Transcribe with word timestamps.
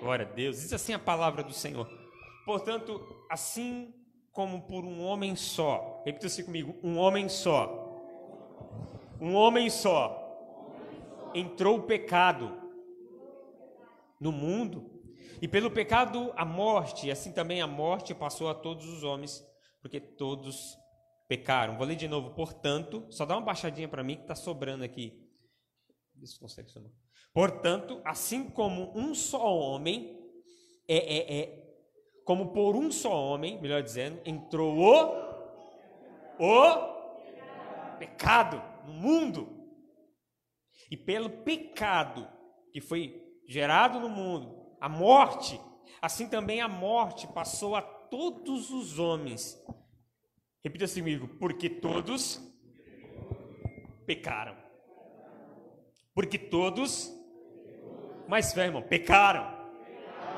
Glória 0.00 0.26
a 0.26 0.28
Deus. 0.28 0.60
Diz 0.60 0.72
assim 0.72 0.92
a 0.92 0.98
palavra 0.98 1.42
do 1.42 1.52
Senhor. 1.52 1.88
Portanto, 2.44 3.00
assim 3.28 3.94
como 4.32 4.62
por 4.62 4.84
um 4.84 5.02
homem 5.02 5.34
só, 5.34 6.02
repita 6.04 6.26
assim 6.26 6.44
comigo: 6.44 6.74
um 6.82 6.96
homem 6.96 7.28
só. 7.28 7.86
Um 9.20 9.34
homem 9.34 9.68
só 9.68 10.24
entrou 11.34 11.78
o 11.78 11.82
pecado 11.82 12.56
no 14.20 14.32
mundo, 14.32 15.02
e 15.40 15.46
pelo 15.46 15.70
pecado 15.70 16.32
a 16.36 16.44
morte, 16.44 17.10
assim 17.10 17.32
também 17.32 17.60
a 17.60 17.66
morte 17.66 18.14
passou 18.14 18.48
a 18.48 18.54
todos 18.54 18.86
os 18.86 19.02
homens, 19.02 19.44
porque 19.80 20.00
todos 20.00 20.76
pecaram. 21.28 21.76
Vou 21.76 21.86
ler 21.86 21.96
de 21.96 22.08
novo, 22.08 22.30
portanto, 22.34 23.06
só 23.10 23.24
dá 23.24 23.36
uma 23.36 23.44
baixadinha 23.44 23.88
para 23.88 24.02
mim 24.02 24.16
que 24.16 24.22
está 24.22 24.34
sobrando 24.34 24.82
aqui. 24.82 25.28
Vê 26.14 26.26
se 26.26 26.38
consegue 26.38 26.70
somar. 26.70 26.90
Portanto, 27.32 28.00
assim 28.04 28.48
como 28.50 28.92
um 28.96 29.14
só 29.14 29.56
homem, 29.56 30.18
é, 30.88 30.96
é, 30.96 31.40
é, 31.40 31.68
como 32.24 32.52
por 32.52 32.74
um 32.74 32.90
só 32.90 33.12
homem, 33.12 33.60
melhor 33.60 33.82
dizendo, 33.82 34.20
entrou 34.24 34.76
o, 34.78 35.28
o 36.38 37.98
pecado 37.98 38.62
no 38.86 38.92
mundo. 38.92 39.58
E 40.90 40.96
pelo 40.96 41.28
pecado 41.28 42.28
que 42.72 42.80
foi 42.80 43.22
gerado 43.46 44.00
no 44.00 44.08
mundo, 44.08 44.76
a 44.80 44.88
morte, 44.88 45.60
assim 46.00 46.28
também 46.28 46.60
a 46.60 46.68
morte 46.68 47.26
passou 47.28 47.76
a 47.76 47.82
todos 47.82 48.70
os 48.70 48.98
homens. 48.98 49.56
Repita 50.64 50.86
assim 50.86 51.00
comigo, 51.00 51.28
porque 51.38 51.68
todos 51.68 52.40
pecaram. 54.06 54.56
Porque 56.14 56.38
todos, 56.38 57.12
mais 58.28 58.52
fé, 58.52 58.66
irmão, 58.66 58.82
pecaram. 58.82 59.56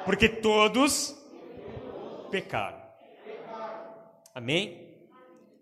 Porque 0.05 0.29
todos 0.29 1.15
pecaram. 2.31 2.81
Amém? 4.35 4.97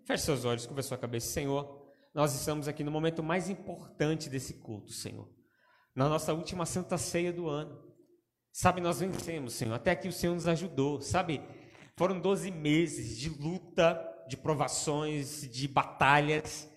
Feche 0.05 0.23
seus 0.23 0.45
olhos, 0.45 0.65
curva 0.65 0.81
sua 0.83 0.97
cabeça, 0.97 1.27
Senhor. 1.27 1.91
Nós 2.13 2.33
estamos 2.33 2.67
aqui 2.67 2.83
no 2.83 2.91
momento 2.91 3.23
mais 3.23 3.49
importante 3.49 4.29
desse 4.29 4.53
culto, 4.55 4.91
Senhor. 4.91 5.27
Na 5.95 6.07
nossa 6.07 6.33
última 6.33 6.65
santa 6.65 6.97
ceia 6.97 7.33
do 7.33 7.49
ano. 7.49 7.83
Sabe, 8.51 8.79
nós 8.79 8.99
vencemos, 8.99 9.53
Senhor. 9.53 9.73
Até 9.73 9.91
aqui 9.91 10.07
o 10.07 10.13
Senhor 10.13 10.33
nos 10.33 10.47
ajudou. 10.47 11.01
Sabe, 11.01 11.41
foram 11.97 12.19
12 12.19 12.51
meses 12.51 13.17
de 13.17 13.29
luta, 13.29 13.99
de 14.27 14.37
provações, 14.37 15.41
de 15.49 15.67
batalhas. 15.67 16.69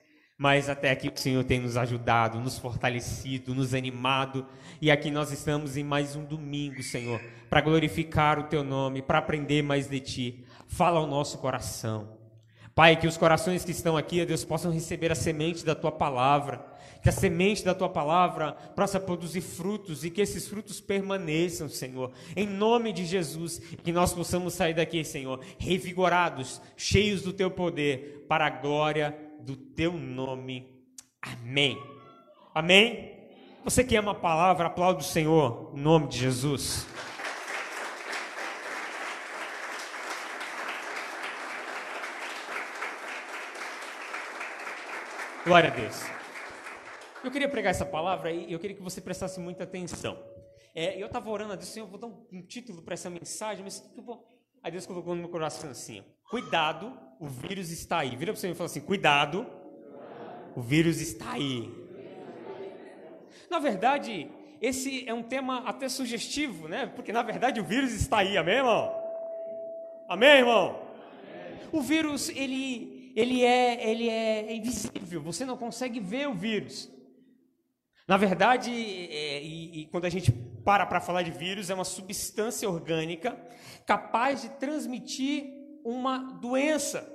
Mas 0.43 0.69
até 0.69 0.91
aqui 0.91 1.07
o 1.07 1.12
Senhor 1.15 1.45
tem 1.45 1.61
nos 1.61 1.77
ajudado, 1.77 2.41
nos 2.41 2.59
fortalecido, 2.59 3.55
nos 3.55 3.75
animado. 3.75 4.45
E 4.81 4.91
aqui 4.91 5.09
nós 5.09 5.31
estamos 5.31 5.77
em 5.77 5.84
mais 5.84 6.17
um 6.17 6.25
domingo, 6.25 6.83
Senhor, 6.83 7.21
para 7.49 7.61
glorificar 7.61 8.41
o 8.41 8.43
Teu 8.43 8.65
nome, 8.65 9.03
para 9.03 9.19
aprender 9.19 9.62
mais 9.62 9.87
de 9.87 10.01
Ti. 10.01 10.45
Fala 10.67 10.99
ao 10.99 11.07
nosso 11.07 11.39
coração. 11.39 12.19
Pai, 12.75 12.97
que 12.97 13.07
os 13.07 13.17
corações 13.17 13.65
que 13.65 13.71
estão 13.71 13.97
aqui, 13.97 14.27
Deus, 14.27 14.45
possam 14.45 14.73
receber 14.73 15.12
a 15.12 15.15
semente 15.15 15.65
da 15.65 15.77
tua 15.77 15.93
palavra, 15.93 16.61
que 17.01 17.09
a 17.09 17.12
semente 17.12 17.65
da 17.65 17.73
tua 17.73 17.89
palavra 17.89 18.51
possa 18.75 18.99
produzir 18.99 19.43
frutos 19.43 20.05
e 20.05 20.11
que 20.11 20.21
esses 20.21 20.49
frutos 20.49 20.81
permaneçam, 20.81 21.69
Senhor, 21.69 22.11
em 22.34 22.49
nome 22.49 22.93
de 22.93 23.05
Jesus, 23.05 23.61
que 23.84 23.93
nós 23.93 24.12
possamos 24.12 24.55
sair 24.55 24.75
daqui, 24.75 25.05
Senhor, 25.05 25.39
revigorados, 25.56 26.61
cheios 26.77 27.23
do 27.23 27.33
teu 27.33 27.49
poder, 27.49 28.25
para 28.27 28.47
a 28.47 28.51
glória 28.51 29.15
do 29.43 29.57
teu 29.57 29.93
nome. 29.93 30.73
Amém. 31.21 31.77
Amém. 32.55 33.12
Você 33.65 33.84
que 33.84 33.97
ama 33.97 34.12
a 34.12 34.15
palavra, 34.15 34.67
aplaude 34.67 35.05
o 35.05 35.07
Senhor, 35.07 35.73
em 35.75 35.81
nome 35.81 36.09
de 36.09 36.19
Jesus. 36.19 36.87
Glória 45.45 45.71
a 45.71 45.75
Deus. 45.75 46.03
Eu 47.25 47.31
queria 47.31 47.49
pregar 47.49 47.71
essa 47.71 47.84
palavra 47.84 48.31
e 48.31 48.53
eu 48.53 48.59
queria 48.59 48.77
que 48.77 48.83
você 48.83 49.00
prestasse 49.00 49.41
muita 49.41 49.65
atenção. 49.65 50.16
É, 50.75 51.00
eu 51.00 51.06
estava 51.06 51.28
orando 51.31 51.56
Deus, 51.56 51.69
Senhor, 51.69 51.87
eu 51.87 51.91
vou 51.91 51.99
dar 51.99 52.06
um, 52.06 52.27
um 52.33 52.43
título 52.43 52.83
para 52.83 52.95
essa 52.95 53.11
mensagem, 53.11 53.62
mas 53.62 53.93
eu 53.97 54.03
vou... 54.03 54.27
Aí 54.62 54.71
Deus 54.71 54.87
colocou 54.87 55.15
no 55.15 55.23
meu 55.23 55.31
coração 55.31 55.71
assim: 55.71 56.05
cuidado, 56.31 56.97
o 57.19 57.27
vírus 57.27 57.71
está 57.71 57.99
aí. 57.99 58.15
Vira 58.17 58.33
para 58.33 58.41
você 58.41 58.50
e 58.50 58.55
fala 58.55 58.67
assim: 58.67 58.81
cuidado, 58.81 59.47
o 60.55 60.62
vírus 60.62 61.00
está 61.00 61.33
aí. 61.33 61.69
Na 63.51 63.59
verdade, 63.59 64.31
esse 64.61 65.06
é 65.09 65.12
um 65.12 65.22
tema 65.22 65.59
até 65.67 65.89
sugestivo, 65.89 66.69
né? 66.69 66.87
Porque 66.87 67.12
na 67.12 67.22
verdade 67.22 67.61
o 67.61 67.65
vírus 67.65 67.93
está 67.93 68.19
aí, 68.19 68.37
amém, 68.37 68.56
irmão? 68.56 68.95
Amém, 70.09 70.39
irmão? 70.39 70.81
O 71.72 71.81
vírus, 71.81 72.28
ele 72.28 73.12
ele 73.15 73.45
é, 73.45 73.91
ele 73.91 74.09
é 74.09 74.55
invisível, 74.55 75.21
você 75.21 75.45
não 75.45 75.56
consegue 75.56 76.01
ver 76.01 76.28
o 76.28 76.34
vírus. 76.34 76.91
Na 78.09 78.17
verdade, 78.17 78.71
é, 78.71 79.43
e, 79.43 79.83
e 79.83 79.87
quando 79.87 80.06
a 80.06 80.09
gente 80.09 80.33
para 80.65 80.87
para 80.87 81.00
falar 81.00 81.23
de 81.23 81.31
vírus, 81.31 81.71
é 81.71 81.75
uma 81.75 81.84
substância 81.84 82.69
orgânica 82.69 83.37
capaz 83.87 84.43
de 84.43 84.49
transmitir 84.50 85.47
uma 85.84 86.19
doença. 86.41 87.11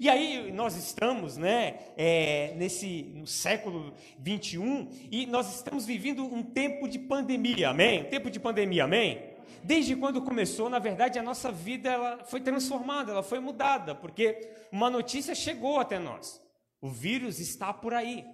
E 0.00 0.08
aí 0.08 0.50
nós 0.52 0.74
estamos, 0.76 1.36
né, 1.36 1.78
é, 1.96 2.54
nesse 2.56 3.12
no 3.14 3.26
século 3.26 3.94
21 4.18 4.88
e 5.10 5.26
nós 5.26 5.54
estamos 5.54 5.86
vivendo 5.86 6.24
um 6.24 6.42
tempo 6.42 6.88
de 6.88 6.98
pandemia, 6.98 7.70
amém? 7.70 8.02
Um 8.02 8.10
tempo 8.10 8.30
de 8.30 8.40
pandemia, 8.40 8.84
amém? 8.84 9.36
desde 9.66 9.96
quando 9.96 10.22
começou, 10.22 10.70
na 10.70 10.78
verdade, 10.78 11.18
a 11.18 11.22
nossa 11.22 11.50
vida 11.50 11.90
ela 11.90 12.24
foi 12.24 12.40
transformada, 12.40 13.10
ela 13.10 13.22
foi 13.22 13.40
mudada, 13.40 13.96
porque 13.96 14.48
uma 14.70 14.88
notícia 14.88 15.34
chegou 15.34 15.80
até 15.80 15.98
nós. 15.98 16.40
O 16.80 16.88
vírus 16.88 17.40
está 17.40 17.72
por 17.72 17.92
aí. 17.92 18.24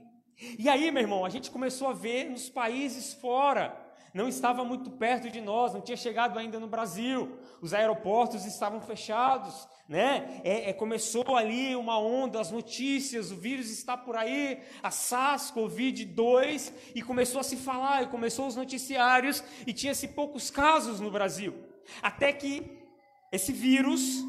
E 0.58 0.68
aí, 0.68 0.90
meu 0.90 1.02
irmão, 1.02 1.24
a 1.24 1.30
gente 1.30 1.50
começou 1.50 1.88
a 1.88 1.94
ver 1.94 2.28
nos 2.28 2.50
países 2.50 3.14
fora 3.14 3.74
não 4.12 4.28
estava 4.28 4.64
muito 4.64 4.90
perto 4.90 5.30
de 5.30 5.40
nós, 5.40 5.72
não 5.72 5.80
tinha 5.80 5.96
chegado 5.96 6.38
ainda 6.38 6.60
no 6.60 6.66
Brasil, 6.66 7.38
os 7.60 7.72
aeroportos 7.72 8.44
estavam 8.44 8.80
fechados, 8.80 9.66
né? 9.88 10.40
É, 10.44 10.70
é, 10.70 10.72
começou 10.72 11.36
ali 11.36 11.74
uma 11.76 11.98
onda, 11.98 12.40
as 12.40 12.50
notícias, 12.50 13.30
o 13.30 13.36
vírus 13.36 13.70
está 13.70 13.96
por 13.96 14.16
aí, 14.16 14.60
a 14.82 14.90
SARS-CoV-2, 14.90 16.72
e 16.94 17.02
começou 17.02 17.40
a 17.40 17.44
se 17.44 17.56
falar, 17.56 18.02
e 18.02 18.08
começou 18.08 18.46
os 18.46 18.56
noticiários, 18.56 19.42
e 19.66 19.72
tinha-se 19.72 20.08
poucos 20.08 20.50
casos 20.50 21.00
no 21.00 21.10
Brasil. 21.10 21.54
Até 22.02 22.32
que 22.32 22.82
esse 23.30 23.52
vírus 23.52 24.22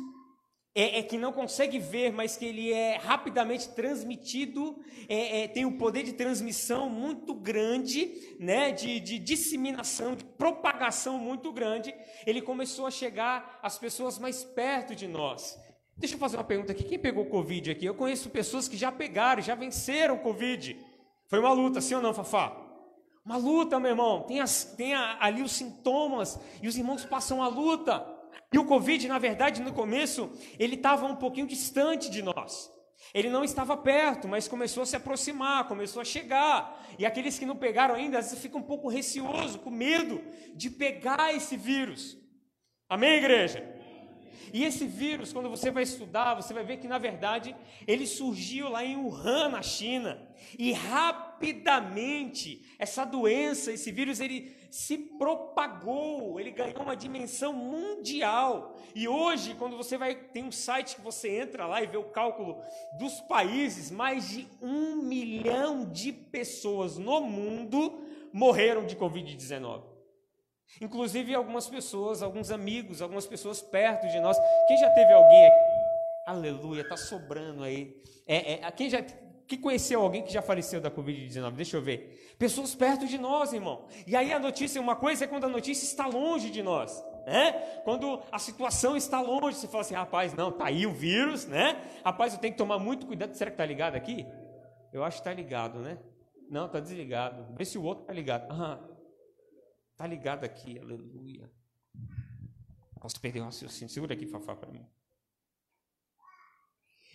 é, 0.76 1.00
é, 1.00 1.04
que 1.04 1.18
não 1.18 1.32
consegue 1.32 1.78
ver, 1.78 2.12
mas 2.12 2.36
que 2.36 2.46
ele 2.46 2.74
é 2.74 2.98
rapidamente 2.98 3.70
transmitido, 3.70 4.76
é, 5.08 5.44
é, 5.44 5.48
tem 5.48 5.66
um 5.66 5.78
poder 5.78 6.04
de 6.04 6.14
transmissão 6.14 6.90
muito 6.90 7.34
grande, 7.36 8.36
né, 8.40 8.72
de, 8.72 9.00
de, 9.00 9.20
disseminação, 9.20 10.16
de 10.16 10.24
propagação 10.24 11.20
muito 11.20 11.52
grande, 11.54 11.94
ele 12.26 12.42
começou 12.42 12.88
a 12.88 12.92
chegar 12.92 13.60
às 13.62 13.78
pessoas 13.78 14.18
mais 14.18 14.44
perto 14.44 14.96
de 14.96 15.08
nós. 15.08 15.60
Deixa 15.96 16.16
eu 16.16 16.20
fazer 16.20 16.38
uma 16.38 16.44
pergunta 16.44 16.72
aqui: 16.72 16.84
quem 16.84 16.98
pegou 16.98 17.26
Covid 17.28 17.70
aqui? 17.70 17.86
Eu 17.86 17.94
conheço 17.94 18.30
pessoas 18.32 18.68
que 18.68 18.76
já 18.76 18.92
pegaram, 18.92 19.44
já 19.44 19.54
venceram 19.54 20.18
Covid. 20.18 20.76
Foi 21.28 21.40
uma 21.40 21.54
luta, 21.54 21.82
sim 21.82 21.94
ou 21.94 22.02
não, 22.02 22.16
Fafá? 22.16 22.58
Uma 23.24 23.38
luta, 23.38 23.80
meu 23.80 23.92
irmão. 23.92 24.24
Tem, 24.24 24.40
as, 24.40 24.66
tem 24.76 24.96
a, 24.96 25.18
ali 25.24 25.44
os 25.44 25.52
sintomas 25.52 26.40
e 26.62 26.68
os 26.68 26.76
irmãos 26.76 27.06
passam 27.06 27.44
a 27.44 27.48
luta. 27.48 28.06
E 28.54 28.58
o 28.60 28.66
Covid, 28.66 29.08
na 29.08 29.18
verdade, 29.18 29.62
no 29.64 29.74
começo, 29.74 30.32
ele 30.60 30.76
estava 30.76 31.08
um 31.08 31.16
pouquinho 31.16 31.48
distante 31.48 32.10
de 32.12 32.22
nós. 32.22 32.72
Ele 33.12 33.30
não 33.30 33.44
estava 33.44 33.76
perto, 33.76 34.28
mas 34.28 34.48
começou 34.48 34.84
a 34.84 34.86
se 34.86 34.96
aproximar, 34.96 35.68
começou 35.68 36.02
a 36.02 36.06
chegar. 36.06 36.86
E 37.00 37.06
aqueles 37.06 37.38
que 37.40 37.46
não 37.46 37.56
pegaram 37.56 37.96
ainda, 37.96 38.20
às 38.20 38.26
vezes 38.26 38.42
ficam 38.42 38.60
um 38.60 38.64
pouco 38.64 38.88
receoso, 38.88 39.58
com 39.60 39.72
medo 39.72 40.22
de 40.56 40.70
pegar 40.70 41.34
esse 41.34 41.58
vírus. 41.58 42.16
Amém, 42.88 43.18
igreja? 43.18 43.74
E 44.54 44.64
esse 44.64 44.86
vírus, 44.86 45.34
quando 45.34 45.50
você 45.50 45.72
vai 45.72 45.82
estudar, 45.82 46.36
você 46.36 46.54
vai 46.54 46.64
ver 46.64 46.78
que 46.78 46.88
na 46.88 47.00
verdade 47.00 47.56
ele 47.88 48.06
surgiu 48.06 48.70
lá 48.70 48.86
em 48.86 48.96
Wuhan, 48.96 49.50
na 49.50 49.64
China. 49.64 50.30
E 50.60 50.72
rapidamente 50.72 52.64
essa 52.78 53.04
doença, 53.04 53.72
esse 53.72 53.92
vírus, 53.92 54.20
ele 54.20 54.56
se 54.74 54.98
propagou, 54.98 56.40
ele 56.40 56.50
ganhou 56.50 56.82
uma 56.82 56.96
dimensão 56.96 57.54
mundial. 57.54 58.76
E 58.96 59.08
hoje, 59.08 59.54
quando 59.54 59.78
você 59.78 60.00
vai, 60.00 60.16
tem 60.16 60.44
um 60.44 60.52
site 60.52 60.96
que 60.96 61.02
você 61.02 61.30
entra 61.30 61.68
lá 61.68 61.84
e 61.84 61.86
vê 61.86 61.96
o 61.96 62.10
cálculo 62.10 62.60
dos 62.98 63.22
países, 63.22 63.92
mais 63.92 64.28
de 64.28 64.48
um 64.60 64.96
milhão 64.96 65.86
de 65.86 66.12
pessoas 66.12 66.98
no 66.98 67.22
mundo 67.22 68.04
morreram 68.34 68.84
de 68.84 68.96
Covid-19. 68.96 69.84
Inclusive 70.82 71.36
algumas 71.36 71.68
pessoas, 71.68 72.24
alguns 72.24 72.50
amigos, 72.50 73.00
algumas 73.00 73.28
pessoas 73.28 73.62
perto 73.62 74.08
de 74.08 74.20
nós. 74.20 74.36
Quem 74.68 74.78
já 74.80 74.90
teve 74.90 75.14
alguém 75.14 75.46
aqui? 75.46 75.74
Aleluia, 76.26 76.82
está 76.82 76.98
sobrando 76.98 77.64
aí. 77.64 78.02
É, 78.26 78.54
é, 78.54 78.72
quem, 78.72 78.90
já, 78.90 79.04
que 79.58 79.64
conheceu 79.64 80.02
alguém 80.02 80.24
que 80.24 80.32
já 80.32 80.42
faleceu 80.42 80.82
da 80.82 80.90
Covid-19? 80.90 81.52
Deixa 81.52 81.78
eu 81.78 81.82
ver. 81.82 82.36
Pessoas 82.38 82.74
perto 82.76 83.06
de 83.06 83.18
nós, 83.18 83.54
irmão. 83.54 83.86
E 84.08 84.16
aí 84.16 84.34
a 84.34 84.40
notícia, 84.40 84.82
uma 84.82 84.96
coisa 84.96 85.26
é 85.26 85.28
quando 85.28 85.46
a 85.46 85.50
notícia 85.50 85.86
está 85.86 86.08
longe 86.08 86.50
de 86.50 86.64
nós. 86.64 87.04
Né? 87.26 87.54
Quando 87.84 88.22
a 88.32 88.40
situação 88.40 88.98
está 88.98 89.22
longe, 89.22 89.58
você 89.58 89.68
fala 89.68 89.82
assim, 89.82 89.94
rapaz, 89.94 90.34
não, 90.34 90.52
tá 90.52 90.66
aí 90.66 90.86
o 90.86 90.94
vírus, 90.94 91.46
né? 91.46 91.82
Rapaz, 92.04 92.34
eu 92.34 92.40
tenho 92.40 92.54
que 92.54 92.58
tomar 92.58 92.80
muito 92.80 93.06
cuidado. 93.06 93.34
Será 93.36 93.52
que 93.52 93.58
tá 93.58 93.66
ligado 93.66 93.96
aqui? 93.96 94.26
Eu 94.92 95.04
acho 95.04 95.20
que 95.20 95.24
tá 95.24 95.34
ligado, 95.34 95.80
né? 95.80 95.98
Não, 96.50 96.68
tá 96.68 96.80
desligado. 96.80 97.54
Vê 97.56 97.66
se 97.66 97.78
o 97.78 97.84
outro 97.84 98.06
tá 98.06 98.14
ligado. 98.14 98.52
Ah, 98.52 98.80
tá 99.96 100.06
ligado 100.06 100.44
aqui, 100.44 100.78
aleluia. 100.80 101.50
Posso 103.00 103.20
perder 103.20 103.42
o 103.42 103.46
raciocínio. 103.46 103.94
Segura 103.94 104.14
aqui, 104.14 104.26
Fafá, 104.26 104.56
para 104.56 104.72
mim. 104.72 104.86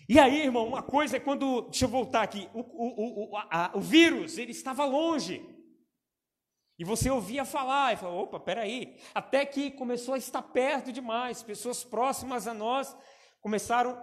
E 0.09 0.19
aí, 0.19 0.41
irmão, 0.41 0.67
uma 0.67 0.83
coisa 0.83 1.19
é 1.19 1.21
quando. 1.21 1.63
Deixa 1.63 1.85
eu 1.85 1.89
voltar 1.91 2.23
aqui. 2.23 2.49
O, 2.55 2.61
o, 2.61 3.31
o, 3.31 3.37
a, 3.37 3.73
o 3.75 3.81
vírus, 3.81 4.39
ele 4.39 4.53
estava 4.53 4.87
longe. 4.87 5.47
E 6.79 6.85
você 6.85 7.11
ouvia 7.11 7.45
falar, 7.45 7.93
e 7.93 7.97
falou: 7.97 8.23
opa, 8.23 8.41
peraí. 8.41 8.97
Até 9.15 9.45
que 9.45 9.71
começou 9.71 10.15
a 10.15 10.19
estar 10.19 10.41
perto 10.41 10.91
demais. 10.91 11.43
Pessoas 11.43 11.85
próximas 11.85 12.49
a 12.49 12.55
nós 12.55 12.97
começaram 13.43 14.03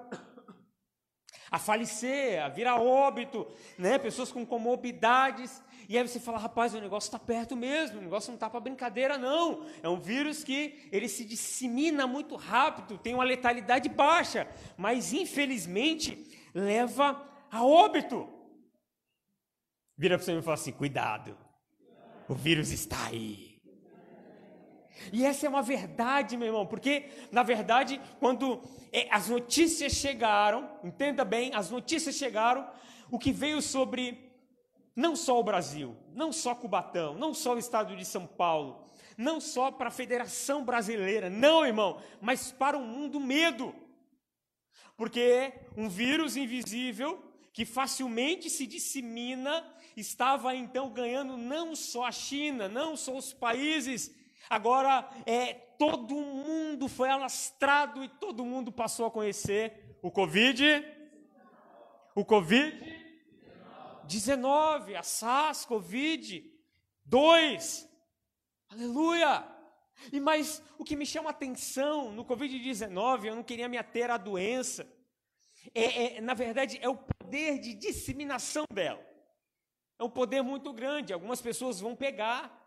a 1.50 1.58
falecer, 1.58 2.44
a 2.44 2.50
vir 2.50 2.68
a 2.68 2.80
óbito, 2.80 3.52
né? 3.76 3.98
pessoas 3.98 4.32
com 4.32 4.46
comorbidades. 4.46 5.60
E 5.88 5.98
aí 5.98 6.08
você 6.08 6.20
fala, 6.20 6.38
rapaz, 6.38 6.74
o 6.74 6.80
negócio 6.80 7.08
está 7.08 7.20
perto 7.20 7.56
mesmo, 7.56 8.00
o 8.00 8.02
negócio 8.02 8.30
não 8.30 8.36
está 8.36 8.50
para 8.50 8.60
brincadeira, 8.60 9.18
não. 9.18 9.66
É 9.84 9.90
um 9.90 10.00
vírus 10.00 10.44
que 10.44 10.88
ele 10.92 11.08
se 11.08 11.24
dissemina 11.26 12.08
muito 12.08 12.36
rápido, 12.36 12.98
tem 12.98 13.14
uma 13.14 13.24
letalidade 13.24 13.90
baixa, 13.90 14.48
mas 14.78 15.14
infelizmente 15.14 16.26
leva 16.54 17.22
a 17.52 17.64
óbito. 17.64 18.28
Vira 19.98 20.18
para 20.18 20.26
você 20.26 20.38
e 20.38 20.42
fala 20.42 20.56
assim: 20.56 20.72
cuidado, 20.72 21.38
o 22.28 22.34
vírus 22.34 22.72
está 22.72 23.08
aí. 23.08 23.56
E 25.12 25.26
essa 25.26 25.46
é 25.46 25.50
uma 25.50 25.62
verdade, 25.62 26.38
meu 26.38 26.48
irmão, 26.48 26.66
porque, 26.66 27.10
na 27.32 27.44
verdade, 27.44 28.02
quando 28.20 28.62
é, 28.92 29.08
as 29.12 29.30
notícias 29.30 29.94
chegaram, 29.94 30.70
entenda 30.84 31.24
bem, 31.26 31.54
as 31.54 31.70
notícias 31.70 32.16
chegaram, 32.16 32.68
o 33.12 33.20
que 33.20 33.32
veio 33.32 33.62
sobre 33.62 34.25
não 34.96 35.16
só 35.16 35.40
o 35.40 35.44
Brasil, 35.44 35.96
não 36.14 36.32
só 36.32 36.56
Cubatão, 36.56 37.16
não 37.16 37.34
só 37.34 37.56
o 37.56 37.60
estado 37.60 37.96
de 37.96 38.06
São 38.06 38.26
Paulo, 38.26 38.90
não 39.18 39.42
só 39.42 39.72
para 39.72 39.90
a 39.90 39.92
Federação 39.92 40.64
Brasileira, 40.64 41.30
não, 41.30 41.66
irmão, 41.66 42.02
mas 42.22 42.52
para 42.52 42.78
o 42.78 42.82
mundo 42.82 43.20
medo. 43.20 43.76
Porque 44.96 45.54
um 45.76 45.90
vírus 45.90 46.38
invisível 46.38 47.22
que 47.52 47.66
facilmente 47.66 48.50
se 48.50 48.66
dissemina 48.66 49.66
estava 49.96 50.56
então 50.56 50.90
ganhando 50.90 51.38
não 51.38 51.76
só 51.76 52.06
a 52.06 52.12
China, 52.12 52.68
não 52.68 52.96
só 52.96 53.18
os 53.18 53.34
países, 53.34 54.14
agora 54.50 55.10
é 55.26 55.54
todo 55.54 56.16
mundo 56.16 56.88
foi 56.88 57.10
alastrado 57.10 58.04
e 58.04 58.08
todo 58.08 58.46
mundo 58.46 58.72
passou 58.72 59.06
a 59.06 59.12
conhecer 59.12 59.98
o 60.02 60.10
Covid. 60.10 60.86
O 62.14 62.24
Covid 62.24 62.95
19, 64.06 64.96
a 64.96 65.04
SARS, 65.04 65.66
Covid, 65.66 66.44
2. 67.06 67.90
Aleluia! 68.70 69.56
E 70.12 70.20
mas 70.20 70.62
o 70.78 70.84
que 70.84 70.96
me 70.96 71.06
chama 71.06 71.30
atenção 71.30 72.12
no 72.12 72.26
Covid-19, 72.26 73.26
eu 73.26 73.36
não 73.36 73.44
queria 73.44 73.70
me 73.70 73.78
ater 73.78 74.12
à 74.12 74.18
doença, 74.18 74.88
é, 75.74 76.18
é, 76.18 76.22
na 76.22 76.34
verdade 76.34 76.78
é 76.82 76.90
o 76.90 76.98
poder 76.98 77.60
de 77.60 77.74
disseminação 77.74 78.66
dela. 78.72 79.04
É 79.98 80.04
um 80.04 80.10
poder 80.10 80.42
muito 80.42 80.74
grande. 80.74 81.14
Algumas 81.14 81.42
pessoas 81.42 81.80
vão 81.80 81.96
pegar, 81.96 82.62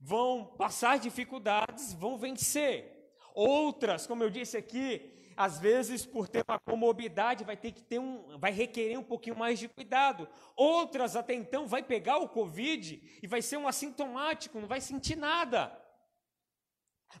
vão 0.00 0.46
passar 0.56 0.98
dificuldades, 0.98 1.92
vão 1.92 2.16
vencer. 2.16 2.90
Outras, 3.34 4.06
como 4.06 4.22
eu 4.22 4.30
disse 4.30 4.56
aqui, 4.56 5.13
às 5.36 5.58
vezes, 5.58 6.04
por 6.06 6.28
ter 6.28 6.44
uma 6.46 6.58
comorbidade, 6.58 7.44
vai 7.44 7.56
ter 7.56 7.72
que 7.72 7.82
ter 7.82 7.98
um, 7.98 8.38
vai 8.38 8.52
requerer 8.52 8.98
um 8.98 9.02
pouquinho 9.02 9.36
mais 9.36 9.58
de 9.58 9.68
cuidado. 9.68 10.28
Outras, 10.56 11.16
até 11.16 11.34
então, 11.34 11.66
vai 11.66 11.82
pegar 11.82 12.18
o 12.18 12.28
Covid 12.28 13.02
e 13.22 13.26
vai 13.26 13.42
ser 13.42 13.56
um 13.56 13.68
assintomático, 13.68 14.60
não 14.60 14.68
vai 14.68 14.80
sentir 14.80 15.16
nada. 15.16 15.76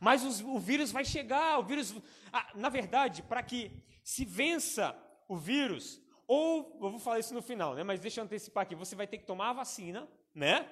Mas 0.00 0.24
os, 0.24 0.40
o 0.40 0.58
vírus 0.58 0.90
vai 0.90 1.04
chegar, 1.04 1.58
o 1.58 1.62
vírus. 1.62 1.94
Ah, 2.32 2.50
na 2.54 2.68
verdade, 2.68 3.22
para 3.22 3.42
que 3.42 3.70
se 4.02 4.24
vença 4.24 4.96
o 5.28 5.36
vírus, 5.36 6.00
ou, 6.26 6.78
eu 6.82 6.90
vou 6.90 6.98
falar 6.98 7.18
isso 7.18 7.34
no 7.34 7.42
final, 7.42 7.74
né? 7.74 7.82
Mas 7.82 8.00
deixa 8.00 8.20
eu 8.20 8.24
antecipar 8.24 8.62
aqui, 8.62 8.74
você 8.74 8.96
vai 8.96 9.06
ter 9.06 9.18
que 9.18 9.26
tomar 9.26 9.50
a 9.50 9.54
vacina, 9.54 10.08
né? 10.34 10.68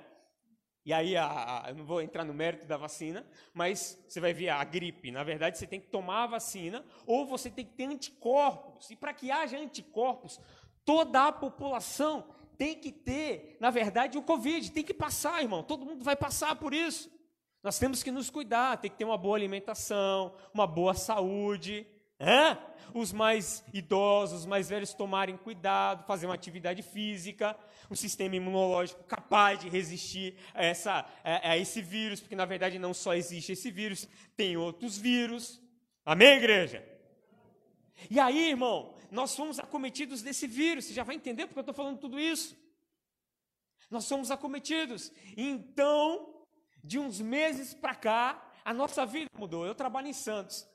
E 0.84 0.92
aí, 0.92 1.16
a, 1.16 1.26
a, 1.64 1.70
eu 1.70 1.76
não 1.76 1.84
vou 1.84 2.02
entrar 2.02 2.24
no 2.24 2.34
mérito 2.34 2.66
da 2.66 2.76
vacina, 2.76 3.24
mas 3.54 4.02
você 4.08 4.20
vai 4.20 4.32
ver 4.32 4.48
a 4.48 4.62
gripe. 4.64 5.12
Na 5.12 5.22
verdade, 5.22 5.56
você 5.56 5.66
tem 5.66 5.80
que 5.80 5.86
tomar 5.88 6.24
a 6.24 6.26
vacina 6.26 6.84
ou 7.06 7.24
você 7.24 7.50
tem 7.50 7.64
que 7.64 7.72
ter 7.72 7.84
anticorpos. 7.84 8.90
E 8.90 8.96
para 8.96 9.14
que 9.14 9.30
haja 9.30 9.56
anticorpos, 9.58 10.40
toda 10.84 11.28
a 11.28 11.32
população 11.32 12.24
tem 12.58 12.74
que 12.74 12.90
ter, 12.90 13.56
na 13.60 13.70
verdade, 13.70 14.18
o 14.18 14.22
Covid. 14.22 14.72
Tem 14.72 14.84
que 14.84 14.94
passar, 14.94 15.40
irmão. 15.40 15.62
Todo 15.62 15.86
mundo 15.86 16.04
vai 16.04 16.16
passar 16.16 16.56
por 16.56 16.74
isso. 16.74 17.10
Nós 17.62 17.78
temos 17.78 18.02
que 18.02 18.10
nos 18.10 18.28
cuidar, 18.28 18.78
tem 18.78 18.90
que 18.90 18.96
ter 18.96 19.04
uma 19.04 19.16
boa 19.16 19.36
alimentação, 19.36 20.34
uma 20.52 20.66
boa 20.66 20.94
saúde. 20.94 21.86
Os 22.94 23.12
mais 23.12 23.64
idosos, 23.72 24.40
os 24.40 24.46
mais 24.46 24.68
velhos 24.68 24.92
tomarem 24.92 25.36
cuidado, 25.36 26.06
fazer 26.06 26.26
uma 26.26 26.34
atividade 26.34 26.82
física, 26.82 27.56
um 27.90 27.94
sistema 27.94 28.36
imunológico 28.36 29.02
capaz 29.04 29.58
de 29.60 29.68
resistir 29.68 30.36
a, 30.54 30.64
essa, 30.64 31.06
a, 31.24 31.50
a 31.50 31.58
esse 31.58 31.80
vírus, 31.80 32.20
porque 32.20 32.36
na 32.36 32.44
verdade 32.44 32.78
não 32.78 32.92
só 32.92 33.14
existe 33.14 33.52
esse 33.52 33.70
vírus, 33.70 34.06
tem 34.36 34.56
outros 34.56 34.98
vírus. 34.98 35.60
Amém, 36.04 36.36
igreja? 36.36 36.86
E 38.10 38.20
aí, 38.20 38.50
irmão, 38.50 38.94
nós 39.10 39.34
fomos 39.34 39.58
acometidos 39.58 40.22
desse 40.22 40.46
vírus, 40.46 40.84
você 40.84 40.92
já 40.92 41.04
vai 41.04 41.16
entender 41.16 41.46
porque 41.46 41.58
eu 41.58 41.62
estou 41.62 41.74
falando 41.74 41.98
tudo 41.98 42.18
isso. 42.18 42.56
Nós 43.90 44.04
somos 44.04 44.30
acometidos. 44.30 45.12
Então, 45.36 46.44
de 46.82 46.98
uns 46.98 47.20
meses 47.20 47.74
para 47.74 47.94
cá, 47.94 48.52
a 48.64 48.72
nossa 48.72 49.04
vida 49.04 49.30
mudou. 49.38 49.66
Eu 49.66 49.74
trabalho 49.74 50.08
em 50.08 50.12
Santos. 50.12 50.66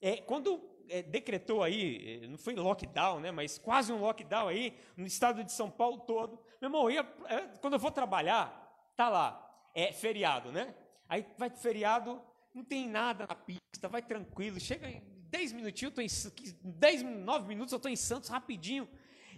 É, 0.00 0.16
quando 0.16 0.75
é, 0.88 1.02
decretou 1.02 1.62
aí, 1.62 2.22
é, 2.22 2.26
não 2.26 2.38
foi 2.38 2.54
lockdown, 2.54 3.20
né, 3.20 3.30
mas 3.30 3.58
quase 3.58 3.92
um 3.92 4.00
lockdown 4.00 4.48
aí, 4.48 4.76
no 4.96 5.06
estado 5.06 5.42
de 5.44 5.52
São 5.52 5.70
Paulo 5.70 5.98
todo. 6.00 6.38
Meu 6.60 6.68
irmão, 6.68 6.90
ia, 6.90 7.06
é, 7.26 7.40
quando 7.60 7.74
eu 7.74 7.78
vou 7.78 7.90
trabalhar, 7.90 8.90
tá 8.96 9.08
lá, 9.08 9.68
é 9.74 9.92
feriado, 9.92 10.50
né? 10.50 10.74
Aí 11.08 11.24
vai 11.36 11.50
feriado, 11.50 12.20
não 12.54 12.64
tem 12.64 12.88
nada 12.88 13.26
na 13.26 13.34
pista, 13.34 13.88
vai 13.88 14.02
tranquilo, 14.02 14.58
chega 14.58 14.88
em 14.88 15.02
10 15.30 15.52
minutinhos, 15.52 15.92
eu 15.92 15.94
tô 15.94 16.00
em 16.00 16.72
10, 16.72 17.02
9 17.02 17.46
minutos 17.46 17.72
eu 17.72 17.76
estou 17.76 17.90
em 17.90 17.96
Santos 17.96 18.28
rapidinho. 18.28 18.88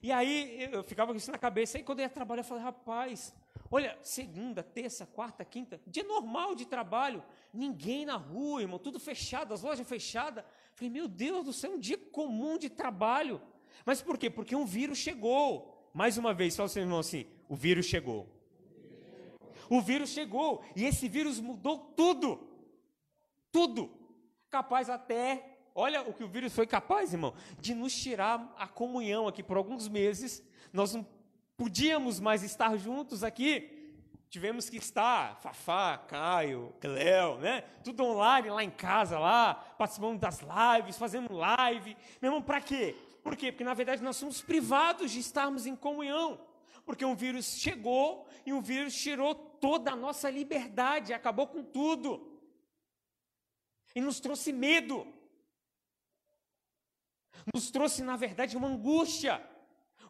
E 0.02 0.12
aí 0.12 0.68
eu 0.72 0.84
ficava 0.84 1.12
com 1.12 1.18
isso 1.18 1.30
na 1.30 1.38
cabeça. 1.38 1.76
Aí 1.76 1.82
quando 1.82 1.98
eu 1.98 2.04
ia 2.04 2.08
trabalhar, 2.08 2.40
eu 2.40 2.44
falei, 2.44 2.62
rapaz, 2.62 3.34
olha, 3.70 3.98
segunda, 4.02 4.62
terça, 4.62 5.06
quarta, 5.06 5.44
quinta, 5.44 5.80
dia 5.86 6.04
normal 6.04 6.54
de 6.54 6.66
trabalho, 6.66 7.22
ninguém 7.52 8.06
na 8.06 8.16
rua, 8.16 8.62
irmão, 8.62 8.78
tudo 8.78 9.00
fechado, 9.00 9.52
as 9.52 9.62
lojas 9.62 9.86
fechadas. 9.86 10.44
Falei, 10.78 10.90
meu 10.90 11.08
Deus 11.08 11.44
do 11.44 11.52
céu, 11.52 11.72
um 11.72 11.78
dia 11.80 11.98
comum 11.98 12.56
de 12.56 12.70
trabalho. 12.70 13.42
Mas 13.84 14.00
por 14.00 14.16
quê? 14.16 14.30
Porque 14.30 14.54
um 14.54 14.64
vírus 14.64 14.96
chegou. 14.96 15.90
Mais 15.92 16.16
uma 16.16 16.32
vez, 16.32 16.54
fala 16.54 16.68
seu 16.68 16.82
irmão 16.82 17.00
assim: 17.00 17.26
o 17.48 17.56
vírus 17.56 17.86
chegou. 17.86 18.28
O 19.68 19.80
vírus 19.80 20.10
chegou. 20.10 20.62
E 20.76 20.84
esse 20.84 21.08
vírus 21.08 21.40
mudou 21.40 21.78
tudo. 21.96 22.48
Tudo. 23.50 23.90
Capaz 24.48 24.88
até, 24.88 25.58
olha 25.74 26.02
o 26.02 26.14
que 26.14 26.22
o 26.22 26.28
vírus 26.28 26.54
foi 26.54 26.64
capaz, 26.64 27.12
irmão, 27.12 27.34
de 27.60 27.74
nos 27.74 27.92
tirar 27.92 28.54
a 28.56 28.68
comunhão 28.68 29.26
aqui 29.26 29.42
por 29.42 29.56
alguns 29.56 29.88
meses. 29.88 30.40
Nós 30.72 30.94
não 30.94 31.04
podíamos 31.56 32.20
mais 32.20 32.44
estar 32.44 32.76
juntos 32.76 33.24
aqui 33.24 33.77
tivemos 34.28 34.68
que 34.68 34.76
estar, 34.76 35.36
Fafá, 35.40 35.98
Caio, 35.98 36.74
Cleo, 36.80 37.38
né? 37.38 37.62
Tudo 37.82 38.04
online 38.04 38.50
lá 38.50 38.62
em 38.62 38.70
casa, 38.70 39.18
lá, 39.18 39.54
participando 39.54 40.18
das 40.18 40.40
lives, 40.40 40.98
fazendo 40.98 41.32
live. 41.32 41.96
Meu 42.20 42.30
irmão, 42.30 42.42
para 42.42 42.60
quê? 42.60 42.94
Por 43.22 43.36
quê? 43.36 43.50
Porque 43.50 43.64
na 43.64 43.74
verdade 43.74 44.02
nós 44.02 44.16
somos 44.16 44.40
privados 44.40 45.10
de 45.10 45.18
estarmos 45.18 45.66
em 45.66 45.74
comunhão. 45.74 46.40
Porque 46.84 47.04
um 47.04 47.14
vírus 47.14 47.58
chegou 47.58 48.26
e 48.46 48.52
um 48.52 48.62
vírus 48.62 48.94
tirou 48.94 49.34
toda 49.34 49.92
a 49.92 49.96
nossa 49.96 50.30
liberdade, 50.30 51.12
acabou 51.12 51.46
com 51.46 51.62
tudo. 51.62 52.40
E 53.94 54.00
nos 54.00 54.20
trouxe 54.20 54.52
medo. 54.52 55.06
Nos 57.52 57.70
trouxe, 57.70 58.02
na 58.02 58.16
verdade, 58.16 58.56
uma 58.56 58.68
angústia. 58.68 59.42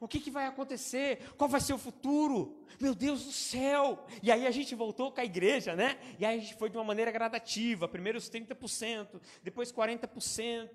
O 0.01 0.07
que, 0.07 0.21
que 0.21 0.31
vai 0.31 0.47
acontecer? 0.47 1.33
Qual 1.37 1.49
vai 1.49 1.61
ser 1.61 1.73
o 1.73 1.79
futuro? 1.79 2.65
Meu 2.81 2.95
Deus 2.95 3.25
do 3.25 3.33
céu! 3.33 4.07
E 4.23 4.31
aí 4.31 4.47
a 4.47 4.51
gente 4.51 4.75
voltou 4.75 5.11
com 5.11 5.21
a 5.21 5.25
igreja, 5.25 5.75
né? 5.75 5.99
E 6.19 6.25
aí 6.25 6.39
a 6.39 6.41
gente 6.41 6.55
foi 6.55 6.71
de 6.71 6.77
uma 6.77 6.85
maneira 6.85 7.11
gradativa, 7.11 7.89
primeiro 7.89 8.19
os 8.19 8.31
30%, 8.31 9.21
depois 9.43 9.73
40%. 9.73 10.71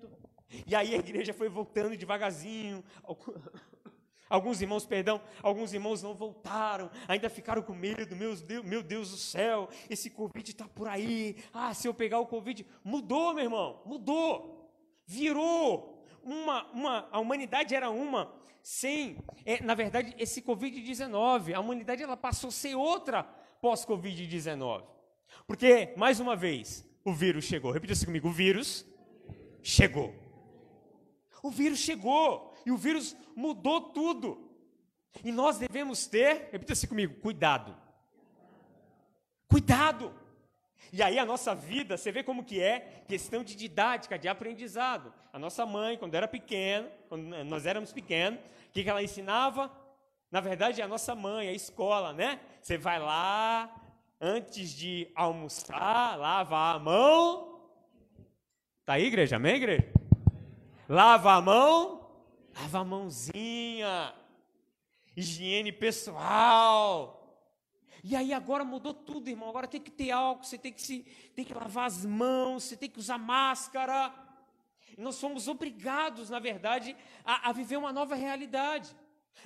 E 0.66 0.74
aí 0.74 0.94
a 0.94 0.98
igreja 0.98 1.32
foi 1.32 1.48
voltando 1.48 1.96
devagarzinho. 1.96 2.84
Alguns 4.28 4.60
irmãos, 4.62 4.86
perdão, 4.86 5.20
alguns 5.42 5.74
irmãos 5.74 6.02
não 6.02 6.14
voltaram, 6.14 6.90
ainda 7.06 7.28
ficaram 7.28 7.62
com 7.62 7.74
medo, 7.74 8.16
meu 8.16 8.34
Deus, 8.34 8.64
meu 8.64 8.82
Deus 8.82 9.10
do 9.10 9.16
céu, 9.18 9.68
esse 9.88 10.08
Covid 10.10 10.50
está 10.50 10.66
por 10.66 10.88
aí. 10.88 11.36
Ah, 11.52 11.74
se 11.74 11.86
eu 11.86 11.92
pegar 11.92 12.18
o 12.20 12.26
Covid. 12.26 12.66
Mudou, 12.82 13.34
meu 13.34 13.44
irmão, 13.44 13.82
mudou. 13.84 14.72
Virou. 15.06 15.93
Uma, 16.24 16.64
uma, 16.70 17.08
a 17.12 17.20
humanidade 17.20 17.74
era 17.74 17.90
uma, 17.90 18.32
sem, 18.62 19.18
é, 19.44 19.62
na 19.62 19.74
verdade, 19.74 20.14
esse 20.18 20.40
Covid-19, 20.40 21.54
a 21.54 21.60
humanidade 21.60 22.02
ela 22.02 22.16
passou 22.16 22.48
a 22.48 22.52
ser 22.52 22.74
outra 22.74 23.22
pós-Covid-19. 23.60 24.84
Porque, 25.46 25.92
mais 25.96 26.20
uma 26.20 26.34
vez, 26.34 26.84
o 27.04 27.12
vírus 27.12 27.44
chegou. 27.44 27.70
Repita 27.70 27.92
assim 27.92 28.06
comigo: 28.06 28.28
o 28.28 28.32
vírus 28.32 28.86
chegou. 29.62 30.14
O 31.42 31.50
vírus 31.50 31.78
chegou 31.78 32.54
e 32.64 32.70
o 32.70 32.76
vírus 32.76 33.14
mudou 33.36 33.80
tudo. 33.92 34.50
E 35.22 35.30
nós 35.30 35.58
devemos 35.58 36.06
ter, 36.06 36.48
repita 36.50 36.72
assim 36.72 36.86
comigo, 36.86 37.20
cuidado. 37.20 37.76
Cuidado. 39.46 40.12
E 40.92 41.02
aí 41.02 41.18
a 41.18 41.24
nossa 41.24 41.54
vida, 41.54 41.96
você 41.96 42.12
vê 42.12 42.22
como 42.22 42.44
que 42.44 42.60
é 42.60 43.02
questão 43.08 43.42
de 43.42 43.54
didática, 43.54 44.18
de 44.18 44.28
aprendizado. 44.28 45.12
A 45.32 45.38
nossa 45.38 45.66
mãe, 45.66 45.98
quando 45.98 46.14
era 46.14 46.28
pequena, 46.28 46.88
quando 47.08 47.24
nós 47.44 47.66
éramos 47.66 47.92
pequenos, 47.92 48.38
o 48.40 48.72
que, 48.72 48.84
que 48.84 48.90
ela 48.90 49.02
ensinava? 49.02 49.70
Na 50.30 50.40
verdade, 50.40 50.80
é 50.80 50.84
a 50.84 50.88
nossa 50.88 51.14
mãe, 51.14 51.48
a 51.48 51.52
escola, 51.52 52.12
né? 52.12 52.40
Você 52.60 52.76
vai 52.76 52.98
lá, 52.98 53.72
antes 54.20 54.70
de 54.70 55.10
almoçar, 55.14 56.18
lava 56.18 56.72
a 56.72 56.78
mão. 56.78 57.60
Tá 58.84 58.94
aí, 58.94 59.06
igreja? 59.06 59.36
Amém, 59.36 59.56
igreja? 59.56 59.92
Lava 60.88 61.32
a 61.32 61.40
mão, 61.40 62.10
lava 62.54 62.80
a 62.80 62.84
mãozinha. 62.84 64.14
Higiene 65.16 65.72
pessoal. 65.72 67.23
E 68.06 68.14
aí 68.14 68.34
agora 68.34 68.66
mudou 68.66 68.92
tudo, 68.92 69.30
irmão. 69.30 69.48
Agora 69.48 69.66
tem 69.66 69.80
que 69.80 69.90
ter 69.90 70.10
álcool, 70.10 70.44
você 70.44 70.58
tem 70.58 70.70
que 70.70 70.82
se, 70.82 71.06
tem 71.34 71.42
que 71.42 71.54
lavar 71.54 71.86
as 71.86 72.04
mãos, 72.04 72.64
você 72.64 72.76
tem 72.76 72.90
que 72.90 72.98
usar 72.98 73.16
máscara. 73.16 74.14
E 74.94 75.00
nós 75.00 75.14
somos 75.14 75.48
obrigados, 75.48 76.28
na 76.28 76.38
verdade, 76.38 76.94
a, 77.24 77.48
a 77.48 77.52
viver 77.52 77.78
uma 77.78 77.94
nova 77.94 78.14
realidade. 78.14 78.94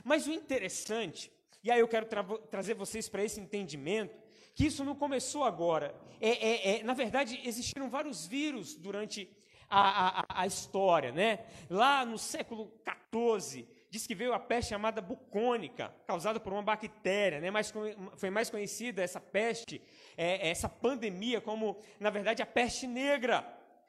Mas 0.03 0.27
o 0.27 0.33
interessante, 0.33 1.31
e 1.63 1.71
aí 1.71 1.79
eu 1.79 1.87
quero 1.87 2.07
tra 2.07 2.25
trazer 2.51 2.75
vocês 2.75 3.09
para 3.09 3.23
esse 3.23 3.41
entendimento, 3.41 4.19
que 4.57 4.67
isso 4.67 4.85
não 4.85 4.97
começou 4.97 5.45
agora. 5.45 5.95
É, 6.21 6.31
é, 6.31 6.79
é, 6.81 6.83
na 6.83 6.95
verdade, 6.95 7.41
existiram 7.45 7.89
vários 7.89 8.27
vírus 8.27 8.75
durante 8.75 9.31
a, 9.71 10.23
a, 10.23 10.43
a, 10.43 10.47
história. 10.49 11.13
Né? 11.13 11.47
Lá 11.71 12.05
no 12.05 12.19
século 12.19 12.73
XIV, 13.15 13.69
diz 13.91 14.07
que 14.07 14.15
veio 14.15 14.33
a 14.33 14.39
peste 14.39 14.71
chamada 14.71 15.01
bucônica, 15.01 15.95
causada 16.07 16.39
por 16.39 16.53
uma 16.53 16.63
bactéria. 16.63 17.41
Né? 17.41 17.51
Mais, 17.51 17.73
foi 18.17 18.31
mais 18.31 18.51
conhecida 18.51 19.03
essa 19.03 19.21
peste, 19.21 19.81
é, 20.17 20.51
essa 20.51 20.69
pandemia, 20.69 21.41
como, 21.41 21.79
na 21.99 22.11
verdade, 22.11 22.43
a 22.43 22.47
peste 22.47 22.87
negra. 22.87 23.47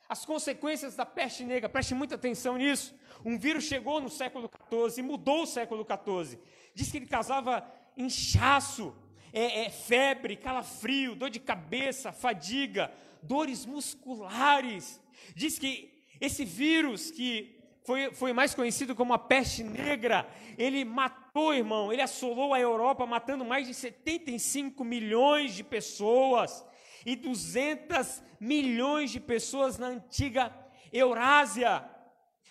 As 0.07 0.25
consequências 0.25 0.95
da 0.95 1.05
peste 1.05 1.43
negra, 1.43 1.69
preste 1.69 1.93
muita 1.93 2.15
atenção 2.15 2.57
nisso. 2.57 2.95
Um 3.23 3.37
vírus 3.37 3.65
chegou 3.65 4.01
no 4.01 4.09
século 4.09 4.49
XIV 4.69 4.99
e 4.99 5.03
mudou 5.03 5.43
o 5.43 5.45
século 5.45 5.85
XIV. 5.85 6.39
Diz 6.73 6.89
que 6.89 6.97
ele 6.97 7.05
causava 7.05 7.63
inchaço, 7.95 8.95
é, 9.31 9.65
é, 9.65 9.69
febre, 9.69 10.35
calafrio, 10.35 11.15
dor 11.15 11.29
de 11.29 11.39
cabeça, 11.39 12.11
fadiga, 12.11 12.91
dores 13.21 13.65
musculares. 13.65 14.99
Diz 15.35 15.59
que 15.59 16.03
esse 16.19 16.43
vírus 16.43 17.11
que 17.11 17.58
foi, 17.83 18.13
foi 18.13 18.33
mais 18.33 18.53
conhecido 18.53 18.95
como 18.95 19.13
a 19.13 19.19
peste 19.19 19.63
negra, 19.63 20.27
ele 20.57 20.85
matou, 20.85 21.53
irmão, 21.53 21.91
ele 21.91 22.01
assolou 22.01 22.53
a 22.53 22.59
Europa, 22.59 23.05
matando 23.05 23.43
mais 23.45 23.67
de 23.67 23.73
75 23.73 24.83
milhões 24.83 25.55
de 25.55 25.63
pessoas 25.63 26.65
e 27.05 27.15
200 27.15 28.21
milhões 28.39 29.11
de 29.11 29.19
pessoas 29.19 29.77
na 29.77 29.87
antiga 29.87 30.53
Eurásia. 30.91 31.83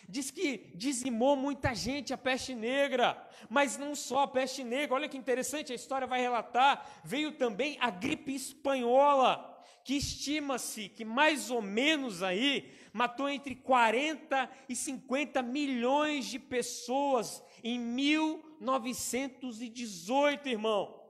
Diz 0.09 0.31
que 0.31 0.73
dizimou 0.75 1.37
muita 1.37 1.75
gente 1.75 2.15
a 2.15 2.19
peste 2.19 2.55
negra, 2.55 3.23
mas 3.51 3.77
não 3.77 3.95
só 3.95 4.23
a 4.23 4.29
peste 4.29 4.65
negra, 4.65 4.95
olha 4.95 5.09
que 5.09 5.19
interessante, 5.19 5.71
a 5.71 5.77
história 5.77 6.07
vai 6.07 6.21
relatar, 6.21 7.03
veio 7.05 7.33
também 7.33 7.77
a 7.79 7.91
gripe 7.91 8.35
espanhola, 8.35 9.63
que 9.85 9.97
estima-se 9.97 10.89
que 10.89 11.05
mais 11.05 11.51
ou 11.51 11.61
menos 11.61 12.23
aí 12.23 12.73
matou 12.99 13.29
entre 13.29 13.55
40 13.55 14.51
e 14.69 14.75
50 14.75 15.41
milhões 15.41 16.27
de 16.27 16.41
pessoas 16.41 17.41
em 17.63 17.79
1918, 17.79 20.49
irmão. 20.49 21.01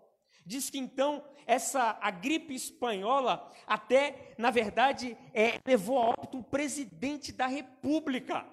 Diz 0.45 0.68
que 0.68 0.76
então 0.76 1.25
essa 1.47 1.99
a 2.02 2.11
gripe 2.11 2.54
espanhola 2.54 3.50
até, 3.66 4.35
na 4.37 4.50
verdade, 4.50 5.16
é, 5.33 5.59
levou 5.66 5.99
a 5.99 6.11
óbito 6.11 6.37
um 6.37 6.42
presidente 6.42 7.33
da 7.33 7.47
República. 7.47 8.47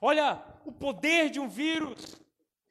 Olha 0.00 0.42
o 0.64 0.72
poder 0.72 1.30
de 1.30 1.38
um 1.38 1.48
vírus. 1.48 2.20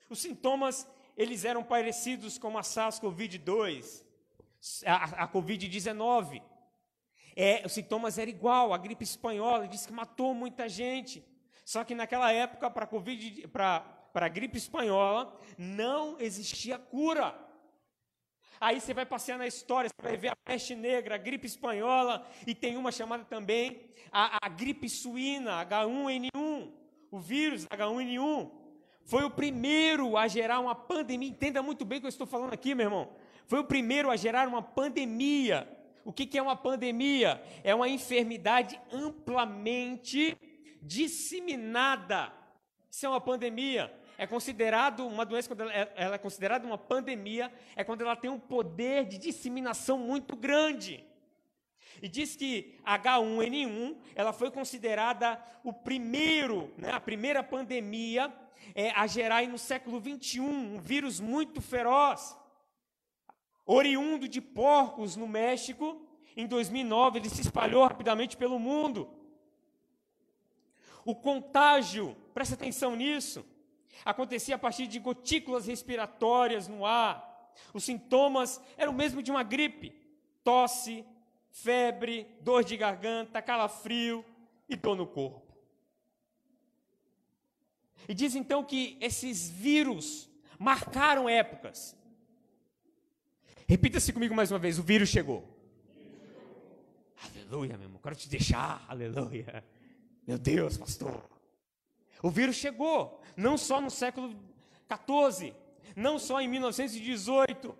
Os 0.09 0.19
sintomas, 0.19 0.85
eles 1.15 1.45
eram 1.45 1.63
parecidos 1.63 2.38
com 2.38 2.57
a 2.57 2.62
SARS-CoV-2, 2.62 4.03
a, 4.85 5.24
a 5.24 5.27
Covid-19. 5.29 6.43
É, 7.36 7.63
os 7.65 7.74
sintomas 7.74 8.18
eram 8.18 8.32
igual, 8.32 8.74
a 8.74 8.77
gripe 8.77 9.04
espanhola, 9.04 9.68
disse 9.68 9.88
que 9.88 9.94
matou 9.94 10.34
muita 10.34 10.70
gente. 10.70 11.24
Só 11.65 11.84
que 11.84 11.94
naquela 11.94 12.32
época, 12.32 12.70
para 12.70 12.88
a 14.13 14.30
gripe 14.30 14.58
espanhola, 14.58 15.38
não 15.58 16.20
existia 16.20 16.77
cura. 16.77 17.36
Aí 18.62 18.80
você 18.80 18.94
vai 18.94 19.06
passear 19.06 19.38
na 19.38 19.46
história, 19.46 19.89
você 19.89 20.08
vai 20.08 20.18
ver 20.18 20.30
a 20.30 20.36
peste 20.36 20.75
negra, 20.75 21.15
a 21.15 21.18
gripe 21.18 21.46
espanhola, 21.46 22.25
e 22.48 22.56
tem 22.56 22.77
uma 22.77 22.92
chamada 22.92 23.25
também 23.25 23.82
a, 24.12 24.46
a 24.46 24.50
gripe 24.50 24.88
suína, 24.88 25.65
H1N1 25.65 26.86
o 27.15 27.20
vírus 27.20 27.65
H1N1 27.68 28.51
foi 29.06 29.24
o 29.24 29.30
primeiro 29.30 30.18
a 30.18 30.27
gerar 30.27 30.60
uma 30.60 30.75
pandemia. 30.75 31.30
Entenda 31.30 31.62
muito 31.62 31.86
bem 31.86 32.00
o 32.00 32.01
que 32.01 32.08
eu 32.08 32.10
estou 32.10 32.27
falando 32.27 32.54
aqui, 32.54 32.74
meu 32.74 32.88
irmão. 32.88 33.15
Foi 33.46 33.60
o 33.60 33.63
primeiro 33.63 34.10
a 34.10 34.15
gerar 34.15 34.48
uma 34.48 34.62
pandemia. 34.62 35.65
O 36.05 36.13
que, 36.13 36.27
que 36.27 36.38
é 36.38 36.41
uma 36.41 36.55
pandemia? 36.55 37.41
É 37.63 37.74
uma 37.74 37.89
enfermidade 37.89 38.79
amplamente 38.93 40.38
disseminada. 40.79 42.31
Isso 42.91 43.07
é 43.07 43.09
uma 43.09 43.19
pandemia. 43.19 43.91
É 44.15 44.27
considerado 44.27 45.05
uma 45.05 45.25
doença 45.25 45.50
quando 45.50 45.62
ela 45.62 45.74
é, 45.74 45.91
ela 45.95 46.15
é 46.15 46.17
considerada 46.19 46.65
uma 46.65 46.77
pandemia 46.77 47.51
é 47.75 47.83
quando 47.83 48.01
ela 48.01 48.15
tem 48.15 48.29
um 48.29 48.39
poder 48.39 49.05
de 49.05 49.17
disseminação 49.17 49.97
muito 49.97 50.35
grande. 50.35 51.03
E 52.01 52.07
diz 52.07 52.35
que 52.35 52.77
H1N1 52.85 53.97
ela 54.13 54.31
foi 54.31 54.51
considerada 54.51 55.43
o 55.63 55.74
primeiro, 55.74 56.71
né, 56.77 56.91
a 56.91 57.00
primeira 57.00 57.41
pandemia 57.41 58.31
é, 58.75 58.91
a 58.91 59.07
gerar 59.07 59.43
no 59.47 59.57
século 59.57 60.00
21 60.00 60.45
um 60.45 60.79
vírus 60.79 61.19
muito 61.19 61.62
feroz. 61.62 62.38
Oriundo 63.65 64.27
de 64.27 64.39
porcos 64.39 65.15
no 65.15 65.27
México, 65.27 66.01
em 66.36 66.45
2009 66.45 67.19
ele 67.19 67.29
se 67.29 67.41
espalhou 67.41 67.84
rapidamente 67.84 68.38
pelo 68.38 68.60
mundo. 68.60 69.10
O 71.03 71.15
contágio, 71.15 72.15
presta 72.34 72.55
atenção 72.55 72.95
nisso, 72.95 73.45
acontecia 74.03 74.55
a 74.55 74.60
partir 74.60 74.88
de 74.88 75.00
gotículas 75.00 75.65
respiratórias 75.65 76.67
no 76.67 76.86
ar. 76.86 77.53
Os 77.74 77.84
sintomas 77.84 78.62
eram 78.77 78.91
o 78.91 78.95
mesmo 78.95 79.24
de 79.24 79.31
uma 79.31 79.43
gripe: 79.43 79.93
tosse, 80.43 81.05
febre, 81.50 82.27
dor 82.41 82.63
de 82.63 82.75
garganta, 82.75 83.41
calafrio 83.41 84.25
e 84.67 84.75
dor 84.75 84.95
no 84.95 85.07
corpo. 85.07 85.55
E 88.07 88.13
diz 88.13 88.36
então 88.36 88.63
que 88.63 88.98
esses 89.00 89.50
vírus 89.50 90.29
marcaram 90.60 91.27
épocas. 91.27 91.98
Repita-se 93.67 94.13
comigo 94.13 94.36
mais 94.36 94.51
uma 94.51 94.60
vez: 94.60 94.77
o 94.77 94.84
vírus 94.84 95.10
chegou. 95.10 95.43
Aleluia, 97.24 97.77
meu 97.77 97.88
irmão. 97.88 98.00
Quero 98.01 98.15
te 98.15 98.29
deixar. 98.29 98.86
Aleluia. 98.88 99.63
Meu 100.27 100.38
Deus, 100.38 100.77
pastor. 100.77 101.24
O 102.22 102.29
vírus 102.29 102.55
chegou, 102.55 103.22
não 103.38 103.57
só 103.57 103.79
no 103.79 103.89
século 103.89 104.36
14, 104.88 105.53
não 105.95 106.17
só 106.17 106.41
em 106.41 106.48
1918, 106.48 107.75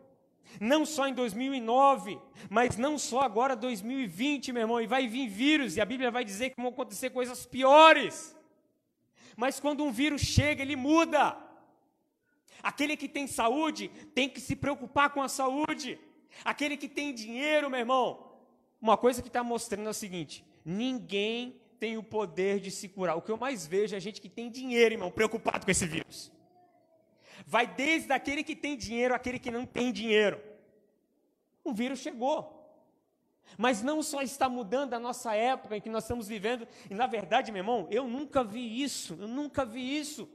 não 0.60 0.86
só 0.86 1.08
em 1.08 1.14
2009, 1.14 2.20
mas 2.50 2.78
não 2.78 2.98
só 2.98 3.22
agora 3.22 3.56
2020, 3.56 4.52
meu 4.52 4.62
irmão, 4.62 4.82
e 4.82 4.88
vai 4.88 5.08
vir 5.08 5.28
vírus, 5.28 5.76
e 5.76 5.82
a 5.82 5.86
Bíblia 5.86 6.12
vai 6.12 6.24
dizer 6.24 6.52
que 6.52 6.62
vão 6.62 6.70
acontecer 6.70 7.10
coisas 7.10 7.46
piores. 7.46 8.36
Mas 9.36 9.60
quando 9.60 9.84
um 9.84 9.92
vírus 9.92 10.22
chega, 10.22 10.62
ele 10.62 10.76
muda. 10.76 11.38
Aquele 12.66 12.98
que 12.98 13.08
tem 13.08 13.28
saúde 13.28 13.92
tem 14.16 14.28
que 14.28 14.42
se 14.42 14.56
preocupar 14.56 15.12
com 15.12 15.22
a 15.22 15.30
saúde. 15.30 16.00
Aquele 16.44 16.76
que 16.76 16.90
tem 16.90 17.14
dinheiro, 17.14 17.70
meu 17.70 17.80
irmão, 17.80 18.32
uma 18.82 18.98
coisa 18.98 19.22
que 19.22 19.28
está 19.28 19.44
mostrando 19.44 19.86
é 19.86 19.92
o 19.92 19.94
seguinte: 19.94 20.44
ninguém 20.66 21.62
tem 21.80 21.96
o 21.96 22.02
poder 22.02 22.60
de 22.60 22.72
se 22.72 22.90
curar. 22.90 23.16
O 23.16 23.22
que 23.22 23.32
eu 23.32 23.38
mais 23.38 23.68
vejo 23.68 23.96
é 23.96 24.00
gente 24.00 24.20
que 24.20 24.28
tem 24.28 24.50
dinheiro, 24.50 24.96
irmão, 24.96 25.12
preocupado 25.12 25.64
com 25.64 25.70
esse 25.70 25.86
vírus. 25.86 26.32
vai 27.46 27.68
desde 27.68 28.12
aquele 28.12 28.44
que 28.44 28.56
tem 28.56 28.76
dinheiro 28.76 29.14
àquele 29.14 29.38
que 29.38 29.52
não 29.52 29.64
tem 29.64 29.92
dinheiro. 29.92 30.42
O 31.64 31.72
vírus 31.72 32.00
chegou. 32.00 32.52
Mas 33.60 33.84
não 33.84 34.02
só 34.02 34.24
está 34.24 34.50
mudando 34.50 34.96
a 34.96 35.00
nossa 35.00 35.36
época 35.36 35.78
em 35.78 35.82
que 35.82 35.90
nós 35.90 36.06
estamos 36.06 36.28
vivendo, 36.28 36.68
e 36.90 36.96
na 36.96 37.06
verdade, 37.06 37.52
meu 37.52 37.60
irmão, 37.60 37.88
eu 37.92 38.08
nunca 38.08 38.44
vi 38.44 38.82
isso, 38.82 39.16
eu 39.20 39.28
nunca 39.28 39.64
vi 39.64 40.00
isso. 40.00 40.28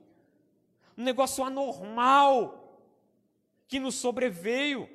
Um 1.00 1.02
negócio 1.02 1.42
anormal 1.42 2.78
que 3.66 3.80
nos 3.80 3.94
sobreveio. 3.94 4.86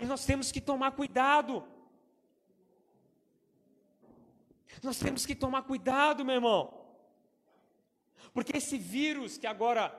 E 0.00 0.04
nós 0.04 0.26
temos 0.26 0.50
que 0.50 0.60
tomar 0.60 0.90
cuidado. 0.90 1.62
Nós 4.82 4.98
temos 4.98 5.24
que 5.24 5.36
tomar 5.36 5.62
cuidado, 5.62 6.24
meu 6.24 6.34
irmão. 6.34 6.74
Porque 8.32 8.56
esse 8.56 8.76
vírus 8.76 9.38
que 9.38 9.46
agora 9.46 9.96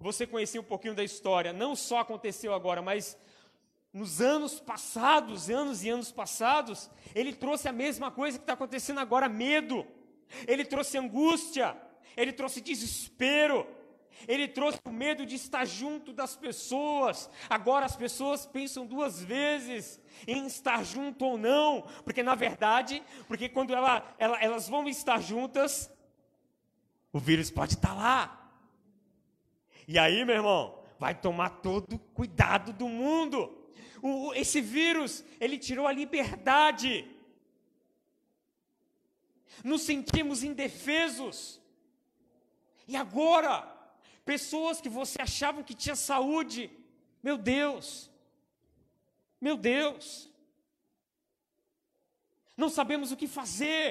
você 0.00 0.26
conhecia 0.26 0.60
um 0.60 0.64
pouquinho 0.64 0.96
da 0.96 1.04
história, 1.04 1.52
não 1.52 1.76
só 1.76 2.00
aconteceu 2.00 2.52
agora, 2.52 2.82
mas 2.82 3.16
nos 3.92 4.20
anos 4.20 4.58
passados, 4.58 5.48
anos 5.48 5.84
e 5.84 5.90
anos 5.90 6.10
passados, 6.10 6.90
ele 7.14 7.32
trouxe 7.32 7.68
a 7.68 7.72
mesma 7.72 8.10
coisa 8.10 8.36
que 8.36 8.42
está 8.42 8.54
acontecendo 8.54 8.98
agora: 8.98 9.28
medo, 9.28 9.86
ele 10.44 10.64
trouxe 10.64 10.98
angústia, 10.98 11.80
ele 12.16 12.32
trouxe 12.32 12.60
desespero, 12.60 13.77
ele 14.26 14.48
trouxe 14.48 14.80
o 14.84 14.90
medo 14.90 15.24
de 15.24 15.36
estar 15.36 15.64
junto 15.64 16.12
das 16.12 16.34
pessoas. 16.34 17.30
Agora 17.48 17.86
as 17.86 17.96
pessoas 17.96 18.46
pensam 18.46 18.86
duas 18.86 19.22
vezes 19.22 20.00
em 20.26 20.46
estar 20.46 20.84
junto 20.84 21.24
ou 21.24 21.38
não, 21.38 21.82
porque 22.04 22.22
na 22.22 22.34
verdade, 22.34 23.02
porque 23.26 23.48
quando 23.48 23.74
ela, 23.74 24.14
ela, 24.18 24.38
elas 24.42 24.68
vão 24.68 24.88
estar 24.88 25.20
juntas, 25.20 25.90
o 27.12 27.18
vírus 27.18 27.50
pode 27.50 27.74
estar 27.74 27.94
lá. 27.94 28.34
E 29.86 29.98
aí, 29.98 30.24
meu 30.24 30.34
irmão, 30.34 30.82
vai 30.98 31.14
tomar 31.14 31.50
todo 31.50 31.98
cuidado 32.14 32.72
do 32.72 32.88
mundo. 32.88 33.56
O, 34.02 34.34
esse 34.34 34.60
vírus, 34.60 35.24
ele 35.40 35.58
tirou 35.58 35.86
a 35.86 35.92
liberdade. 35.92 37.08
Nos 39.64 39.82
sentimos 39.82 40.42
indefesos. 40.42 41.60
E 42.86 42.96
agora, 42.96 43.77
pessoas 44.32 44.80
que 44.82 44.90
você 44.98 45.18
achava 45.28 45.62
que 45.66 45.80
tinha 45.82 45.96
saúde, 45.96 46.70
meu 47.26 47.36
Deus, 47.38 48.10
meu 49.46 49.56
Deus, 49.56 50.30
não 52.54 52.68
sabemos 52.68 53.10
o 53.10 53.16
que 53.16 53.26
fazer, 53.26 53.86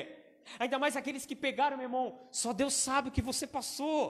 ainda 0.60 0.78
mais 0.78 0.96
aqueles 0.96 1.26
que 1.26 1.36
pegaram, 1.36 1.78
meu 1.78 1.88
irmão, 1.90 2.06
só 2.42 2.54
Deus 2.54 2.76
sabe 2.88 3.10
o 3.10 3.16
que 3.16 3.30
você 3.32 3.48
passou, 3.48 4.02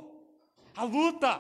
a 0.76 0.84
luta, 0.84 1.32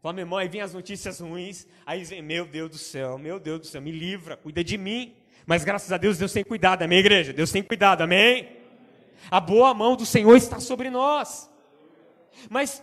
Fala, 0.00 0.12
meu 0.12 0.24
irmão, 0.24 0.38
aí 0.38 0.48
vem 0.48 0.60
as 0.60 0.74
notícias 0.74 1.20
ruins, 1.20 1.66
aí 1.86 2.04
vem, 2.04 2.20
meu 2.20 2.46
Deus 2.46 2.70
do 2.70 2.76
céu, 2.76 3.16
meu 3.16 3.40
Deus 3.40 3.60
do 3.60 3.66
céu, 3.66 3.80
me 3.80 3.90
livra, 3.90 4.36
cuida 4.36 4.62
de 4.62 4.76
mim. 4.76 5.14
Mas 5.46 5.64
graças 5.64 5.90
a 5.92 5.96
Deus, 5.96 6.18
Deus 6.18 6.30
tem 6.30 6.44
cuidado, 6.44 6.82
amém, 6.82 6.98
igreja? 6.98 7.32
Deus 7.32 7.50
tem 7.50 7.62
cuidado, 7.62 8.02
amém? 8.02 8.54
A 9.30 9.40
boa 9.40 9.72
mão 9.72 9.96
do 9.96 10.04
Senhor 10.04 10.36
está 10.36 10.60
sobre 10.60 10.90
nós. 10.90 11.50
Mas 12.50 12.82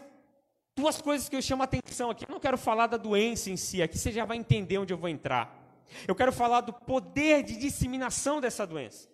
duas 0.75 1.01
coisas 1.01 1.27
que 1.27 1.35
eu 1.35 1.41
chamo 1.41 1.63
a 1.63 1.65
atenção 1.65 2.09
aqui. 2.09 2.25
Eu 2.25 2.33
não 2.33 2.39
quero 2.39 2.57
falar 2.57 2.87
da 2.87 2.97
doença 2.97 3.49
em 3.49 3.57
si, 3.57 3.81
aqui 3.81 3.97
você 3.97 4.11
já 4.11 4.25
vai 4.25 4.37
entender 4.37 4.77
onde 4.77 4.93
eu 4.93 4.97
vou 4.97 5.09
entrar. 5.09 5.59
Eu 6.07 6.15
quero 6.15 6.31
falar 6.31 6.61
do 6.61 6.73
poder 6.73 7.43
de 7.43 7.57
disseminação 7.57 8.39
dessa 8.39 8.65
doença, 8.65 9.09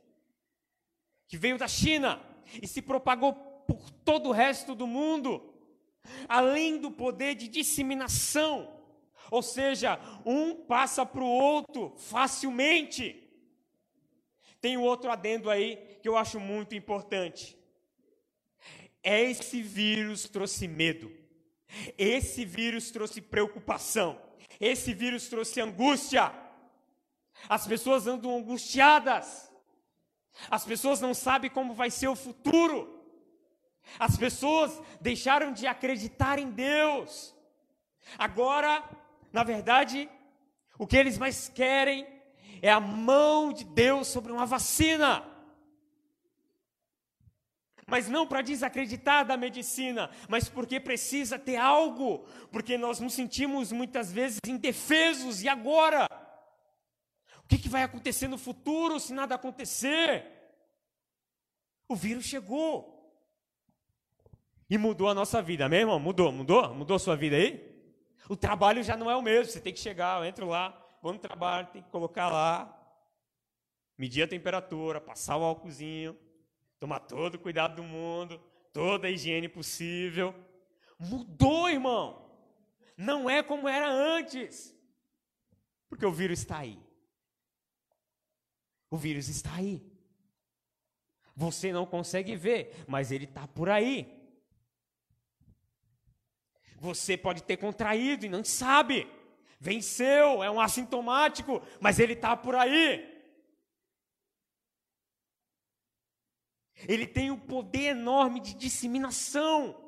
que 1.28 1.38
veio 1.38 1.58
da 1.58 1.68
China 1.68 2.22
e 2.62 2.68
se 2.68 2.82
propagou 2.82 3.34
por 3.34 3.90
todo 4.06 4.30
o 4.30 4.32
resto 4.32 4.76
do 4.76 4.88
mundo 4.88 5.54
além 6.28 6.78
do 6.78 6.92
poder 6.92 7.36
de 7.36 7.48
disseminação, 7.48 8.74
ou 9.30 9.42
seja, 9.42 10.00
um 10.26 10.56
passa 10.56 11.06
para 11.06 11.24
o 11.24 11.28
outro 11.28 11.94
facilmente. 11.98 13.24
Tem 14.62 14.78
um 14.78 14.84
outro 14.84 15.12
adendo 15.12 15.50
aí 15.50 15.98
que 16.02 16.08
eu 16.08 16.18
acho 16.18 16.40
muito 16.40 16.76
importante. 16.76 17.58
Esse 19.04 19.62
vírus 19.62 20.28
trouxe 20.28 20.68
medo, 20.68 21.12
esse 21.98 22.46
vírus 22.46 22.92
trouxe 22.92 23.22
preocupação, 23.22 24.20
esse 24.60 24.94
vírus 24.94 25.28
trouxe 25.28 25.62
angústia. 25.62 26.32
As 27.48 27.68
pessoas 27.68 28.08
andam 28.08 28.36
angustiadas, 28.36 29.52
as 30.50 30.66
pessoas 30.66 31.00
não 31.02 31.14
sabem 31.14 31.50
como 31.50 31.74
vai 31.74 31.90
ser 31.90 32.08
o 32.08 32.16
futuro. 32.16 32.96
As 33.98 34.18
pessoas 34.18 34.82
deixaram 35.00 35.54
de 35.54 35.66
acreditar 35.66 36.40
em 36.40 36.50
Deus. 36.52 37.34
Agora, 38.18 38.84
na 39.32 39.44
verdade, 39.44 40.10
o 40.78 40.86
que 40.86 40.98
eles 40.98 41.18
mais 41.18 41.48
querem 41.48 42.06
é 42.62 42.72
a 42.72 42.80
mão 42.80 43.52
de 43.52 43.64
Deus 43.64 44.08
sobre 44.08 44.32
uma 44.32 44.46
vacina. 44.46 45.24
Mas 47.90 48.10
não 48.10 48.28
para 48.28 48.42
desacreditar 48.42 49.26
da 49.26 49.38
medicina, 49.38 50.12
mas 50.28 50.50
porque 50.50 50.78
precisa 50.78 51.40
ter 51.40 51.56
algo, 51.56 52.26
porque 52.52 52.78
nós 52.78 53.00
nos 53.00 53.14
sentimos 53.14 53.72
muitas 53.72 54.12
vezes 54.12 54.40
indefesos, 54.46 55.42
e 55.42 55.48
agora? 55.48 56.06
O 57.46 57.48
que, 57.48 57.58
que 57.58 57.70
vai 57.70 57.84
acontecer 57.84 58.28
no 58.28 58.38
futuro 58.38 59.00
se 59.00 59.14
nada 59.14 59.36
acontecer? 59.36 60.26
O 61.88 61.96
vírus 61.96 62.26
chegou. 62.26 62.94
E 64.70 64.78
mudou 64.78 65.08
a 65.08 65.14
nossa 65.14 65.42
vida, 65.42 65.66
amém, 65.66 65.80
irmão? 65.80 65.98
Mudou, 65.98 66.30
mudou? 66.30 66.74
Mudou 66.76 66.98
a 66.98 67.00
sua 67.00 67.16
vida 67.16 67.38
aí? 67.38 67.74
O 68.28 68.36
trabalho 68.36 68.84
já 68.84 68.98
não 68.98 69.10
é 69.10 69.16
o 69.16 69.22
mesmo, 69.22 69.50
você 69.50 69.62
tem 69.62 69.72
que 69.72 69.80
chegar, 69.80 70.20
eu 70.20 70.26
entro 70.26 70.46
lá, 70.46 70.78
vou 71.02 71.14
no 71.14 71.20
trabalho, 71.20 71.68
tem 71.68 71.82
que 71.82 71.90
colocar 71.90 72.28
lá, 72.28 72.78
medir 73.98 74.24
a 74.24 74.28
temperatura, 74.28 75.00
passar 75.00 75.38
o 75.38 75.44
álcoolzinho, 75.44 76.18
tomar 76.80 77.00
todo 77.02 77.36
o 77.36 77.40
cuidado 77.40 77.76
do 77.76 77.84
mundo, 77.84 78.42
toda 78.72 79.08
a 79.08 79.12
higiene 79.12 79.48
possível. 79.48 80.34
Mudou, 81.00 81.70
irmão. 81.70 82.30
Não 82.96 83.30
é 83.30 83.44
como 83.44 83.68
era 83.68 83.90
antes. 83.90 84.76
Porque 85.90 86.06
o 86.06 86.12
vírus 86.12 86.40
está 86.40 86.60
aí. 86.60 86.80
O 88.90 88.98
vírus 88.98 89.28
está 89.28 89.54
aí. 89.56 89.86
Você 91.36 91.72
não 91.72 91.86
consegue 91.86 92.36
ver, 92.36 92.84
mas 92.88 93.12
ele 93.12 93.26
está 93.26 93.48
por 93.48 93.70
aí. 93.70 94.18
Você 96.80 97.18
pode 97.18 97.44
ter 97.44 97.58
contraído 97.58 98.26
e 98.26 98.30
não 98.30 98.44
sabe. 98.44 99.08
Venceu, 99.60 100.44
é 100.44 100.50
um 100.50 100.60
assintomático, 100.60 101.62
mas 101.80 102.00
ele 102.00 102.14
está 102.14 102.36
por 102.36 102.56
aí. 102.56 103.17
Ele 106.86 107.08
tem 107.08 107.32
um 107.32 107.40
poder 107.40 107.90
enorme 107.90 108.40
de 108.40 108.54
disseminação. 108.54 109.84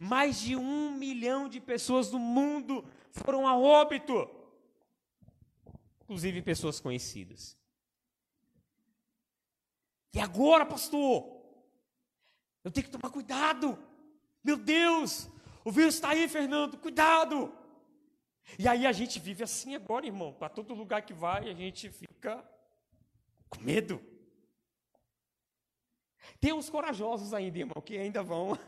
Mais 0.00 0.40
de 0.40 0.56
um 0.56 0.92
milhão 0.92 1.48
de 1.48 1.60
pessoas 1.60 2.10
no 2.10 2.18
mundo 2.18 2.84
foram 3.12 3.46
a 3.46 3.56
óbito, 3.56 4.28
inclusive 6.02 6.42
pessoas 6.42 6.80
conhecidas. 6.80 7.56
E 10.12 10.20
agora, 10.20 10.66
pastor, 10.66 11.24
eu 12.64 12.70
tenho 12.70 12.86
que 12.86 12.92
tomar 12.92 13.10
cuidado. 13.10 13.78
Meu 14.42 14.56
Deus, 14.56 15.30
o 15.64 15.70
vírus 15.70 15.94
está 15.94 16.10
aí, 16.10 16.28
Fernando, 16.28 16.76
cuidado. 16.78 17.52
E 18.58 18.66
aí 18.68 18.86
a 18.86 18.92
gente 18.92 19.18
vive 19.18 19.44
assim 19.44 19.74
agora, 19.74 20.06
irmão. 20.06 20.32
Para 20.32 20.48
todo 20.48 20.74
lugar 20.74 21.02
que 21.02 21.12
vai, 21.12 21.48
a 21.48 21.54
gente 21.54 21.90
fica 21.90 22.44
com 23.48 23.60
medo. 23.60 24.00
Tem 26.40 26.52
uns 26.52 26.68
corajosos 26.70 27.32
ainda, 27.32 27.58
irmão, 27.58 27.82
que 27.84 27.96
ainda 27.96 28.22
vão. 28.22 28.58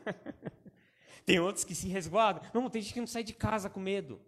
tem 1.25 1.39
outros 1.41 1.65
que 1.65 1.75
se 1.75 1.89
resguardam. 1.89 2.43
Não, 2.53 2.69
tem 2.69 2.83
gente 2.83 2.95
que 2.95 3.01
não 3.01 3.07
sai 3.07 3.23
de 3.23 3.33
casa 3.33 3.69
com 3.69 3.81
medo. 3.81 4.21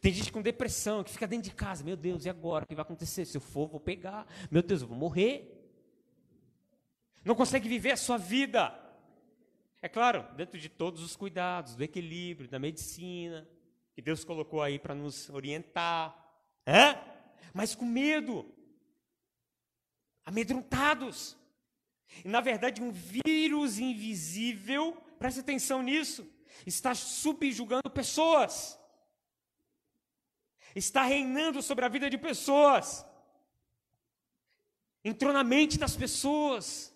Tem 0.00 0.12
gente 0.12 0.32
com 0.32 0.40
depressão, 0.40 1.04
que 1.04 1.10
fica 1.10 1.26
dentro 1.26 1.50
de 1.50 1.54
casa. 1.54 1.84
Meu 1.84 1.96
Deus, 1.96 2.24
e 2.24 2.30
agora? 2.30 2.64
O 2.64 2.68
que 2.68 2.74
vai 2.74 2.82
acontecer? 2.82 3.24
Se 3.24 3.36
eu 3.36 3.40
for, 3.40 3.68
vou 3.68 3.80
pegar. 3.80 4.26
Meu 4.50 4.62
Deus, 4.62 4.82
eu 4.82 4.88
vou 4.88 4.96
morrer. 4.96 5.58
Não 7.24 7.34
consegue 7.34 7.68
viver 7.68 7.92
a 7.92 7.96
sua 7.96 8.16
vida. 8.16 8.78
É 9.80 9.88
claro, 9.88 10.24
dentro 10.36 10.58
de 10.58 10.68
todos 10.68 11.02
os 11.02 11.16
cuidados, 11.16 11.74
do 11.74 11.82
equilíbrio, 11.82 12.48
da 12.48 12.58
medicina, 12.58 13.48
que 13.94 14.00
Deus 14.00 14.24
colocou 14.24 14.62
aí 14.62 14.78
para 14.78 14.94
nos 14.94 15.28
orientar, 15.28 16.16
é? 16.64 16.96
mas 17.52 17.74
com 17.74 17.84
medo, 17.84 18.46
amedrontados. 20.24 21.36
E 22.24 22.28
na 22.28 22.40
verdade, 22.40 22.82
um 22.82 22.92
vírus 22.92 23.78
invisível, 23.78 24.94
preste 25.18 25.40
atenção 25.40 25.82
nisso, 25.82 26.26
está 26.66 26.94
subjugando 26.94 27.90
pessoas, 27.90 28.78
está 30.74 31.02
reinando 31.02 31.62
sobre 31.62 31.84
a 31.84 31.88
vida 31.88 32.08
de 32.08 32.18
pessoas, 32.18 33.04
entrou 35.04 35.32
na 35.32 35.42
mente 35.42 35.78
das 35.78 35.96
pessoas. 35.96 36.92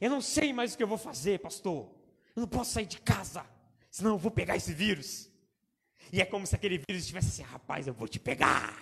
Eu 0.00 0.10
não 0.10 0.20
sei 0.20 0.52
mais 0.52 0.72
o 0.72 0.76
que 0.76 0.82
eu 0.82 0.88
vou 0.88 0.98
fazer, 0.98 1.40
pastor. 1.40 1.90
Eu 2.34 2.40
não 2.40 2.48
posso 2.48 2.72
sair 2.72 2.86
de 2.86 3.00
casa. 3.00 3.44
Senão 3.90 4.12
eu 4.12 4.18
vou 4.18 4.30
pegar 4.30 4.56
esse 4.56 4.72
vírus. 4.72 5.30
E 6.10 6.20
é 6.20 6.24
como 6.24 6.46
se 6.46 6.54
aquele 6.54 6.78
vírus 6.78 7.02
estivesse 7.02 7.28
assim, 7.28 7.42
rapaz, 7.42 7.86
eu 7.86 7.94
vou 7.94 8.08
te 8.08 8.18
pegar. 8.18 8.74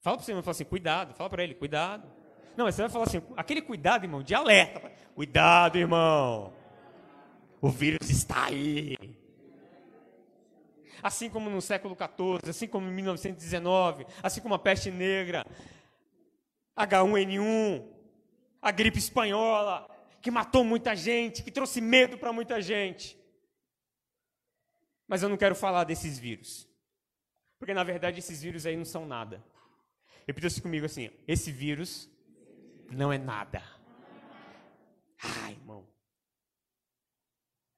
Fala 0.00 0.16
para 0.16 0.24
você, 0.24 0.32
irmão, 0.32 0.42
fala 0.42 0.52
assim, 0.52 0.64
cuidado. 0.64 1.14
Fala 1.14 1.28
para 1.28 1.44
ele, 1.44 1.54
cuidado. 1.54 2.10
Não, 2.56 2.64
você 2.64 2.82
vai 2.82 2.90
falar 2.90 3.04
assim, 3.04 3.22
aquele 3.36 3.60
cuidado, 3.60 4.04
irmão, 4.04 4.22
de 4.22 4.34
alerta. 4.34 4.90
Cuidado, 5.14 5.76
irmão. 5.76 6.52
O 7.60 7.68
vírus 7.68 8.08
está 8.08 8.46
aí. 8.46 8.96
Assim 11.02 11.28
como 11.28 11.50
no 11.50 11.60
século 11.60 11.94
XIV, 11.94 12.50
assim 12.50 12.66
como 12.66 12.88
em 12.88 12.94
1919, 12.94 14.06
assim 14.22 14.40
como 14.40 14.54
a 14.54 14.58
peste 14.58 14.90
negra, 14.90 15.44
H1N1, 16.76 17.86
a 18.62 18.70
gripe 18.70 18.98
espanhola, 18.98 19.88
que 20.22 20.30
matou 20.30 20.64
muita 20.64 20.96
gente, 20.96 21.42
que 21.42 21.50
trouxe 21.50 21.80
medo 21.80 22.16
para 22.16 22.32
muita 22.32 22.60
gente. 22.60 23.18
Mas 25.06 25.22
eu 25.22 25.28
não 25.28 25.36
quero 25.36 25.54
falar 25.54 25.84
desses 25.84 26.18
vírus. 26.18 26.66
Porque 27.58 27.74
na 27.74 27.84
verdade 27.84 28.18
esses 28.18 28.42
vírus 28.42 28.66
aí 28.66 28.76
não 28.76 28.84
são 28.84 29.06
nada. 29.06 29.44
Repita 30.26 30.46
isso 30.46 30.62
comigo 30.62 30.86
assim: 30.86 31.10
esse 31.28 31.52
vírus 31.52 32.10
não 32.90 33.12
é 33.12 33.18
nada. 33.18 33.62
Ai, 35.42 35.52
irmão. 35.52 35.86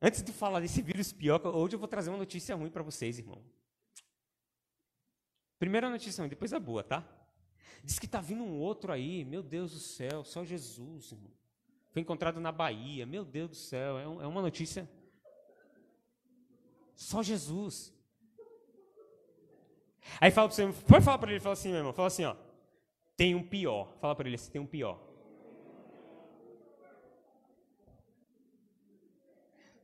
Antes 0.01 0.23
de 0.23 0.33
falar 0.33 0.61
desse 0.61 0.81
vírus 0.81 1.13
pior, 1.13 1.45
hoje 1.47 1.75
eu 1.75 1.79
vou 1.79 1.89
trazer 1.89 2.11
uma 2.11 2.19
notícia 2.19 2.55
ruim 2.55 2.71
para 2.71 2.83
vocês, 2.83 3.19
irmão. 3.19 3.43
Primeira 5.59 5.91
notícia 5.91 6.23
ruim, 6.23 6.29
depois 6.29 6.53
a 6.53 6.61
boa, 6.61 6.85
tá? 6.85 7.05
Diz 7.83 7.99
que 7.99 8.07
está 8.07 8.21
vindo 8.21 8.43
um 8.43 8.59
outro 8.61 8.93
aí, 8.93 9.25
meu 9.25 9.43
Deus 9.43 9.73
do 9.73 9.81
céu, 9.81 10.25
só 10.25 10.45
Jesus, 10.45 11.13
irmão. 11.13 11.33
Foi 11.91 12.03
encontrado 12.03 12.41
na 12.41 12.53
Bahia, 12.53 13.07
meu 13.07 13.25
Deus 13.25 13.51
do 13.51 13.57
céu, 13.57 13.99
é, 13.99 14.07
um, 14.07 14.23
é 14.23 14.27
uma 14.27 14.43
notícia. 14.43 14.89
Só 16.95 17.23
Jesus. 17.23 17.93
Aí 20.21 20.31
fala 20.31 20.49
para 20.49 20.57
você, 20.57 20.73
pode 20.85 21.05
falar 21.05 21.19
para 21.19 21.31
ele, 21.31 21.41
fala 21.41 21.53
assim, 21.55 21.69
meu 21.69 21.79
irmão, 21.79 21.93
fala 21.93 22.09
assim, 22.09 22.25
ó, 22.25 22.37
tem 23.19 23.35
um 23.35 23.43
pior. 23.43 23.93
Fala 24.01 24.15
para 24.15 24.29
ele, 24.29 24.37
assim, 24.37 24.53
tem 24.53 24.61
um 24.61 24.67
pior. 24.67 24.97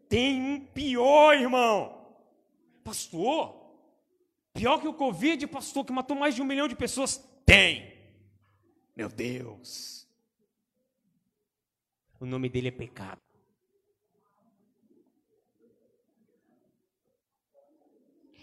Tem 0.09 0.41
um 0.41 0.65
pior, 0.67 1.35
irmão. 1.35 2.17
Pastor, 2.85 3.75
pior 4.53 4.81
que 4.81 4.87
o 4.87 4.95
Covid, 4.95 5.49
pastor, 5.49 5.85
que 5.85 5.93
matou 5.93 6.17
mais 6.17 6.37
de 6.37 6.43
um 6.43 6.45
milhão 6.45 6.69
de 6.69 6.77
pessoas. 6.77 7.17
Tem. 7.45 7.93
Meu 8.95 9.09
Deus. 9.09 10.09
O 12.21 12.27
nome 12.27 12.49
dele 12.49 12.69
é 12.69 12.71
pecado. 12.71 13.21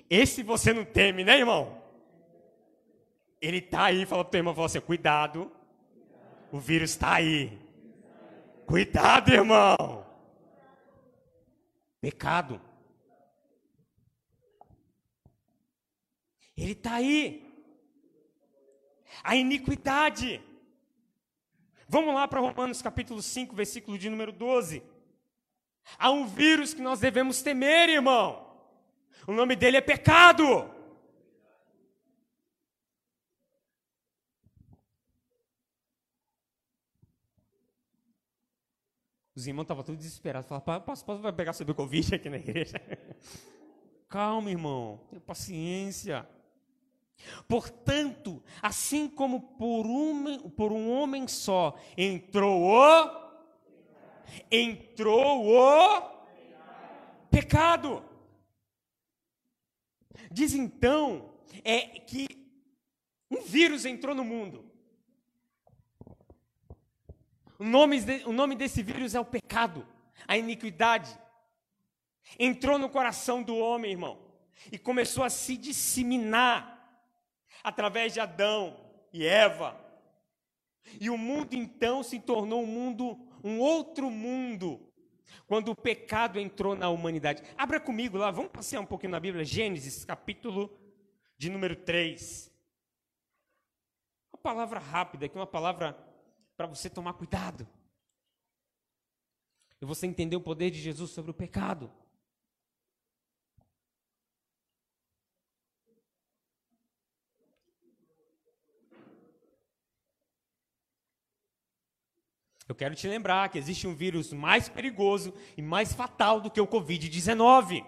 Esse 0.10 0.44
você 0.44 0.74
não 0.74 0.84
teme, 0.84 1.24
né, 1.24 1.38
irmão? 1.38 1.81
Ele 3.42 3.58
está 3.58 3.86
aí, 3.86 4.06
fala 4.06 4.24
para 4.24 4.38
o 4.38 4.40
irmão, 4.40 4.54
fala 4.54 4.68
assim, 4.68 4.80
cuidado, 4.80 5.52
o 6.52 6.60
vírus 6.60 6.92
está 6.92 7.16
aí. 7.16 7.60
Cuidado, 8.68 9.32
irmão. 9.32 10.06
Pecado. 12.00 12.62
Ele 16.56 16.74
está 16.74 16.96
aí. 16.96 17.52
A 19.24 19.36
iniquidade. 19.36 20.42
Vamos 21.88 22.14
lá 22.14 22.28
para 22.28 22.40
Romanos 22.40 22.82
capítulo 22.82 23.22
5, 23.22 23.56
versículo 23.56 23.98
de 23.98 24.10
número 24.10 24.32
12. 24.32 24.84
Há 25.98 26.12
um 26.12 26.28
vírus 26.28 26.74
que 26.74 26.82
nós 26.82 27.00
devemos 27.00 27.42
temer, 27.42 27.90
irmão. 27.90 28.48
O 29.26 29.34
nome 29.34 29.56
dele 29.56 29.78
é 29.78 29.82
pecado. 29.82 30.70
Os 39.42 39.48
irmãos 39.48 39.64
estavam 39.64 39.84
todos 39.84 39.98
desesperados. 39.98 40.48
Falaram, 40.48 40.86
posso 40.86 41.04
vai 41.18 41.34
pegar 41.34 41.54
sobre 41.54 41.72
o 41.72 41.76
Covid 41.76 42.14
aqui 42.14 42.30
na 42.30 42.38
igreja? 42.38 42.80
Calma, 44.08 44.52
irmão. 44.52 45.02
Tenha 45.10 45.20
paciência. 45.20 46.30
Portanto, 47.48 48.44
assim 48.62 49.10
como 49.10 49.42
por 49.42 49.88
um, 49.88 50.38
por 50.52 50.72
um 50.72 50.92
homem 50.92 51.28
só 51.28 51.76
entrou 51.98 52.62
o 52.62 53.22
entrou 54.52 55.48
o 55.48 56.02
pecado. 57.32 58.06
Diz 60.32 60.54
então 60.54 61.34
é 61.64 61.82
que 61.82 62.28
um 63.32 63.42
vírus 63.42 63.86
entrou 63.86 64.14
no 64.14 64.24
mundo. 64.24 64.71
O 67.62 67.63
nome, 67.63 68.00
o 68.26 68.34
nome 68.34 68.56
desse 68.56 68.82
vírus 68.82 69.13
é 69.13 69.19
o 69.19 69.26
pecado, 69.26 69.88
a 70.28 70.36
iniquidade. 70.36 71.15
Entrou 72.39 72.80
no 72.80 72.89
coração 72.89 73.43
do 73.43 73.56
homem, 73.56 73.91
irmão, 73.91 74.17
e 74.71 74.80
começou 74.80 75.24
a 75.24 75.30
se 75.30 75.56
disseminar 75.58 77.06
através 77.63 78.13
de 78.13 78.19
Adão 78.19 78.84
e 79.13 79.28
Eva. 79.28 79.80
E 81.00 81.08
o 81.08 81.15
mundo 81.19 81.54
então 81.54 82.02
se 82.02 82.19
tornou 82.19 82.63
um 82.63 82.65
mundo, 82.65 83.15
um 83.43 83.60
outro 83.60 84.10
mundo, 84.10 84.91
quando 85.45 85.69
o 85.69 85.76
pecado 85.76 86.39
entrou 86.39 86.76
na 86.76 86.89
humanidade. 86.89 87.43
Abra 87.56 87.80
comigo 87.80 88.17
lá, 88.17 88.32
vamos 88.32 88.50
passear 88.50 88.82
um 88.82 88.88
pouquinho 88.88 89.12
na 89.12 89.19
Bíblia, 89.19 89.45
Gênesis, 89.45 90.04
capítulo 90.04 90.76
de 91.38 91.47
número 91.47 91.76
3. 91.76 92.52
Uma 94.34 94.41
palavra 94.41 94.80
rápida 94.80 95.28
aqui, 95.28 95.36
uma 95.36 95.45
palavra 95.45 96.11
para 96.62 96.76
você 96.76 96.89
tomar 96.89 97.13
cuidado. 97.13 97.67
E 99.82 99.86
você 99.86 100.06
entender 100.06 100.36
o 100.36 100.41
poder 100.41 100.69
de 100.69 100.80
Jesus 100.80 101.10
sobre 101.10 101.32
o 101.32 101.34
pecado. 101.34 101.91
Eu 112.67 112.76
quero 112.76 112.95
te 112.95 113.08
lembrar 113.08 113.50
que 113.50 113.58
existe 113.58 113.88
um 113.88 113.95
vírus 113.95 114.32
mais 114.32 114.69
perigoso 114.69 115.34
e 115.58 115.62
mais 115.62 115.91
fatal 115.91 116.39
do 116.39 116.52
que 116.52 116.62
o 116.62 116.67
Covid-19. 116.67 117.84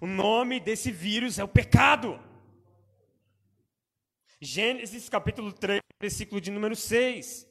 O 0.00 0.06
nome 0.06 0.58
desse 0.58 0.90
vírus 0.90 1.38
é 1.38 1.44
o 1.44 1.48
pecado. 1.48 2.18
Gênesis 4.40 5.08
capítulo 5.08 5.52
3, 5.52 5.80
versículo 6.02 6.40
de 6.40 6.50
número 6.50 6.74
6. 6.74 7.48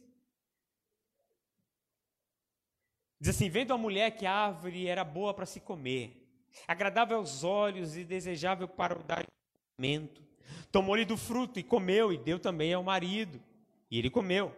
Diz 3.18 3.30
assim: 3.30 3.50
Vendo 3.50 3.74
a 3.74 3.78
mulher 3.78 4.12
que 4.12 4.26
a 4.26 4.34
árvore 4.34 4.88
era 4.88 5.06
boa 5.06 5.34
para 5.34 5.46
se 5.46 5.62
comer, 5.62 6.28
agradável 6.68 7.16
aos 7.16 7.46
olhos 7.46 7.96
e 7.96 8.04
desejável 8.04 8.68
para 8.68 9.00
o 9.00 9.04
dar 9.04 9.26
alimento, 9.80 10.22
tomou-lhe 10.70 11.06
do 11.06 11.16
fruto 11.16 11.62
e 11.62 11.64
comeu, 11.64 12.12
e 12.12 12.18
deu 12.18 12.38
também 12.38 12.74
ao 12.74 12.84
marido, 12.84 13.42
e 13.90 13.98
ele 13.98 14.10
comeu. 14.10 14.54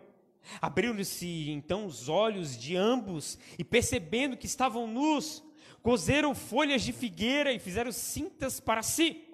Abriram-se 0.59 1.51
então 1.51 1.85
os 1.85 2.09
olhos 2.09 2.57
de 2.57 2.75
ambos, 2.75 3.37
e 3.59 3.63
percebendo 3.63 4.35
que 4.35 4.47
estavam 4.47 4.87
nus, 4.87 5.43
cozeram 5.83 6.33
folhas 6.33 6.81
de 6.81 6.91
figueira 6.91 7.53
e 7.53 7.59
fizeram 7.59 7.91
cintas 7.91 8.59
para 8.59 8.81
si. 8.81 9.32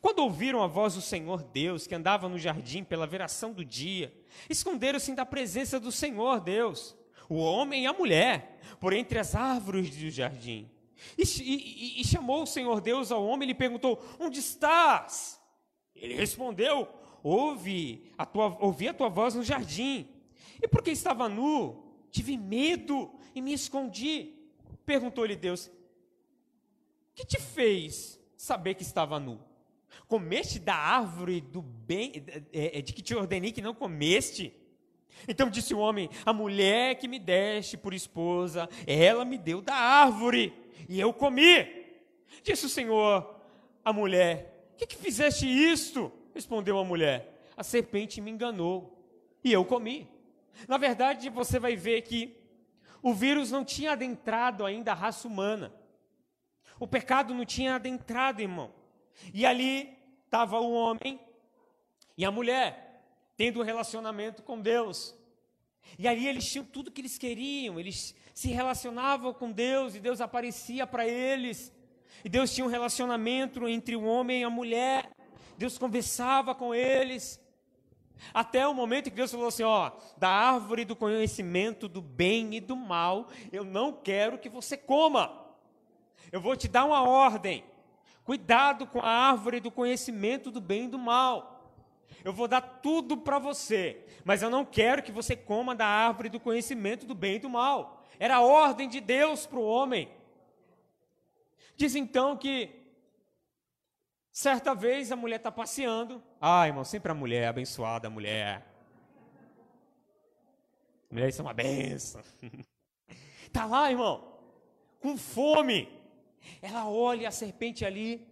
Quando 0.00 0.20
ouviram 0.20 0.62
a 0.62 0.66
voz 0.66 0.94
do 0.94 1.02
Senhor 1.02 1.42
Deus, 1.42 1.86
que 1.86 1.94
andava 1.94 2.28
no 2.28 2.38
jardim 2.38 2.82
pela 2.82 3.06
veração 3.06 3.52
do 3.52 3.64
dia, 3.64 4.14
esconderam-se 4.48 5.14
da 5.14 5.26
presença 5.26 5.78
do 5.78 5.92
Senhor 5.92 6.40
Deus, 6.40 6.96
o 7.28 7.36
homem 7.36 7.84
e 7.84 7.86
a 7.86 7.92
mulher, 7.92 8.58
por 8.80 8.92
entre 8.92 9.18
as 9.18 9.34
árvores 9.34 9.94
do 9.94 10.10
jardim. 10.10 10.70
E, 11.16 11.22
e, 11.22 12.00
e 12.00 12.04
chamou 12.04 12.42
o 12.42 12.46
Senhor 12.46 12.80
Deus 12.80 13.12
ao 13.12 13.24
homem 13.24 13.46
e 13.48 13.52
lhe 13.52 13.54
perguntou: 13.54 14.02
Onde 14.18 14.40
estás? 14.40 15.40
Ele 15.94 16.14
respondeu: 16.14 16.88
Ouvi 17.22 18.10
a 18.16 18.24
tua, 18.24 18.56
ouvi 18.60 18.88
a 18.88 18.94
tua 18.94 19.08
voz 19.08 19.34
no 19.34 19.42
jardim 19.42 20.08
e 20.62 20.68
porque 20.68 20.90
estava 20.90 21.28
nu, 21.28 21.82
tive 22.10 22.36
medo 22.36 23.10
e 23.34 23.40
me 23.40 23.52
escondi. 23.52 24.34
Perguntou-lhe 24.84 25.36
Deus: 25.36 25.70
Que 27.14 27.26
te 27.26 27.40
fez 27.40 28.18
saber 28.36 28.74
que 28.74 28.82
estava 28.82 29.18
nu? 29.18 29.49
Comeste 30.06 30.58
da 30.58 30.74
árvore 30.74 31.40
do 31.40 31.62
bem, 31.62 32.24
é, 32.52 32.78
é, 32.78 32.82
de 32.82 32.92
que 32.92 33.02
te 33.02 33.14
ordenei 33.14 33.52
que 33.52 33.62
não 33.62 33.74
comeste? 33.74 34.52
Então 35.28 35.50
disse 35.50 35.74
o 35.74 35.78
homem: 35.78 36.08
A 36.24 36.32
mulher 36.32 36.96
que 36.96 37.08
me 37.08 37.18
deste 37.18 37.76
por 37.76 37.94
esposa, 37.94 38.68
ela 38.86 39.24
me 39.24 39.38
deu 39.38 39.60
da 39.60 39.74
árvore, 39.74 40.52
e 40.88 40.98
eu 41.00 41.12
comi. 41.12 41.80
Disse 42.42 42.66
o 42.66 42.70
Senhor 42.70 43.40
à 43.84 43.92
mulher: 43.92 44.72
Que 44.76 44.86
que 44.86 44.96
fizeste 44.96 45.46
isto? 45.46 46.12
Respondeu 46.34 46.78
a 46.78 46.84
mulher: 46.84 47.42
A 47.56 47.62
serpente 47.62 48.20
me 48.20 48.30
enganou, 48.30 49.04
e 49.44 49.52
eu 49.52 49.64
comi. 49.64 50.08
Na 50.68 50.76
verdade, 50.76 51.28
você 51.30 51.58
vai 51.58 51.76
ver 51.76 52.02
que 52.02 52.36
o 53.02 53.14
vírus 53.14 53.50
não 53.50 53.64
tinha 53.64 53.92
adentrado 53.92 54.64
ainda 54.64 54.92
a 54.92 54.94
raça 54.94 55.26
humana. 55.26 55.72
O 56.78 56.86
pecado 56.86 57.34
não 57.34 57.44
tinha 57.44 57.74
adentrado, 57.74 58.40
irmão. 58.40 58.79
E 59.32 59.44
ali 59.44 59.96
estava 60.24 60.60
o 60.60 60.72
homem 60.72 61.18
e 62.16 62.24
a 62.24 62.30
mulher 62.30 63.04
tendo 63.36 63.60
um 63.60 63.64
relacionamento 63.64 64.42
com 64.42 64.60
Deus. 64.60 65.14
E 65.98 66.06
ali 66.06 66.28
eles 66.28 66.50
tinham 66.50 66.64
tudo 66.64 66.90
que 66.90 67.00
eles 67.00 67.18
queriam, 67.18 67.80
eles 67.80 68.14
se 68.34 68.48
relacionavam 68.48 69.32
com 69.32 69.50
Deus 69.50 69.94
e 69.94 70.00
Deus 70.00 70.20
aparecia 70.20 70.86
para 70.86 71.06
eles. 71.06 71.72
E 72.24 72.28
Deus 72.28 72.54
tinha 72.54 72.66
um 72.66 72.70
relacionamento 72.70 73.66
entre 73.66 73.96
o 73.96 74.04
homem 74.04 74.42
e 74.42 74.44
a 74.44 74.50
mulher. 74.50 75.10
Deus 75.56 75.78
conversava 75.78 76.54
com 76.54 76.74
eles. 76.74 77.40
Até 78.34 78.66
o 78.66 78.74
momento 78.74 79.10
que 79.10 79.16
Deus 79.16 79.30
falou 79.30 79.48
assim: 79.48 79.62
ó, 79.62 79.90
da 80.16 80.28
árvore 80.28 80.84
do 80.84 80.94
conhecimento 80.94 81.88
do 81.88 82.02
bem 82.02 82.54
e 82.54 82.60
do 82.60 82.76
mal, 82.76 83.28
eu 83.50 83.64
não 83.64 83.92
quero 83.92 84.38
que 84.38 84.48
você 84.48 84.76
coma. 84.76 85.48
Eu 86.30 86.40
vou 86.40 86.54
te 86.56 86.68
dar 86.68 86.84
uma 86.84 87.02
ordem. 87.02 87.64
Cuidado 88.30 88.86
com 88.86 89.00
a 89.00 89.08
árvore 89.08 89.58
do 89.58 89.72
conhecimento 89.72 90.52
do 90.52 90.60
bem 90.60 90.84
e 90.84 90.88
do 90.88 90.96
mal. 91.00 91.68
Eu 92.22 92.32
vou 92.32 92.46
dar 92.46 92.60
tudo 92.60 93.16
para 93.16 93.40
você, 93.40 94.06
mas 94.24 94.40
eu 94.40 94.48
não 94.48 94.64
quero 94.64 95.02
que 95.02 95.10
você 95.10 95.34
coma 95.34 95.74
da 95.74 95.84
árvore 95.84 96.28
do 96.28 96.38
conhecimento 96.38 97.04
do 97.04 97.12
bem 97.12 97.34
e 97.34 97.38
do 97.40 97.50
mal. 97.50 98.06
Era 98.20 98.36
a 98.36 98.40
ordem 98.40 98.88
de 98.88 99.00
Deus 99.00 99.46
para 99.46 99.58
o 99.58 99.66
homem. 99.66 100.08
Diz 101.74 101.96
então 101.96 102.36
que 102.36 102.70
certa 104.30 104.76
vez 104.76 105.10
a 105.10 105.16
mulher 105.16 105.38
está 105.38 105.50
passeando. 105.50 106.22
Ah, 106.40 106.68
irmão, 106.68 106.84
sempre 106.84 107.10
a 107.10 107.16
mulher, 107.16 107.48
abençoada 107.48 108.06
a 108.06 108.10
mulher. 108.12 108.64
Mulher, 111.10 111.30
isso 111.30 111.42
é 111.42 111.44
uma 111.44 111.52
benção. 111.52 112.22
Está 113.42 113.66
lá, 113.66 113.90
irmão, 113.90 114.38
com 115.00 115.16
fome. 115.16 115.99
Ela 116.62 116.88
olha 116.88 117.28
a 117.28 117.32
serpente 117.32 117.84
ali, 117.84 118.26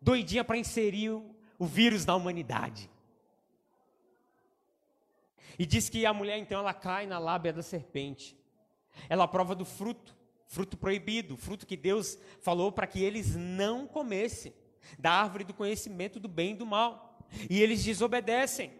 doidinha 0.00 0.44
para 0.44 0.56
inserir 0.56 1.10
o 1.58 1.66
vírus 1.66 2.04
na 2.06 2.14
humanidade. 2.14 2.90
E 5.58 5.66
diz 5.66 5.88
que 5.88 6.06
a 6.06 6.12
mulher 6.12 6.38
então 6.38 6.60
ela 6.60 6.72
cai 6.72 7.06
na 7.06 7.18
lábia 7.18 7.52
da 7.52 7.62
serpente. 7.62 8.36
Ela 9.08 9.26
prova 9.26 9.54
do 9.54 9.64
fruto, 9.64 10.16
fruto 10.46 10.76
proibido, 10.76 11.36
fruto 11.36 11.66
que 11.66 11.76
Deus 11.76 12.16
falou 12.40 12.70
para 12.70 12.86
que 12.86 13.02
eles 13.02 13.34
não 13.34 13.86
comessem 13.86 14.54
da 14.98 15.10
árvore 15.10 15.44
do 15.44 15.52
conhecimento 15.52 16.20
do 16.20 16.28
bem 16.28 16.52
e 16.52 16.56
do 16.56 16.64
mal. 16.64 17.26
E 17.50 17.60
eles 17.60 17.84
desobedecem. 17.84 18.72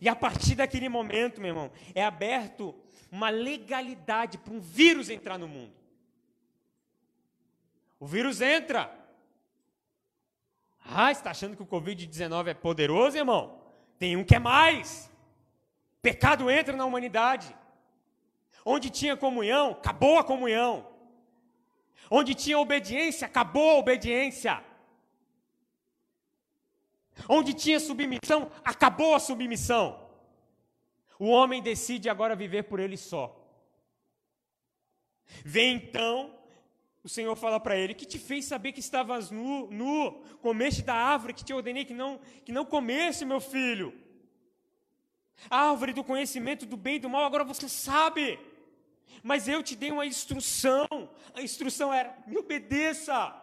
E 0.00 0.08
a 0.08 0.16
partir 0.16 0.54
daquele 0.54 0.88
momento, 0.88 1.40
meu 1.40 1.50
irmão, 1.50 1.70
é 1.94 2.02
aberto 2.02 2.74
uma 3.10 3.28
legalidade 3.28 4.38
para 4.38 4.52
um 4.52 4.60
vírus 4.60 5.10
entrar 5.10 5.38
no 5.38 5.48
mundo. 5.48 5.79
O 8.00 8.06
vírus 8.06 8.40
entra. 8.40 8.90
Ah, 10.82 11.12
está 11.12 11.30
achando 11.30 11.54
que 11.54 11.62
o 11.62 11.66
Covid-19 11.66 12.48
é 12.48 12.54
poderoso, 12.54 13.18
irmão? 13.18 13.60
Tem 13.98 14.16
um 14.16 14.24
que 14.24 14.34
é 14.34 14.38
mais. 14.38 15.10
Pecado 16.00 16.50
entra 16.50 16.74
na 16.74 16.86
humanidade. 16.86 17.54
Onde 18.64 18.88
tinha 18.88 19.16
comunhão, 19.16 19.72
acabou 19.72 20.18
a 20.18 20.24
comunhão. 20.24 20.88
Onde 22.10 22.34
tinha 22.34 22.58
obediência, 22.58 23.26
acabou 23.26 23.70
a 23.72 23.78
obediência. 23.78 24.64
Onde 27.28 27.52
tinha 27.52 27.78
submissão, 27.78 28.50
acabou 28.64 29.14
a 29.14 29.20
submissão. 29.20 30.08
O 31.18 31.28
homem 31.28 31.62
decide 31.62 32.08
agora 32.08 32.34
viver 32.34 32.62
por 32.62 32.80
ele 32.80 32.96
só. 32.96 33.36
Vem 35.44 35.76
então 35.76 36.39
o 37.02 37.08
Senhor 37.08 37.34
fala 37.36 37.58
para 37.58 37.76
ele: 37.76 37.94
Que 37.94 38.04
te 38.04 38.18
fez 38.18 38.44
saber 38.44 38.72
que 38.72 38.80
estavas 38.80 39.30
nu, 39.30 39.70
nu, 39.70 40.22
comeste 40.42 40.82
da 40.82 40.94
árvore 40.94 41.34
que 41.34 41.44
te 41.44 41.52
ordenei 41.52 41.84
que 41.84 41.94
não, 41.94 42.20
que 42.44 42.52
não 42.52 42.64
comesse, 42.64 43.24
meu 43.24 43.40
filho. 43.40 43.92
A 45.48 45.70
árvore 45.70 45.94
do 45.94 46.04
conhecimento 46.04 46.66
do 46.66 46.76
bem 46.76 46.96
e 46.96 46.98
do 46.98 47.08
mal, 47.08 47.24
agora 47.24 47.44
você 47.44 47.68
sabe. 47.68 48.38
Mas 49.22 49.48
eu 49.48 49.62
te 49.62 49.74
dei 49.74 49.90
uma 49.90 50.04
instrução. 50.04 50.86
A 51.34 51.40
instrução 51.40 51.92
era: 51.92 52.16
me 52.26 52.36
obedeça. 52.36 53.36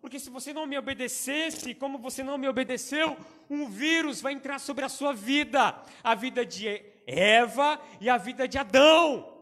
Porque 0.00 0.18
se 0.20 0.30
você 0.30 0.52
não 0.52 0.66
me 0.66 0.78
obedecesse, 0.78 1.74
como 1.74 1.98
você 1.98 2.22
não 2.22 2.38
me 2.38 2.48
obedeceu, 2.48 3.16
um 3.48 3.68
vírus 3.68 4.20
vai 4.20 4.34
entrar 4.34 4.60
sobre 4.60 4.84
a 4.84 4.88
sua 4.88 5.12
vida, 5.12 5.80
a 6.02 6.14
vida 6.14 6.44
de 6.44 6.82
Eva 7.06 7.80
e 8.00 8.08
a 8.08 8.16
vida 8.16 8.46
de 8.46 8.58
Adão. 8.58 9.35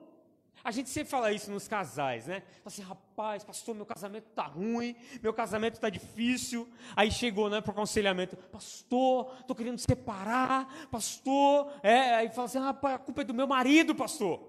A 0.64 0.70
gente 0.70 0.88
sempre 0.88 1.10
fala 1.10 1.30
isso 1.30 1.50
nos 1.50 1.68
casais, 1.68 2.26
né? 2.26 2.40
Fala 2.40 2.62
assim, 2.68 2.82
rapaz, 2.82 3.44
pastor, 3.44 3.74
meu 3.74 3.84
casamento 3.84 4.24
tá 4.34 4.44
ruim, 4.44 4.96
meu 5.22 5.34
casamento 5.34 5.78
tá 5.78 5.90
difícil. 5.90 6.66
Aí 6.96 7.10
chegou, 7.10 7.50
né, 7.50 7.60
para 7.60 7.68
o 7.68 7.72
aconselhamento, 7.72 8.34
pastor, 8.34 9.26
tô 9.46 9.54
querendo 9.54 9.78
separar, 9.78 10.88
pastor. 10.90 11.70
É, 11.82 12.14
aí 12.14 12.30
fala 12.30 12.46
assim, 12.46 12.58
rapaz, 12.58 12.94
a 12.94 12.98
culpa 12.98 13.20
é 13.20 13.24
do 13.24 13.34
meu 13.34 13.46
marido, 13.46 13.94
pastor. 13.94 14.40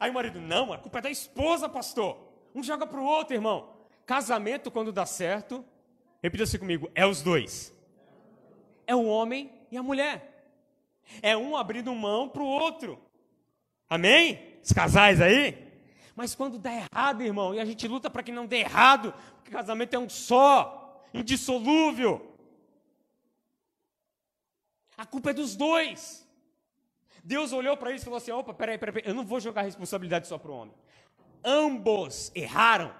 Aí 0.00 0.10
o 0.10 0.14
marido, 0.14 0.40
não, 0.40 0.72
a 0.72 0.78
culpa 0.78 1.00
é 1.00 1.02
da 1.02 1.10
esposa, 1.10 1.68
pastor. 1.68 2.16
Um 2.54 2.62
joga 2.62 2.86
para 2.86 2.98
o 2.98 3.04
outro, 3.04 3.34
irmão. 3.34 3.68
Casamento, 4.06 4.70
quando 4.70 4.92
dá 4.92 5.04
certo, 5.04 5.62
repita 6.22 6.44
assim 6.44 6.58
comigo, 6.58 6.90
é 6.94 7.04
os 7.04 7.20
dois. 7.20 7.70
É 8.86 8.94
o 8.94 9.04
homem 9.04 9.52
e 9.70 9.76
a 9.76 9.82
mulher. 9.82 10.48
É 11.20 11.36
um 11.36 11.54
abrindo 11.54 11.94
mão 11.94 12.30
para 12.30 12.42
o 12.42 12.46
outro. 12.46 12.98
Amém? 13.90 14.53
Os 14.64 14.72
casais 14.72 15.20
aí? 15.20 15.62
Mas 16.16 16.34
quando 16.34 16.58
dá 16.58 16.72
errado, 16.72 17.22
irmão, 17.22 17.54
e 17.54 17.60
a 17.60 17.64
gente 17.66 17.86
luta 17.86 18.08
para 18.08 18.22
que 18.22 18.32
não 18.32 18.46
dê 18.46 18.60
errado, 18.60 19.12
porque 19.34 19.50
casamento 19.50 19.94
é 19.94 19.98
um 19.98 20.08
só, 20.08 21.02
indissolúvel. 21.12 22.34
A 24.96 25.04
culpa 25.04 25.30
é 25.30 25.34
dos 25.34 25.54
dois. 25.54 26.26
Deus 27.22 27.52
olhou 27.52 27.76
para 27.76 27.90
eles 27.90 28.00
e 28.00 28.04
falou 28.04 28.16
assim: 28.16 28.30
opa, 28.30 28.54
peraí, 28.54 28.78
peraí, 28.78 28.94
peraí, 28.94 29.10
eu 29.10 29.14
não 29.14 29.26
vou 29.26 29.38
jogar 29.38 29.60
a 29.60 29.64
responsabilidade 29.64 30.26
só 30.26 30.38
para 30.38 30.50
o 30.50 30.56
homem. 30.56 30.74
Ambos 31.44 32.32
erraram. 32.34 32.94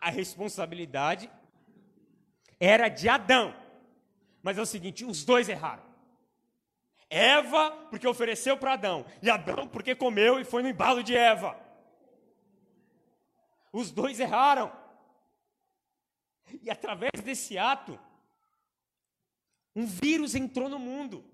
A 0.00 0.10
responsabilidade 0.10 1.28
era 2.60 2.88
de 2.88 3.08
Adão. 3.08 3.56
Mas 4.42 4.56
é 4.56 4.62
o 4.62 4.66
seguinte: 4.66 5.04
os 5.04 5.24
dois 5.24 5.48
erraram. 5.48 5.87
Eva, 7.10 7.70
porque 7.90 8.06
ofereceu 8.06 8.56
para 8.56 8.74
Adão, 8.74 9.06
e 9.22 9.30
Adão, 9.30 9.66
porque 9.66 9.94
comeu 9.94 10.38
e 10.38 10.44
foi 10.44 10.62
no 10.62 10.68
embalo 10.68 11.02
de 11.02 11.16
Eva. 11.16 11.58
Os 13.72 13.90
dois 13.90 14.20
erraram. 14.20 14.72
E 16.62 16.70
através 16.70 17.22
desse 17.22 17.58
ato, 17.58 17.98
um 19.74 19.86
vírus 19.86 20.34
entrou 20.34 20.68
no 20.68 20.78
mundo, 20.78 21.24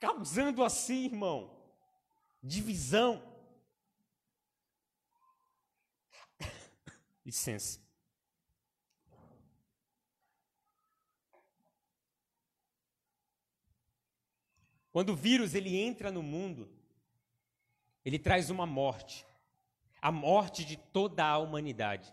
causando 0.00 0.62
assim, 0.62 1.06
irmão, 1.06 1.50
divisão. 2.42 3.22
Licença. 7.24 7.80
Quando 14.92 15.10
o 15.10 15.16
vírus 15.16 15.54
ele 15.54 15.76
entra 15.76 16.12
no 16.12 16.22
mundo, 16.22 16.68
ele 18.04 18.18
traz 18.18 18.50
uma 18.50 18.66
morte, 18.66 19.24
a 20.00 20.12
morte 20.12 20.64
de 20.64 20.76
toda 20.76 21.24
a 21.24 21.38
humanidade. 21.38 22.12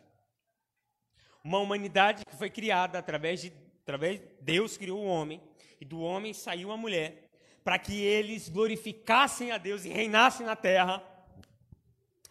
Uma 1.43 1.59
humanidade 1.59 2.23
que 2.25 2.35
foi 2.35 2.49
criada 2.49 2.97
através 2.97 3.41
de 3.41 3.53
através 3.81 4.21
Deus 4.41 4.77
criou 4.77 4.99
o 4.99 5.07
homem 5.07 5.41
e 5.81 5.85
do 5.85 5.99
homem 5.99 6.31
saiu 6.31 6.71
a 6.71 6.77
mulher 6.77 7.29
para 7.63 7.79
que 7.79 8.01
eles 8.01 8.47
glorificassem 8.47 9.51
a 9.51 9.57
Deus 9.57 9.83
e 9.83 9.89
reinassem 9.89 10.45
na 10.45 10.55
terra. 10.55 11.03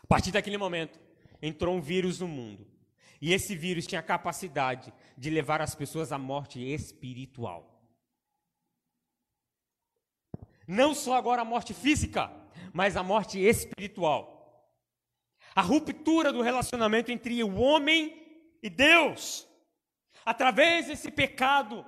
A 0.02 0.06
partir 0.06 0.30
daquele 0.30 0.56
momento, 0.56 0.98
entrou 1.42 1.76
um 1.76 1.80
vírus 1.80 2.20
no 2.20 2.28
mundo. 2.28 2.66
E 3.20 3.32
esse 3.32 3.54
vírus 3.56 3.86
tinha 3.86 4.00
a 4.00 4.04
capacidade 4.04 4.92
de 5.16 5.30
levar 5.30 5.60
as 5.60 5.74
pessoas 5.74 6.12
à 6.12 6.18
morte 6.18 6.60
espiritual. 6.60 7.77
Não 10.68 10.94
só 10.94 11.14
agora 11.14 11.40
a 11.40 11.46
morte 11.46 11.72
física, 11.72 12.30
mas 12.74 12.94
a 12.94 13.02
morte 13.02 13.40
espiritual. 13.40 14.70
A 15.54 15.62
ruptura 15.62 16.30
do 16.30 16.42
relacionamento 16.42 17.10
entre 17.10 17.42
o 17.42 17.56
homem 17.56 18.14
e 18.62 18.68
Deus. 18.68 19.48
Através 20.26 20.88
desse 20.88 21.10
pecado, 21.10 21.86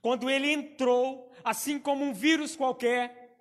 quando 0.00 0.30
ele 0.30 0.48
entrou, 0.48 1.32
assim 1.42 1.76
como 1.76 2.04
um 2.04 2.14
vírus 2.14 2.54
qualquer, 2.54 3.36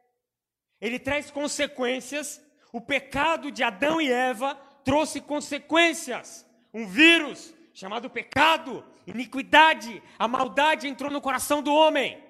ele 0.82 0.98
traz 0.98 1.30
consequências. 1.30 2.42
O 2.74 2.82
pecado 2.82 3.52
de 3.52 3.62
Adão 3.62 4.02
e 4.02 4.12
Eva 4.12 4.56
trouxe 4.84 5.22
consequências. 5.22 6.50
Um 6.74 6.88
vírus 6.88 7.54
chamado 7.76 8.10
pecado, 8.10 8.84
iniquidade, 9.06 10.02
a 10.18 10.28
maldade 10.28 10.88
entrou 10.88 11.12
no 11.12 11.22
coração 11.22 11.62
do 11.62 11.72
homem. 11.72 12.27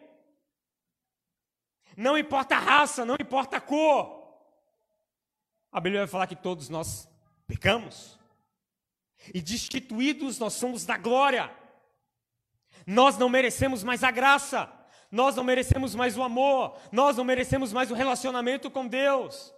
Não 1.97 2.15
importa 2.15 2.55
a 2.55 2.59
raça, 2.59 3.03
não 3.03 3.15
importa 3.19 3.57
a 3.57 3.61
cor. 3.61 4.23
A 5.71 5.81
Bíblia 5.81 6.01
vai 6.01 6.07
falar 6.07 6.27
que 6.27 6.35
todos 6.35 6.69
nós 6.69 7.09
pecamos. 7.47 8.19
E 9.33 9.41
destituídos 9.41 10.37
nós 10.37 10.53
somos 10.53 10.85
da 10.85 10.95
glória. 10.95 11.51
Nós 12.85 13.17
não 13.17 13.27
merecemos 13.27 13.83
mais 13.83 14.03
a 14.03 14.11
graça. 14.11 14.71
Nós 15.11 15.35
não 15.35 15.43
merecemos 15.43 15.95
mais 15.95 16.15
o 16.15 16.21
amor. 16.21 16.77
Nós 16.91 17.17
não 17.17 17.23
merecemos 17.23 17.73
mais 17.73 17.89
o 17.89 17.95
relacionamento 17.95 18.69
com 18.69 18.87
Deus. 18.87 19.51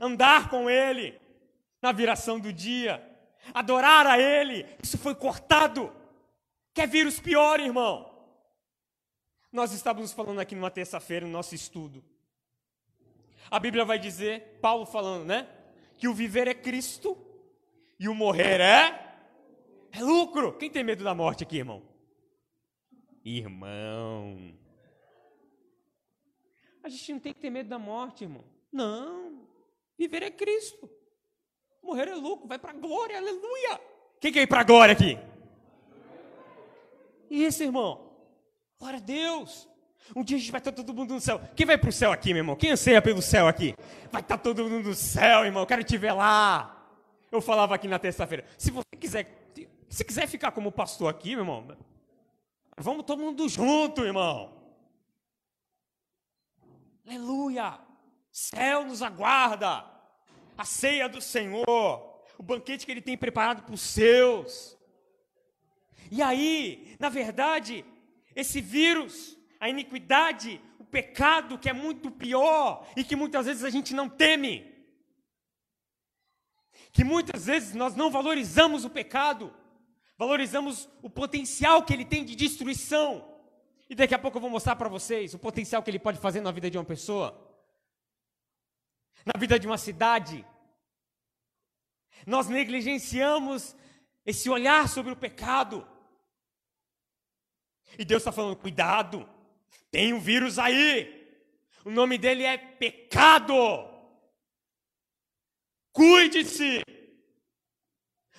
Andar 0.00 0.50
com 0.50 0.68
Ele 0.68 1.20
na 1.80 1.92
viração 1.92 2.40
do 2.40 2.52
dia. 2.52 3.00
Adorar 3.54 4.08
a 4.08 4.18
Ele. 4.18 4.66
Isso 4.82 4.98
foi 4.98 5.14
cortado. 5.14 5.94
Quer 6.74 6.88
vírus 6.88 7.20
pior, 7.20 7.60
irmão? 7.60 8.07
Nós 9.50 9.72
estávamos 9.72 10.12
falando 10.12 10.40
aqui 10.40 10.54
numa 10.54 10.70
terça-feira 10.70 11.26
no 11.26 11.32
nosso 11.32 11.54
estudo. 11.54 12.04
A 13.50 13.58
Bíblia 13.58 13.84
vai 13.84 13.98
dizer, 13.98 14.58
Paulo 14.60 14.84
falando, 14.84 15.24
né? 15.24 15.48
Que 15.96 16.06
o 16.06 16.14
viver 16.14 16.46
é 16.46 16.54
Cristo 16.54 17.16
e 17.98 18.08
o 18.08 18.14
morrer 18.14 18.60
é 18.60 19.08
é 19.90 20.02
lucro. 20.02 20.52
Quem 20.58 20.70
tem 20.70 20.84
medo 20.84 21.02
da 21.02 21.14
morte 21.14 21.42
aqui, 21.42 21.58
irmão? 21.58 21.82
Irmão. 23.24 24.54
A 26.82 26.88
gente 26.88 27.12
não 27.12 27.20
tem 27.20 27.32
que 27.32 27.40
ter 27.40 27.50
medo 27.50 27.68
da 27.68 27.78
morte, 27.78 28.24
irmão. 28.24 28.44
Não. 28.72 29.48
Viver 29.98 30.22
é 30.22 30.30
Cristo. 30.30 30.88
Morrer 31.82 32.08
é 32.08 32.14
lucro, 32.14 32.46
vai 32.46 32.58
para 32.58 32.70
a 32.70 32.74
glória, 32.74 33.16
aleluia. 33.16 33.80
Quem 34.20 34.32
quer 34.32 34.42
ir 34.42 34.46
para 34.46 34.60
a 34.60 34.64
glória 34.64 34.92
aqui? 34.92 35.18
Isso, 37.30 37.62
irmão. 37.62 38.07
Glória 38.78 38.98
a 38.98 39.02
Deus. 39.02 39.68
Um 40.14 40.22
dia 40.22 40.36
a 40.36 40.40
gente 40.40 40.52
vai 40.52 40.60
estar 40.60 40.72
todo 40.72 40.94
mundo 40.94 41.14
no 41.14 41.20
céu. 41.20 41.40
Quem 41.56 41.66
vai 41.66 41.76
para 41.76 41.90
o 41.90 41.92
céu 41.92 42.12
aqui, 42.12 42.28
meu 42.28 42.38
irmão? 42.38 42.56
Quem 42.56 42.70
anseia 42.70 43.02
pelo 43.02 43.20
céu 43.20 43.48
aqui? 43.48 43.74
Vai 44.10 44.22
estar 44.22 44.38
todo 44.38 44.64
mundo 44.64 44.88
no 44.88 44.94
céu, 44.94 45.44
irmão. 45.44 45.66
Quero 45.66 45.82
te 45.82 45.98
ver 45.98 46.12
lá. 46.12 46.74
Eu 47.30 47.40
falava 47.40 47.74
aqui 47.74 47.88
na 47.88 47.98
terça-feira. 47.98 48.44
Se 48.56 48.70
você 48.70 48.96
quiser, 48.98 49.52
se 49.88 50.04
quiser 50.04 50.26
ficar 50.28 50.52
como 50.52 50.72
pastor 50.72 51.10
aqui, 51.10 51.30
meu 51.30 51.40
irmão, 51.40 51.76
vamos 52.78 53.04
todo 53.04 53.20
mundo 53.20 53.48
junto, 53.48 54.04
irmão. 54.04 54.56
Aleluia. 57.06 57.78
Céu 58.30 58.84
nos 58.84 59.02
aguarda. 59.02 59.84
A 60.56 60.64
ceia 60.64 61.08
do 61.08 61.20
Senhor. 61.20 62.22
O 62.38 62.42
banquete 62.42 62.86
que 62.86 62.92
Ele 62.92 63.02
tem 63.02 63.18
preparado 63.18 63.62
para 63.62 63.74
os 63.74 63.80
seus. 63.80 64.78
E 66.10 66.22
aí, 66.22 66.96
na 66.98 67.08
verdade, 67.08 67.84
esse 68.38 68.60
vírus, 68.60 69.36
a 69.58 69.68
iniquidade, 69.68 70.60
o 70.78 70.84
pecado 70.84 71.58
que 71.58 71.68
é 71.68 71.72
muito 71.72 72.08
pior 72.08 72.88
e 72.96 73.02
que 73.02 73.16
muitas 73.16 73.46
vezes 73.46 73.64
a 73.64 73.70
gente 73.70 73.92
não 73.92 74.08
teme, 74.08 74.72
que 76.92 77.02
muitas 77.02 77.46
vezes 77.46 77.74
nós 77.74 77.96
não 77.96 78.12
valorizamos 78.12 78.84
o 78.84 78.90
pecado, 78.90 79.52
valorizamos 80.16 80.88
o 81.02 81.10
potencial 81.10 81.82
que 81.82 81.92
ele 81.92 82.04
tem 82.04 82.24
de 82.24 82.36
destruição. 82.36 83.28
E 83.90 83.94
daqui 83.96 84.14
a 84.14 84.18
pouco 84.20 84.36
eu 84.36 84.42
vou 84.42 84.50
mostrar 84.50 84.76
para 84.76 84.88
vocês 84.88 85.34
o 85.34 85.38
potencial 85.38 85.82
que 85.82 85.90
ele 85.90 85.98
pode 85.98 86.20
fazer 86.20 86.40
na 86.40 86.52
vida 86.52 86.70
de 86.70 86.78
uma 86.78 86.84
pessoa, 86.84 87.36
na 89.26 89.36
vida 89.36 89.58
de 89.58 89.66
uma 89.66 89.78
cidade. 89.78 90.46
Nós 92.24 92.46
negligenciamos 92.46 93.74
esse 94.24 94.48
olhar 94.48 94.88
sobre 94.88 95.12
o 95.12 95.16
pecado. 95.16 95.84
E 97.96 98.04
Deus 98.04 98.22
está 98.22 98.32
falando: 98.32 98.56
cuidado, 98.56 99.28
tem 99.90 100.12
um 100.12 100.20
vírus 100.20 100.58
aí. 100.58 101.16
O 101.84 101.90
nome 101.90 102.18
dele 102.18 102.44
é 102.44 102.58
pecado. 102.58 103.54
Cuide-se. 105.92 106.82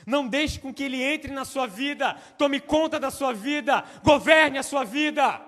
Não 0.06 0.28
deixe 0.28 0.60
com 0.60 0.74
que 0.74 0.84
ele 0.84 1.02
entre 1.04 1.32
na 1.32 1.46
sua 1.46 1.68
vida, 1.68 2.16
tome 2.38 2.60
conta 2.60 3.00
da 3.00 3.12
sua 3.12 3.32
vida, 3.32 3.82
governe 4.04 4.58
a 4.58 4.64
sua 4.64 4.84
vida. 4.84 5.46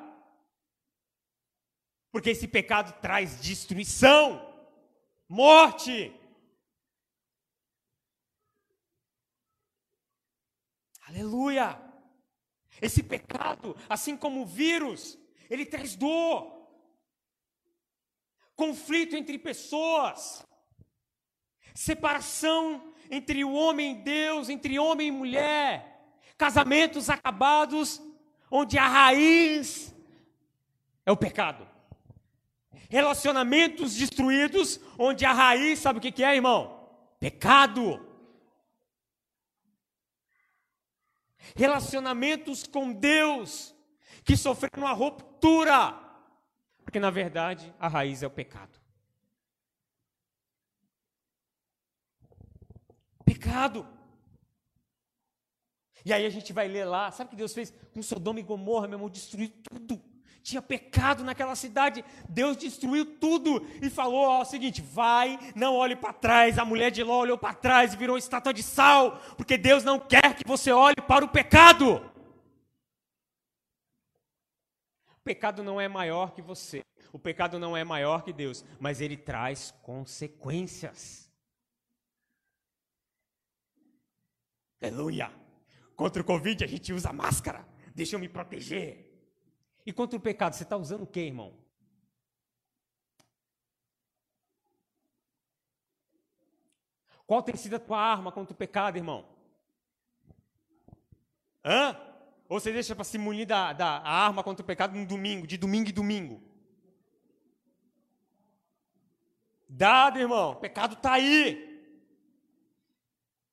Porque 2.12 2.30
esse 2.30 2.48
pecado 2.48 3.00
traz 3.02 3.42
destruição, 3.42 4.54
morte. 5.28 6.14
Aleluia. 11.08 11.91
Esse 12.82 13.04
pecado, 13.04 13.78
assim 13.88 14.18
como 14.18 14.42
o 14.42 14.46
vírus, 14.46 15.18
ele 15.50 15.66
traz 15.66 15.96
dor, 15.96 16.68
conflito 18.56 19.16
entre 19.16 19.38
pessoas, 19.38 20.46
separação 21.76 22.92
entre 23.10 23.44
o 23.44 23.54
homem 23.54 23.92
e 23.92 24.04
Deus, 24.04 24.50
entre 24.50 24.80
homem 24.80 25.10
e 25.10 25.12
mulher, 25.12 26.16
casamentos 26.38 27.10
acabados, 27.10 28.02
onde 28.50 28.78
a 28.78 28.88
raiz 28.88 29.94
é 31.06 31.12
o 31.12 31.18
pecado. 31.18 31.68
Relacionamentos 32.90 33.96
destruídos, 33.96 34.80
onde 34.98 35.26
a 35.26 35.32
raiz, 35.32 35.80
sabe 35.80 36.00
o 36.00 36.02
que 36.02 36.24
é, 36.24 36.36
irmão? 36.36 36.90
Pecado. 37.20 38.11
Relacionamentos 41.56 42.66
com 42.66 42.92
Deus 42.92 43.76
que 44.24 44.38
sofreram 44.38 44.84
uma 44.84 44.94
ruptura, 44.94 45.94
porque 46.84 47.00
na 47.00 47.10
verdade 47.10 47.74
a 47.80 47.88
raiz 47.88 48.24
é 48.24 48.28
o 48.28 48.32
pecado. 48.32 48.80
Pecado. 53.26 53.88
E 56.04 56.12
aí 56.12 56.26
a 56.26 56.30
gente 56.30 56.52
vai 56.52 56.68
ler 56.68 56.86
lá, 56.86 57.12
sabe 57.12 57.28
o 57.28 57.32
que 57.32 57.36
Deus 57.36 57.54
fez 57.54 57.74
com 57.94 58.02
Sodoma 58.02 58.40
e 58.40 58.44
Gomorra, 58.44 58.88
meu 58.88 58.98
irmão? 58.98 59.10
Destruiu 59.10 59.50
tudo. 59.70 60.11
Tinha 60.44 60.62
pecado 60.62 61.24
naquela 61.24 61.56
cidade, 61.56 62.04
Deus 62.28 62.58
destruiu 62.58 63.06
tudo 63.20 63.66
e 63.80 63.90
falou: 63.92 64.22
ó, 64.22 64.42
o 64.42 64.46
seguinte, 64.46 64.82
vai, 64.82 65.38
não 65.56 65.76
olhe 65.76 65.96
para 65.96 66.14
trás. 66.14 66.58
A 66.58 66.66
mulher 66.66 66.90
de 66.90 67.04
Ló 67.04 67.20
olhou 67.20 67.38
para 67.38 67.54
trás 67.54 67.94
e 67.94 67.98
virou 67.98 68.18
estátua 68.18 68.52
de 68.52 68.64
sal, 68.64 69.20
porque 69.38 69.56
Deus 69.56 69.84
não 69.84 70.00
quer 70.00 70.36
que 70.36 70.48
você 70.48 70.72
olhe 70.72 70.96
para 71.08 71.24
o 71.24 71.30
pecado. 71.30 71.98
O 75.16 75.24
pecado 75.24 75.64
não 75.64 75.80
é 75.80 75.88
maior 75.88 76.34
que 76.34 76.42
você, 76.42 76.84
o 77.14 77.20
pecado 77.20 77.60
não 77.60 77.78
é 77.78 77.84
maior 77.84 78.24
que 78.24 78.34
Deus, 78.34 78.66
mas 78.80 79.00
ele 79.00 79.16
traz 79.16 79.72
consequências. 79.84 81.32
Aleluia! 84.82 85.32
Contra 85.96 86.24
o 86.24 86.26
Covid 86.26 86.64
a 86.64 86.68
gente 86.68 86.92
usa 86.92 87.14
máscara, 87.14 87.64
deixa 87.94 88.16
eu 88.16 88.20
me 88.20 88.28
proteger. 88.28 89.11
E 89.86 89.92
contra 89.92 90.18
o 90.18 90.22
pecado, 90.22 90.54
você 90.54 90.64
está 90.64 90.78
usando 90.78 91.04
o 91.04 91.08
que, 91.08 91.20
irmão? 91.20 91.54
Qual 97.26 97.42
tem 97.42 97.56
sido 97.56 97.78
a 97.78 97.80
tua 97.80 97.98
arma 97.98 98.32
contra 98.32 98.54
o 98.54 98.58
pecado, 98.58 98.98
irmão? 98.98 99.26
Hã? 101.64 101.98
Ou 102.50 102.60
você 102.60 102.74
deixa 102.74 102.94
para 102.94 103.06
se 103.06 103.18
munir 103.18 103.48
da, 103.48 103.72
da 103.72 104.02
arma 104.02 104.44
contra 104.44 104.62
o 104.62 104.66
pecado 104.66 104.98
no 104.98 105.06
domingo, 105.06 105.48
de 105.48 105.58
domingo 105.58 105.88
e 105.88 105.94
domingo? 105.94 106.44
Dado, 109.70 110.20
irmão. 110.20 110.52
O 110.52 110.56
pecado 110.58 110.96
está 110.96 111.14
aí. 111.14 111.72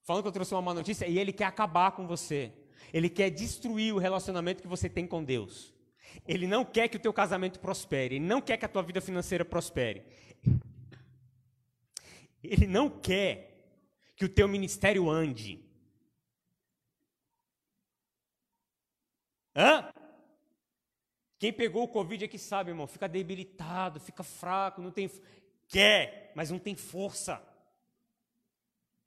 Falando 0.02 0.24
que 0.24 0.28
eu 0.28 0.32
trouxe 0.32 0.52
uma 0.52 0.62
má 0.62 0.74
notícia, 0.74 1.06
e 1.06 1.16
ele 1.16 1.32
quer 1.32 1.44
acabar 1.44 1.92
com 1.92 2.06
você. 2.06 2.52
Ele 2.92 3.08
quer 3.08 3.30
destruir 3.30 3.94
o 3.94 3.98
relacionamento 3.98 4.62
que 4.62 4.68
você 4.68 4.88
tem 4.88 5.06
com 5.06 5.22
Deus. 5.22 5.72
Ele 6.26 6.46
não 6.46 6.64
quer 6.64 6.88
que 6.88 6.96
o 6.96 7.00
teu 7.00 7.12
casamento 7.12 7.58
prospere, 7.58 8.16
ele 8.16 8.24
não 8.24 8.40
quer 8.40 8.56
que 8.56 8.64
a 8.64 8.68
tua 8.68 8.82
vida 8.82 9.00
financeira 9.00 9.44
prospere. 9.44 10.04
Ele 12.42 12.66
não 12.66 12.88
quer 12.88 13.48
que 14.16 14.24
o 14.24 14.28
teu 14.28 14.46
ministério 14.46 15.08
ande. 15.08 15.64
Hã? 19.54 19.92
Quem 21.38 21.52
pegou 21.52 21.84
o 21.84 21.88
Covid 21.88 22.24
aqui 22.24 22.38
sabe, 22.38 22.70
irmão, 22.70 22.86
fica 22.86 23.08
debilitado, 23.08 24.00
fica 24.00 24.22
fraco, 24.22 24.82
não 24.82 24.90
tem. 24.90 25.10
Quer, 25.68 26.32
mas 26.34 26.50
não 26.50 26.58
tem 26.58 26.74
força. 26.74 27.42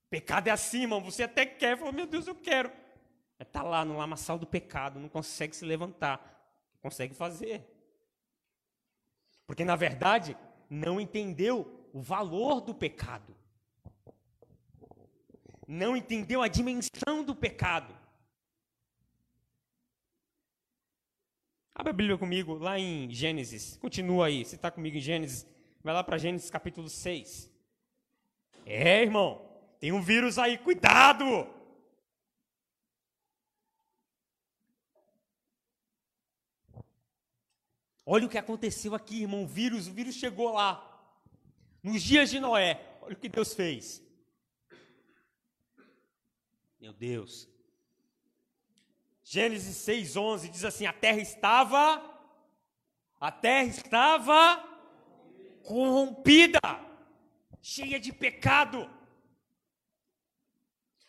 Pecado 0.10 0.48
é 0.48 0.52
assim, 0.52 0.82
irmão. 0.82 1.02
Você 1.02 1.24
até 1.24 1.46
quer, 1.46 1.78
fala, 1.78 1.92
meu 1.92 2.06
Deus, 2.06 2.28
eu 2.28 2.36
quero. 2.36 2.72
Está 3.40 3.64
lá 3.64 3.84
no 3.84 3.98
lamaçal 3.98 4.38
do 4.38 4.46
pecado, 4.46 5.00
não 5.00 5.10
consegue 5.10 5.56
se 5.56 5.66
levantar 5.66 6.31
consegue 6.82 7.14
fazer. 7.14 7.66
Porque, 9.46 9.64
na 9.64 9.76
verdade, 9.76 10.38
não 10.70 11.00
entendeu 11.00 11.88
o 11.94 12.02
valor 12.02 12.62
do 12.62 12.74
pecado. 12.74 13.36
Não 15.68 15.96
entendeu 15.96 16.42
a 16.42 16.48
dimensão 16.48 17.24
do 17.24 17.36
pecado. 17.36 17.96
Abra 21.74 21.92
a 21.92 21.96
Bíblia 21.96 22.18
comigo 22.18 22.56
lá 22.56 22.78
em 22.78 23.10
Gênesis. 23.10 23.78
Continua 23.78 24.28
aí. 24.28 24.44
Você 24.44 24.56
está 24.56 24.70
comigo 24.70 24.98
em 24.98 25.02
Gênesis? 25.02 25.48
Vai 25.84 25.94
lá 25.94 26.04
para 26.04 26.18
Gênesis 26.18 26.50
capítulo 26.50 26.90
6. 26.90 27.50
É, 28.66 29.02
irmão, 29.02 29.42
tem 29.80 29.92
um 29.92 30.02
vírus 30.02 30.38
aí, 30.38 30.58
cuidado! 30.58 31.48
Olha 38.14 38.26
o 38.26 38.30
que 38.30 38.38
aconteceu 38.38 38.94
aqui, 38.94 39.22
irmão. 39.22 39.44
O 39.44 39.48
vírus, 39.48 39.88
o 39.88 39.94
vírus 39.94 40.16
chegou 40.16 40.52
lá. 40.52 40.72
Nos 41.82 42.04
dias 42.04 42.30
de 42.30 42.42
Noé. 42.42 42.98
Olha 43.02 43.14
o 43.14 43.18
que 43.18 43.30
Deus 43.30 43.54
fez. 43.54 44.04
Meu 46.78 46.92
Deus. 46.92 47.48
Gênesis 49.24 49.78
6:11 49.78 50.50
diz 50.50 50.66
assim: 50.66 50.86
a 50.86 50.92
terra 50.92 51.22
estava 51.22 51.84
a 53.18 53.32
terra 53.32 53.64
estava 53.64 54.62
corrompida, 55.64 56.60
cheia 57.62 57.98
de 57.98 58.12
pecado. 58.12 58.90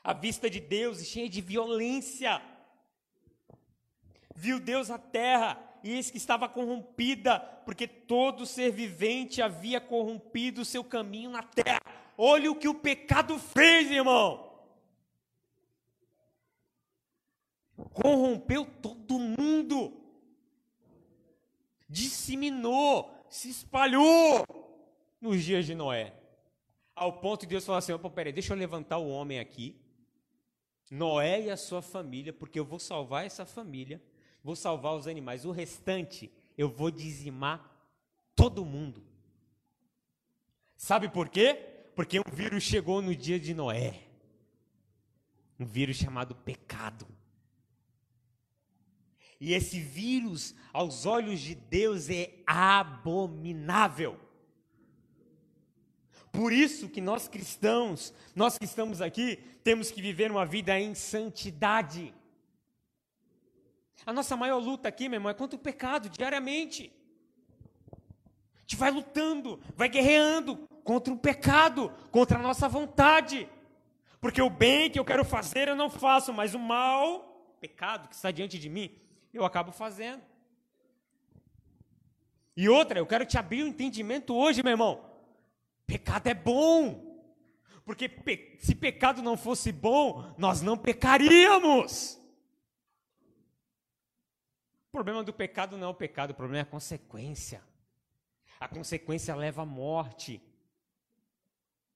À 0.05 0.13
vista 0.13 0.49
de 0.49 0.61
Deus 0.61 1.05
cheia 1.05 1.29
de 1.29 1.41
violência. 1.41 2.41
Viu 4.37 4.61
Deus 4.61 4.89
a 4.89 4.99
terra 4.99 5.72
e 5.83 5.93
eis 5.93 6.11
que 6.11 6.17
estava 6.17 6.49
corrompida, 6.49 7.41
porque 7.65 7.87
todo 7.87 8.47
ser 8.47 8.71
vivente 8.71 9.43
havia 9.43 9.81
corrompido 9.81 10.63
o 10.63 10.65
seu 10.65 10.85
caminho 10.85 11.31
na 11.31 11.43
terra. 11.43 11.81
Olha 12.17 12.51
o 12.51 12.57
que 12.57 12.69
o 12.69 12.75
pecado 12.75 13.39
fez, 13.39 13.91
irmão. 13.91 14.51
Corrompeu 17.93 18.65
todo 18.65 19.19
mundo, 19.19 20.01
disseminou, 21.89 23.27
se 23.29 23.51
espalhou 23.51 24.47
nos 25.21 25.43
dias 25.43 25.67
de 25.67 25.75
Noé. 25.75 26.15
Ao 26.95 27.15
ponto 27.21 27.41
de 27.41 27.49
Deus 27.49 27.65
falar 27.65 27.79
assim: 27.79 27.93
peraí, 28.15 28.33
deixa 28.33 28.53
eu 28.53 28.57
levantar 28.57 28.99
o 28.99 29.09
homem 29.09 29.41
aqui, 29.41 29.81
Noé 30.91 31.43
e 31.43 31.51
a 31.51 31.57
sua 31.57 31.83
família, 31.83 32.33
porque 32.33 32.61
eu 32.61 32.65
vou 32.65 32.79
salvar 32.79 33.27
essa 33.27 33.45
família 33.45 34.01
vou 34.43 34.57
salvar 34.57 34.95
os 34.95 35.07
animais. 35.07 35.45
O 35.45 35.51
restante 35.51 36.31
eu 36.57 36.69
vou 36.69 36.91
dizimar 36.91 37.71
todo 38.35 38.65
mundo. 38.65 39.03
Sabe 40.77 41.09
por 41.09 41.29
quê? 41.29 41.55
Porque 41.95 42.19
um 42.19 42.31
vírus 42.33 42.63
chegou 42.63 43.01
no 43.01 43.15
dia 43.15 43.39
de 43.39 43.55
Noé. 43.55 44.03
Um 45.59 45.65
vírus 45.65 45.97
chamado 45.97 46.35
pecado. 46.35 47.07
E 49.41 49.55
esse 49.55 49.81
vírus, 49.81 50.55
aos 50.73 51.05
olhos 51.05 51.41
de 51.41 51.55
Deus, 51.55 52.09
é 52.09 52.33
abominável. 52.47 54.19
Por 56.31 56.53
isso 56.53 56.89
que 56.89 57.01
nós 57.01 57.29
cristãos, 57.29 58.15
nós 58.35 58.57
que 58.57 58.65
estamos 58.65 59.03
aqui, 59.03 59.37
temos 59.63 59.91
que 59.91 60.01
viver 60.01 60.31
uma 60.31 60.47
vida 60.47 60.79
em 60.81 60.95
santidade. 60.95 62.15
A 64.05 64.13
nossa 64.13 64.37
maior 64.37 64.59
luta 64.59 64.89
aqui, 64.89 65.09
meu 65.09 65.19
irmão, 65.19 65.31
é 65.31 65.35
contra 65.35 65.57
o 65.57 65.63
pecado 65.63 66.09
diariamente. 66.09 66.93
A 67.93 68.61
gente 68.63 68.77
vai 68.77 68.91
lutando, 68.91 69.61
vai 69.77 69.89
guerreando 69.89 70.57
contra 70.83 71.13
o 71.13 71.19
pecado, 71.19 71.93
contra 72.11 72.39
a 72.39 72.43
nossa 72.43 72.69
vontade. 72.69 73.49
Porque 74.21 74.41
o 74.41 74.51
bem 74.51 74.91
que 74.91 74.99
eu 74.99 75.05
quero 75.05 75.25
fazer 75.25 75.69
eu 75.69 75.77
não 75.77 75.91
faço, 75.91 76.33
mas 76.33 76.55
o 76.55 76.59
mal, 76.59 77.57
pecado 77.61 78.09
que 78.09 78.15
está 78.15 78.31
diante 78.31 78.59
de 78.59 78.69
mim, 78.69 78.91
eu 79.33 79.45
acabo 79.45 79.73
fazendo. 79.73 80.23
E 82.57 82.69
outra, 82.69 82.99
eu 82.99 83.07
quero 83.07 83.25
te 83.25 83.39
abrir 83.39 83.63
o 83.63 83.67
um 83.67 83.69
entendimento 83.69 84.35
hoje, 84.35 84.63
meu 84.63 84.73
irmão. 84.73 85.05
Pecado 85.87 86.27
é 86.27 86.35
bom. 86.35 87.13
Porque 87.85 88.09
pe 88.09 88.57
se 88.61 88.75
pecado 88.75 89.23
não 89.23 89.37
fosse 89.37 89.73
bom, 89.73 90.33
nós 90.39 90.61
não 90.61 90.77
pecaríamos. 90.77 92.22
O 94.93 94.99
problema 94.99 95.25
do 95.25 95.33
pecado 95.33 95.79
não 95.79 95.87
é 95.87 95.91
o 95.91 95.95
pecado, 95.95 96.33
o 96.33 96.35
problema 96.35 96.59
é 96.59 96.63
a 96.69 96.71
consequência. 96.71 97.65
A 98.61 98.69
consequência 98.69 99.35
leva 99.35 99.63
à 99.63 99.65
morte. 99.65 100.39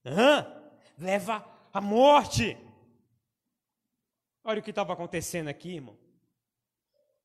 Hã? 0.02 0.46
Leva 0.96 1.46
à 1.74 1.78
morte. 1.78 2.56
Olha 4.42 4.60
o 4.60 4.62
que 4.62 4.70
estava 4.70 4.94
acontecendo 4.94 5.48
aqui, 5.48 5.74
irmão. 5.74 5.94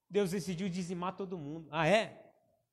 Deus 0.09 0.31
decidiu 0.31 0.67
dizimar 0.67 1.15
todo 1.15 1.37
mundo. 1.37 1.69
Ah, 1.71 1.87
é? 1.87 2.21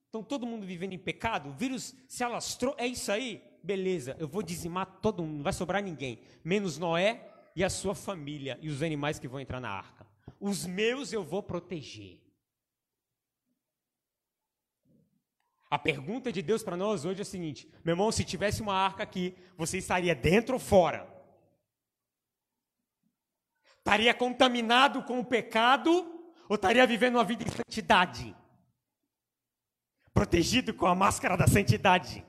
Então 0.09 0.21
todo 0.21 0.45
mundo 0.45 0.67
vivendo 0.67 0.93
em 0.93 0.99
pecado? 0.99 1.51
O 1.51 1.53
vírus 1.53 1.95
se 2.09 2.25
alastrou? 2.25 2.75
É 2.77 2.87
isso 2.87 3.13
aí? 3.13 3.41
Beleza, 3.63 4.17
eu 4.19 4.27
vou 4.27 4.43
dizimar 4.43 4.99
todo 5.01 5.23
mundo, 5.23 5.37
não 5.37 5.45
vai 5.45 5.53
sobrar 5.53 5.81
ninguém. 5.81 6.21
Menos 6.43 6.79
Noé 6.79 7.33
e 7.55 7.63
a 7.63 7.71
sua 7.71 7.95
família 7.95 8.59
e 8.61 8.69
os 8.69 8.83
animais 8.83 9.21
que 9.21 9.29
vão 9.29 9.39
entrar 9.39 9.61
na 9.61 9.71
arca. 9.71 10.05
Os 10.41 10.67
meus 10.67 11.13
eu 11.13 11.23
vou 11.23 11.45
proteger. 11.45 12.28
A 15.71 15.79
pergunta 15.79 16.33
de 16.33 16.41
Deus 16.41 16.63
para 16.63 16.77
nós 16.77 17.05
hoje 17.05 17.21
é 17.21 17.23
a 17.23 17.27
seguinte: 17.27 17.69
meu 17.85 17.93
irmão, 17.93 18.11
se 18.11 18.25
tivesse 18.25 18.63
uma 18.63 18.75
arca 18.75 19.03
aqui, 19.03 19.37
você 19.57 19.79
estaria 19.79 20.15
dentro 20.15 20.55
ou 20.55 20.61
fora? 20.61 21.07
Estaria 23.79 24.13
contaminado 24.15 25.03
com 25.03 25.19
o 25.21 25.25
pecado 25.25 25.91
ou 26.49 26.57
estaria 26.57 26.87
vivendo 26.87 27.17
uma 27.17 27.25
vida 27.25 27.45
em 27.45 27.51
santidade? 27.51 28.35
Protegido 30.13 30.75
com 30.75 30.87
a 30.87 30.95
máscara 30.95 31.37
da 31.37 31.47
santidade? 31.47 32.25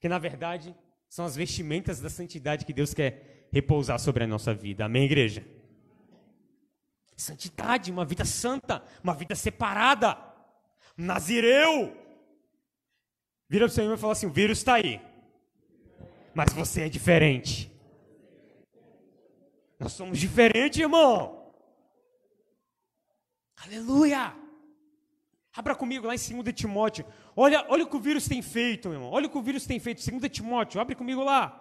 Que 0.00 0.08
na 0.08 0.18
verdade 0.18 0.74
são 1.08 1.24
as 1.24 1.36
vestimentas 1.36 2.00
da 2.00 2.10
santidade 2.10 2.64
que 2.64 2.72
Deus 2.72 2.92
quer 2.94 3.48
repousar 3.52 3.98
sobre 3.98 4.24
a 4.24 4.26
nossa 4.26 4.54
vida. 4.54 4.84
Amém, 4.84 5.04
igreja? 5.04 5.46
Santidade, 7.16 7.92
uma 7.92 8.04
vida 8.04 8.24
santa, 8.24 8.82
uma 9.04 9.14
vida 9.14 9.34
separada. 9.34 10.31
Nazireu. 10.96 11.96
Vira 13.48 13.66
para 13.66 13.72
o 13.72 13.74
Senhor 13.74 13.94
e 13.94 13.98
fala 13.98 14.12
assim: 14.12 14.26
o 14.26 14.32
vírus 14.32 14.58
está 14.58 14.74
aí. 14.74 15.00
Mas 16.34 16.52
você 16.52 16.82
é 16.82 16.88
diferente. 16.88 17.70
Nós 19.78 19.92
somos 19.92 20.18
diferentes, 20.18 20.78
irmão. 20.78 21.52
Aleluia. 23.64 24.34
Abra 25.54 25.74
comigo 25.74 26.06
lá 26.06 26.14
em 26.14 26.42
2 26.42 26.54
Timóteo. 26.54 27.04
Olha, 27.36 27.66
olha 27.68 27.84
o 27.84 27.86
que 27.90 27.96
o 27.96 28.00
vírus 28.00 28.26
tem 28.26 28.40
feito, 28.40 28.88
meu 28.88 28.96
irmão. 28.96 29.10
Olha 29.10 29.26
o 29.26 29.30
que 29.30 29.36
o 29.36 29.42
vírus 29.42 29.66
tem 29.66 29.78
feito. 29.78 30.02
2 30.10 30.32
Timóteo, 30.32 30.80
abre 30.80 30.94
comigo 30.94 31.22
lá. 31.22 31.58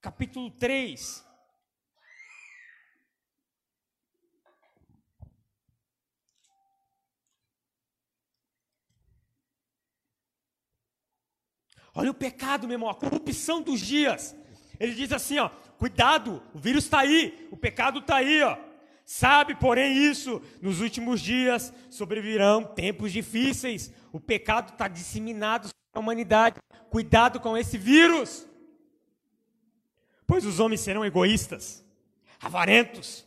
Capítulo 0.00 0.50
3. 0.52 1.25
Olha 11.96 12.10
o 12.10 12.14
pecado, 12.14 12.68
meu 12.68 12.74
irmão, 12.74 12.90
a 12.90 12.94
corrupção 12.94 13.62
dos 13.62 13.80
dias. 13.80 14.36
Ele 14.78 14.94
diz 14.94 15.10
assim, 15.12 15.38
ó, 15.38 15.48
cuidado, 15.78 16.42
o 16.52 16.58
vírus 16.58 16.84
está 16.84 17.00
aí, 17.00 17.48
o 17.50 17.56
pecado 17.56 18.00
está 18.00 18.16
aí, 18.16 18.42
ó. 18.42 18.58
Sabe, 19.02 19.54
porém, 19.54 19.96
isso, 19.96 20.42
nos 20.60 20.82
últimos 20.82 21.22
dias 21.22 21.72
sobrevirão 21.88 22.62
tempos 22.62 23.12
difíceis. 23.12 23.90
O 24.12 24.20
pecado 24.20 24.72
está 24.72 24.88
disseminado 24.88 25.68
sobre 25.68 25.78
a 25.94 25.98
humanidade. 25.98 26.56
Cuidado 26.90 27.40
com 27.40 27.56
esse 27.56 27.78
vírus. 27.78 28.46
Pois 30.26 30.44
os 30.44 30.60
homens 30.60 30.82
serão 30.82 31.04
egoístas, 31.04 31.82
avarentos, 32.38 33.26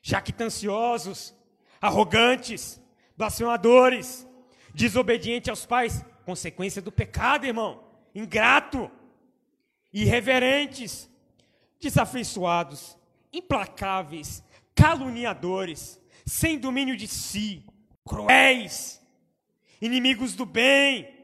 jactanciosos, 0.00 1.34
arrogantes, 1.82 2.80
blasfemadores, 3.14 4.26
desobedientes 4.72 5.50
aos 5.50 5.66
pais, 5.66 6.02
consequência 6.24 6.80
do 6.80 6.90
pecado, 6.90 7.44
irmão 7.44 7.85
ingrato, 8.16 8.90
irreverentes, 9.92 11.06
desafeiçoados, 11.78 12.96
implacáveis, 13.30 14.42
caluniadores, 14.74 16.00
sem 16.24 16.58
domínio 16.58 16.96
de 16.96 17.06
si, 17.06 17.62
cruéis, 18.06 19.02
inimigos 19.82 20.34
do 20.34 20.46
bem. 20.46 21.14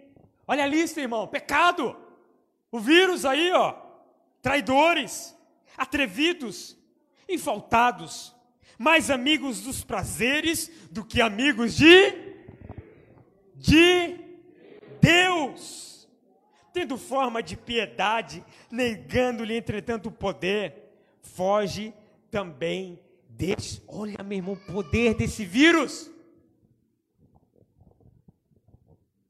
Olha 0.47 0.65
a 0.65 0.67
lista, 0.67 1.01
irmão, 1.01 1.27
pecado. 1.27 1.97
O 2.71 2.79
vírus 2.79 3.25
aí, 3.25 3.51
ó. 3.53 3.75
Traidores, 4.43 5.35
atrevidos, 5.79 6.77
infaltados, 7.27 8.37
mais 8.79 9.11
amigos 9.11 9.63
dos 9.63 9.83
prazeres 9.83 10.71
do 10.91 11.03
que 11.03 11.23
amigos 11.23 11.75
de 11.75 12.21
de 13.55 14.19
Deus 15.01 15.92
tendo 16.73 16.97
forma 16.97 17.43
de 17.43 17.57
piedade, 17.57 18.45
negando-lhe, 18.71 19.57
entretanto, 19.57 20.09
o 20.09 20.13
poder, 20.13 20.91
foge 21.21 21.93
também 22.31 22.99
desse. 23.29 23.83
Olha, 23.87 24.23
meu 24.25 24.39
irmão, 24.39 24.55
o 24.55 24.73
poder 24.73 25.15
desse 25.15 25.45
vírus. 25.45 26.11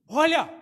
Olha, 0.08 0.52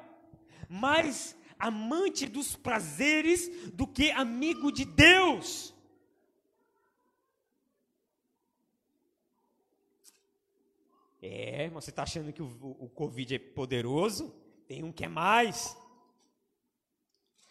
mais 0.69 1.37
amante 1.59 2.27
dos 2.27 2.57
prazeres 2.57 3.71
do 3.73 3.87
que 3.87 4.11
amigo 4.13 4.73
de 4.73 4.85
Deus. 4.85 5.75
É, 11.23 11.69
você 11.69 11.91
está 11.91 12.05
achando 12.05 12.33
que 12.33 12.41
o, 12.41 12.47
o, 12.47 12.85
o 12.87 12.89
Covid 12.89 13.35
é 13.35 13.39
poderoso? 13.39 14.35
Tem 14.67 14.83
um 14.83 14.93
que 14.93 15.05
é 15.05 15.09
mais. 15.09 15.77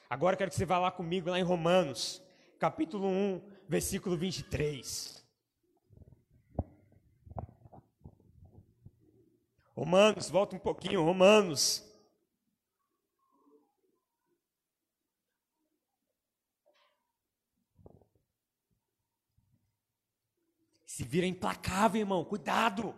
Agora 0.09 0.35
quero 0.35 0.49
que 0.49 0.57
você 0.57 0.65
vá 0.65 0.79
lá 0.79 0.89
comigo, 0.89 1.29
lá 1.29 1.37
em 1.39 1.43
Romanos, 1.43 2.19
capítulo 2.57 3.07
1, 3.07 3.41
versículo 3.67 4.17
23. 4.17 5.23
Romanos, 9.75 10.27
volta 10.31 10.55
um 10.55 10.59
pouquinho, 10.59 11.03
Romanos. 11.03 11.85
Se 20.87 21.03
vira 21.03 21.27
implacável, 21.27 22.01
irmão, 22.01 22.25
cuidado. 22.25 22.95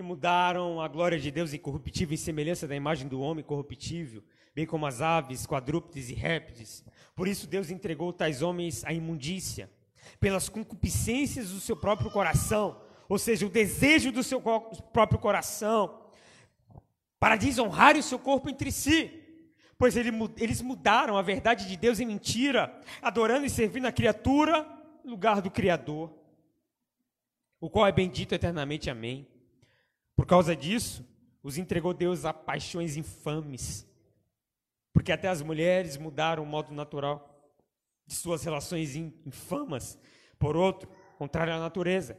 E 0.00 0.02
mudaram 0.02 0.80
a 0.80 0.88
glória 0.88 1.20
de 1.20 1.30
Deus 1.30 1.52
incorruptível 1.52 2.14
em 2.14 2.16
semelhança 2.16 2.66
da 2.66 2.74
imagem 2.74 3.06
do 3.06 3.20
homem 3.20 3.44
corruptível, 3.44 4.24
bem 4.54 4.64
como 4.64 4.86
as 4.86 5.02
aves, 5.02 5.46
quadrúpedes 5.46 6.08
e 6.08 6.14
répteis. 6.14 6.82
Por 7.14 7.28
isso 7.28 7.46
Deus 7.46 7.70
entregou 7.70 8.10
tais 8.10 8.40
homens 8.40 8.82
à 8.86 8.94
imundícia, 8.94 9.70
pelas 10.18 10.48
concupiscências 10.48 11.50
do 11.50 11.60
seu 11.60 11.76
próprio 11.76 12.10
coração, 12.10 12.80
ou 13.10 13.18
seja, 13.18 13.44
o 13.44 13.50
desejo 13.50 14.10
do 14.10 14.22
seu 14.22 14.40
próprio 14.40 15.18
coração, 15.18 16.00
para 17.18 17.36
desonrar 17.36 17.94
o 17.94 18.02
seu 18.02 18.18
corpo 18.18 18.48
entre 18.48 18.72
si. 18.72 19.22
Pois 19.76 19.98
ele, 19.98 20.12
eles 20.38 20.62
mudaram 20.62 21.18
a 21.18 21.22
verdade 21.22 21.68
de 21.68 21.76
Deus 21.76 22.00
em 22.00 22.06
mentira, 22.06 22.74
adorando 23.02 23.44
e 23.44 23.50
servindo 23.50 23.84
a 23.84 23.92
criatura 23.92 24.66
no 25.04 25.10
lugar 25.10 25.42
do 25.42 25.50
Criador, 25.50 26.10
o 27.60 27.68
qual 27.68 27.86
é 27.86 27.92
bendito 27.92 28.34
eternamente. 28.34 28.88
Amém. 28.88 29.28
Por 30.20 30.26
causa 30.26 30.54
disso, 30.54 31.02
os 31.42 31.56
entregou 31.56 31.94
Deus 31.94 32.26
a 32.26 32.34
paixões 32.34 32.94
infames, 32.94 33.86
porque 34.92 35.12
até 35.12 35.28
as 35.28 35.40
mulheres 35.40 35.96
mudaram 35.96 36.42
o 36.42 36.46
modo 36.46 36.74
natural 36.74 37.42
de 38.06 38.14
suas 38.14 38.44
relações 38.44 38.94
infamas 38.94 39.98
por 40.38 40.58
outro, 40.58 40.90
contrário 41.16 41.54
à 41.54 41.58
natureza. 41.58 42.18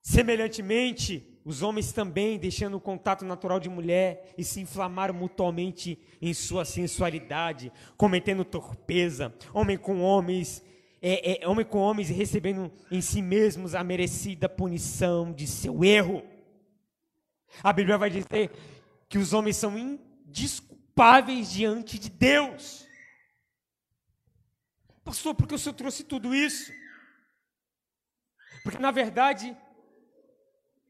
Semelhantemente, 0.00 1.38
os 1.44 1.60
homens 1.60 1.92
também, 1.92 2.38
deixando 2.38 2.78
o 2.78 2.80
contato 2.80 3.22
natural 3.22 3.60
de 3.60 3.68
mulher 3.68 4.32
e 4.38 4.42
se 4.42 4.58
inflamaram 4.58 5.12
mutuamente 5.12 5.98
em 6.22 6.32
sua 6.32 6.64
sensualidade, 6.64 7.70
cometendo 7.98 8.46
torpeza, 8.46 9.34
homem 9.52 9.76
com 9.76 10.00
homens, 10.00 10.64
é, 11.02 11.44
é, 11.44 11.46
homem 11.46 11.66
com 11.66 11.80
homens 11.80 12.08
e 12.08 12.14
recebendo 12.14 12.72
em 12.90 13.02
si 13.02 13.20
mesmos 13.20 13.74
a 13.74 13.84
merecida 13.84 14.48
punição 14.48 15.34
de 15.34 15.46
seu 15.46 15.84
erro. 15.84 16.22
A 17.62 17.72
Bíblia 17.72 17.98
vai 17.98 18.10
dizer 18.10 18.50
que 19.08 19.18
os 19.18 19.32
homens 19.32 19.56
são 19.56 19.76
indisculpáveis 19.78 21.50
diante 21.50 21.98
de 21.98 22.10
Deus. 22.10 22.86
Pastor, 25.04 25.34
por 25.34 25.46
que 25.46 25.54
o 25.54 25.58
senhor 25.58 25.74
trouxe 25.74 26.04
tudo 26.04 26.34
isso? 26.34 26.72
Porque, 28.62 28.78
na 28.78 28.90
verdade, 28.90 29.56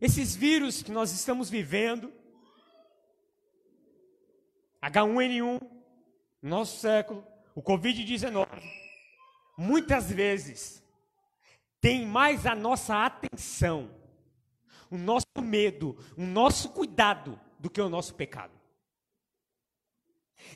esses 0.01 0.35
vírus 0.35 0.83
que 0.83 0.91
nós 0.91 1.13
estamos 1.13 1.49
vivendo, 1.49 2.13
H1N1, 4.83 5.61
no 6.43 6.49
nosso 6.49 6.81
século, 6.81 7.27
o 7.55 7.63
Covid-19, 7.63 8.47
muitas 9.57 10.11
vezes 10.11 10.83
tem 11.81 12.07
mais 12.07 12.47
a 12.47 12.55
nossa 12.55 13.05
atenção 13.05 13.98
o 14.91 14.97
nosso 14.97 15.27
medo, 15.41 15.97
o 16.17 16.23
nosso 16.23 16.71
cuidado 16.71 17.39
do 17.59 17.69
que 17.69 17.81
o 17.81 17.89
nosso 17.89 18.15
pecado. 18.15 18.59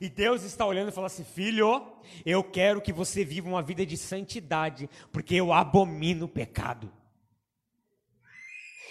E 0.00 0.08
Deus 0.08 0.42
está 0.42 0.64
olhando 0.64 0.88
e 0.88 0.92
fala 0.92 1.06
assim: 1.06 1.24
Filho, 1.24 1.92
eu 2.24 2.42
quero 2.42 2.80
que 2.80 2.92
você 2.92 3.24
viva 3.24 3.48
uma 3.48 3.62
vida 3.62 3.84
de 3.84 3.96
santidade, 3.96 4.88
porque 5.10 5.34
eu 5.34 5.52
abomino 5.52 6.26
o 6.26 6.28
pecado. 6.28 6.90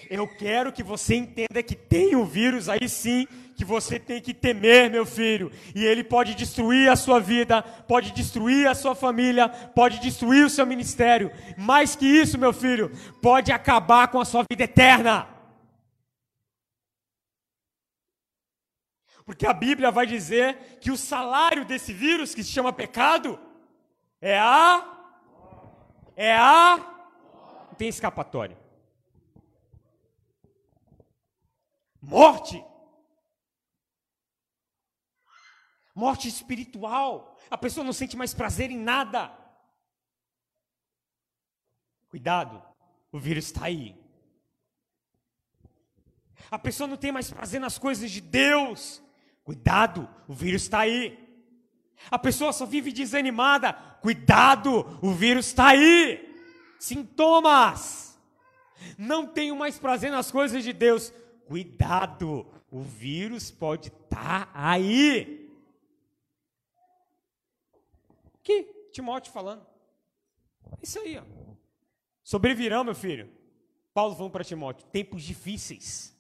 Eu 0.10 0.28
quero 0.28 0.72
que 0.72 0.84
você 0.84 1.16
entenda 1.16 1.62
que 1.64 1.76
tem 1.76 2.16
um 2.16 2.26
vírus 2.26 2.68
aí 2.68 2.88
sim, 2.88 3.28
que 3.56 3.64
você 3.64 4.00
tem 4.00 4.22
que 4.22 4.34
temer, 4.34 4.90
meu 4.90 5.06
filho. 5.06 5.52
E 5.76 5.86
ele 5.86 6.04
pode 6.04 6.36
destruir 6.36 6.90
a 6.90 6.96
sua 6.96 7.20
vida, 7.20 7.62
pode 7.62 8.12
destruir 8.12 8.68
a 8.68 8.74
sua 8.74 8.96
família, 8.96 9.50
pode 9.50 10.00
destruir 10.00 10.46
o 10.46 10.50
seu 10.50 10.66
ministério. 10.66 11.32
Mais 11.58 11.96
que 11.96 12.06
isso, 12.06 12.38
meu 12.38 12.54
filho, 12.54 12.92
pode 13.22 13.52
acabar 13.52 14.08
com 14.08 14.20
a 14.20 14.26
sua 14.26 14.44
vida 14.50 14.64
eterna. 14.64 15.28
Porque 19.26 19.46
a 19.46 19.54
Bíblia 19.54 19.92
vai 19.92 20.06
dizer 20.06 20.78
que 20.82 20.92
o 20.92 20.98
salário 20.98 21.64
desse 21.64 21.94
vírus 21.94 22.36
que 22.36 22.44
se 22.44 22.52
chama 22.52 22.74
pecado 22.74 23.40
é 24.20 24.38
a 24.38 24.88
é 26.16 26.36
a 26.36 26.78
não 27.70 27.76
tem 27.78 27.88
escapatória. 27.88 28.61
Morte. 32.02 32.64
Morte 35.94 36.28
espiritual. 36.28 37.38
A 37.50 37.58
pessoa 37.58 37.84
não 37.84 37.94
sente 37.94 38.18
mais 38.18 38.34
prazer 38.34 38.72
em 38.72 38.78
nada. 38.78 39.32
Cuidado, 42.10 42.62
o 43.12 43.20
vírus 43.20 43.46
está 43.46 43.66
aí. 43.66 43.96
A 46.50 46.60
pessoa 46.60 46.88
não 46.88 46.98
tem 46.98 47.12
mais 47.12 47.32
prazer 47.32 47.60
nas 47.60 47.78
coisas 47.78 48.10
de 48.10 48.20
Deus. 48.20 49.02
Cuidado, 49.44 50.10
o 50.28 50.34
vírus 50.34 50.64
está 50.64 50.80
aí. 50.80 51.18
A 52.10 52.18
pessoa 52.18 52.52
só 52.52 52.66
vive 52.66 52.92
desanimada. 52.92 53.74
Cuidado, 54.02 55.00
o 55.02 55.14
vírus 55.14 55.48
está 55.48 55.70
aí. 55.70 56.30
Sintomas. 56.80 58.20
Não 58.98 59.28
tenho 59.28 59.56
mais 59.56 59.78
prazer 59.78 60.12
nas 60.12 60.32
coisas 60.32 60.64
de 60.64 60.74
Deus. 60.74 61.14
Cuidado, 61.52 62.48
o 62.72 62.82
vírus 62.82 63.52
pode 63.52 63.90
estar 63.90 64.46
tá 64.46 64.52
aí. 64.54 65.52
Que 68.42 68.64
Timóteo 68.94 69.34
falando. 69.34 69.66
Isso 70.82 70.98
aí, 71.00 71.18
ó. 71.18 71.24
Sobrevirão, 72.24 72.86
meu 72.86 72.96
filho. 72.96 73.30
Paulo 73.94 74.16
falando 74.16 74.32
para 74.32 74.46
Timóteo: 74.46 74.88
tempos 74.88 75.24
difíceis 75.24 76.12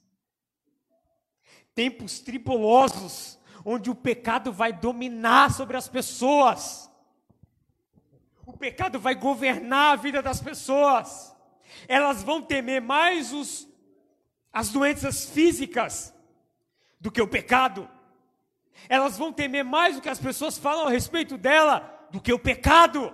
tempos 1.73 2.19
tribulosos, 2.19 3.39
onde 3.63 3.89
o 3.89 3.95
pecado 3.95 4.51
vai 4.51 4.73
dominar 4.73 5.51
sobre 5.51 5.77
as 5.77 5.87
pessoas. 5.87 6.91
O 8.45 8.53
pecado 8.53 8.99
vai 8.99 9.15
governar 9.15 9.93
a 9.93 9.95
vida 9.95 10.21
das 10.21 10.41
pessoas. 10.41 11.35
Elas 11.87 12.21
vão 12.21 12.41
temer 12.41 12.81
mais 12.81 13.31
os, 13.31 13.67
as 14.51 14.69
doenças 14.69 15.25
físicas 15.25 16.13
do 16.99 17.11
que 17.11 17.21
o 17.21 17.27
pecado. 17.27 17.89
Elas 18.89 19.17
vão 19.17 19.31
temer 19.31 19.63
mais 19.63 19.97
o 19.97 20.01
que 20.01 20.09
as 20.09 20.19
pessoas 20.19 20.57
falam 20.57 20.87
a 20.87 20.91
respeito 20.91 21.37
dela 21.37 22.07
do 22.11 22.19
que 22.19 22.33
o 22.33 22.39
pecado. 22.39 23.13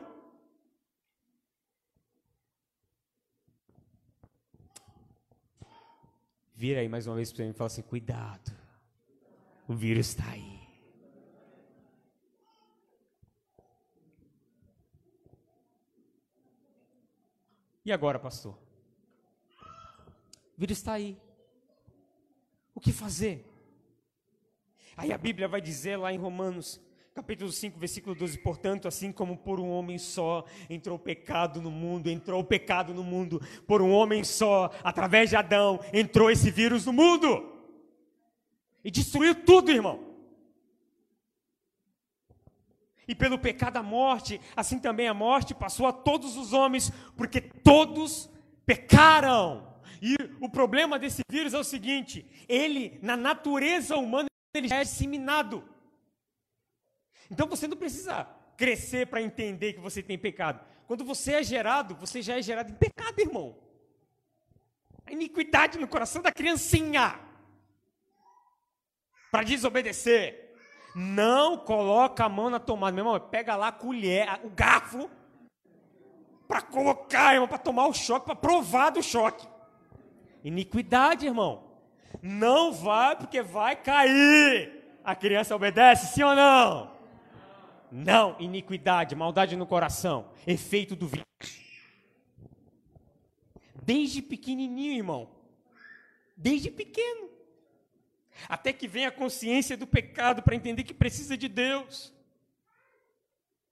Vira 6.55 6.79
aí 6.79 6.89
mais 6.89 7.05
uma 7.05 7.15
vez 7.15 7.31
para 7.31 7.45
mim 7.45 7.51
e 7.51 7.53
fala 7.53 7.67
assim: 7.67 7.83
cuidado, 7.83 8.51
o 9.67 9.75
vírus 9.75 10.07
está 10.07 10.27
aí. 10.31 10.57
E 17.85 17.91
agora, 17.91 18.19
pastor? 18.19 18.57
O 20.57 20.59
vírus 20.59 20.79
está 20.79 20.93
aí. 20.93 21.26
O 22.77 22.79
que 22.79 22.91
fazer? 22.91 23.43
Aí 24.95 25.11
a 25.11 25.17
Bíblia 25.17 25.47
vai 25.47 25.59
dizer 25.59 25.97
lá 25.97 26.13
em 26.13 26.17
Romanos 26.19 26.79
Capítulo 27.15 27.51
5, 27.51 27.79
versículo 27.79 28.15
12. 28.15 28.37
Portanto, 28.37 28.87
assim 28.87 29.11
como 29.11 29.35
por 29.35 29.59
um 29.59 29.67
homem 29.67 29.97
só 29.97 30.45
entrou 30.69 30.95
o 30.95 30.99
pecado 30.99 31.59
no 31.59 31.71
mundo, 31.71 32.07
entrou 32.07 32.39
o 32.39 32.43
pecado 32.43 32.93
no 32.93 33.03
mundo, 33.03 33.41
por 33.65 33.81
um 33.81 33.91
homem 33.91 34.23
só, 34.23 34.69
através 34.83 35.31
de 35.31 35.35
Adão, 35.35 35.79
entrou 35.91 36.29
esse 36.29 36.51
vírus 36.51 36.85
no 36.85 36.93
mundo. 36.93 37.51
E 38.83 38.91
destruiu 38.91 39.33
tudo, 39.33 39.71
irmão. 39.71 40.13
E 43.07 43.15
pelo 43.15 43.39
pecado 43.39 43.77
a 43.77 43.81
morte, 43.81 44.39
assim 44.55 44.77
também 44.77 45.07
a 45.07 45.15
morte 45.15 45.55
passou 45.55 45.87
a 45.87 45.91
todos 45.91 46.37
os 46.37 46.53
homens, 46.53 46.91
porque 47.15 47.41
todos 47.41 48.29
pecaram. 48.67 49.65
E 50.01 50.15
o 50.39 50.49
problema 50.49 50.99
desse 50.99 51.21
vírus 51.29 51.53
é 51.53 51.59
o 51.59 51.63
seguinte: 51.63 52.25
ele, 52.47 52.99
na 53.01 53.17
natureza 53.17 53.95
humana, 53.97 54.27
ele 54.53 54.67
já 54.67 54.77
é 54.77 54.83
disseminado. 54.83 55.63
Então 57.29 57.47
você 57.47 57.67
não 57.67 57.77
precisa 57.77 58.25
crescer 58.55 59.07
para 59.07 59.21
entender 59.21 59.73
que 59.73 59.79
você 59.79 60.01
tem 60.01 60.17
pecado. 60.17 60.59
Quando 60.87 61.03
você 61.03 61.33
é 61.33 61.43
gerado, 61.43 61.95
você 61.95 62.21
já 62.21 62.37
é 62.37 62.41
gerado 62.41 62.71
em 62.71 62.75
pecado, 62.75 63.19
irmão. 63.19 63.57
A 65.05 65.11
iniquidade 65.11 65.77
no 65.77 65.87
coração 65.87 66.21
da 66.21 66.31
criancinha. 66.31 67.19
Para 69.31 69.43
desobedecer. 69.43 70.45
Não 70.95 71.57
coloca 71.57 72.23
a 72.23 72.29
mão 72.29 72.49
na 72.49 72.59
tomada, 72.59 72.95
meu 72.95 73.05
irmão. 73.05 73.19
Pega 73.19 73.55
lá 73.55 73.67
a 73.67 73.71
colher, 73.71 74.39
o 74.43 74.49
garfo, 74.49 75.09
para 76.47 76.61
colocar, 76.61 77.33
irmão, 77.33 77.47
para 77.47 77.57
tomar 77.57 77.87
o 77.87 77.93
choque, 77.93 78.25
para 78.25 78.35
provar 78.35 78.89
do 78.89 79.03
choque. 79.03 79.47
Iniquidade, 80.43 81.25
irmão. 81.25 81.63
Não 82.21 82.71
vai, 82.71 83.15
porque 83.15 83.41
vai 83.41 83.75
cair. 83.75 84.83
A 85.03 85.15
criança 85.15 85.55
obedece, 85.55 86.13
sim 86.13 86.23
ou 86.23 86.35
não? 86.35 86.97
Não, 87.91 88.35
iniquidade, 88.39 89.15
maldade 89.15 89.55
no 89.55 89.65
coração, 89.65 90.29
efeito 90.45 90.95
do 90.95 91.07
vírus. 91.07 91.27
Desde 93.83 94.21
pequenininho, 94.21 94.97
irmão. 94.97 95.29
Desde 96.35 96.69
pequeno. 96.69 97.29
Até 98.49 98.73
que 98.73 98.87
vem 98.87 99.05
a 99.05 99.11
consciência 99.11 99.77
do 99.77 99.87
pecado 99.87 100.43
para 100.43 100.55
entender 100.55 100.83
que 100.83 100.93
precisa 100.93 101.37
de 101.37 101.47
Deus. 101.47 102.13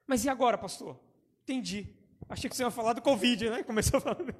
Mas 0.07 0.23
e 0.23 0.29
agora, 0.29 0.57
pastor? 0.57 0.99
Entendi. 1.43 1.93
Achei 2.29 2.49
que 2.49 2.55
você 2.55 2.63
ia 2.63 2.71
falar 2.71 2.93
do 2.93 3.01
Covid, 3.01 3.49
né? 3.49 3.63
Começou 3.63 3.99
falando. 3.99 4.33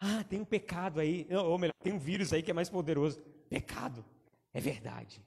Ah, 0.00 0.22
tem 0.24 0.40
um 0.40 0.44
pecado 0.44 1.00
aí, 1.00 1.26
ou 1.30 1.58
melhor, 1.58 1.74
tem 1.82 1.92
um 1.92 1.98
vírus 1.98 2.32
aí 2.32 2.42
que 2.42 2.50
é 2.50 2.54
mais 2.54 2.70
poderoso. 2.70 3.20
Pecado, 3.48 4.04
é 4.52 4.60
verdade. 4.60 5.22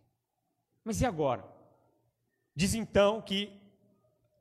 Mas 0.84 1.02
e 1.02 1.06
agora? 1.06 1.46
Diz 2.56 2.74
então 2.74 3.22
que 3.22 3.52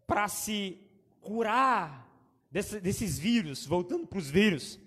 para 0.07 0.29
se 0.29 0.79
curar 1.21 2.09
desse, 2.51 2.81
desses 2.81 3.19
vírus, 3.19 3.67
voltando 3.67 4.07
para 4.07 4.19
os 4.19 4.31
vírus, 4.31 4.79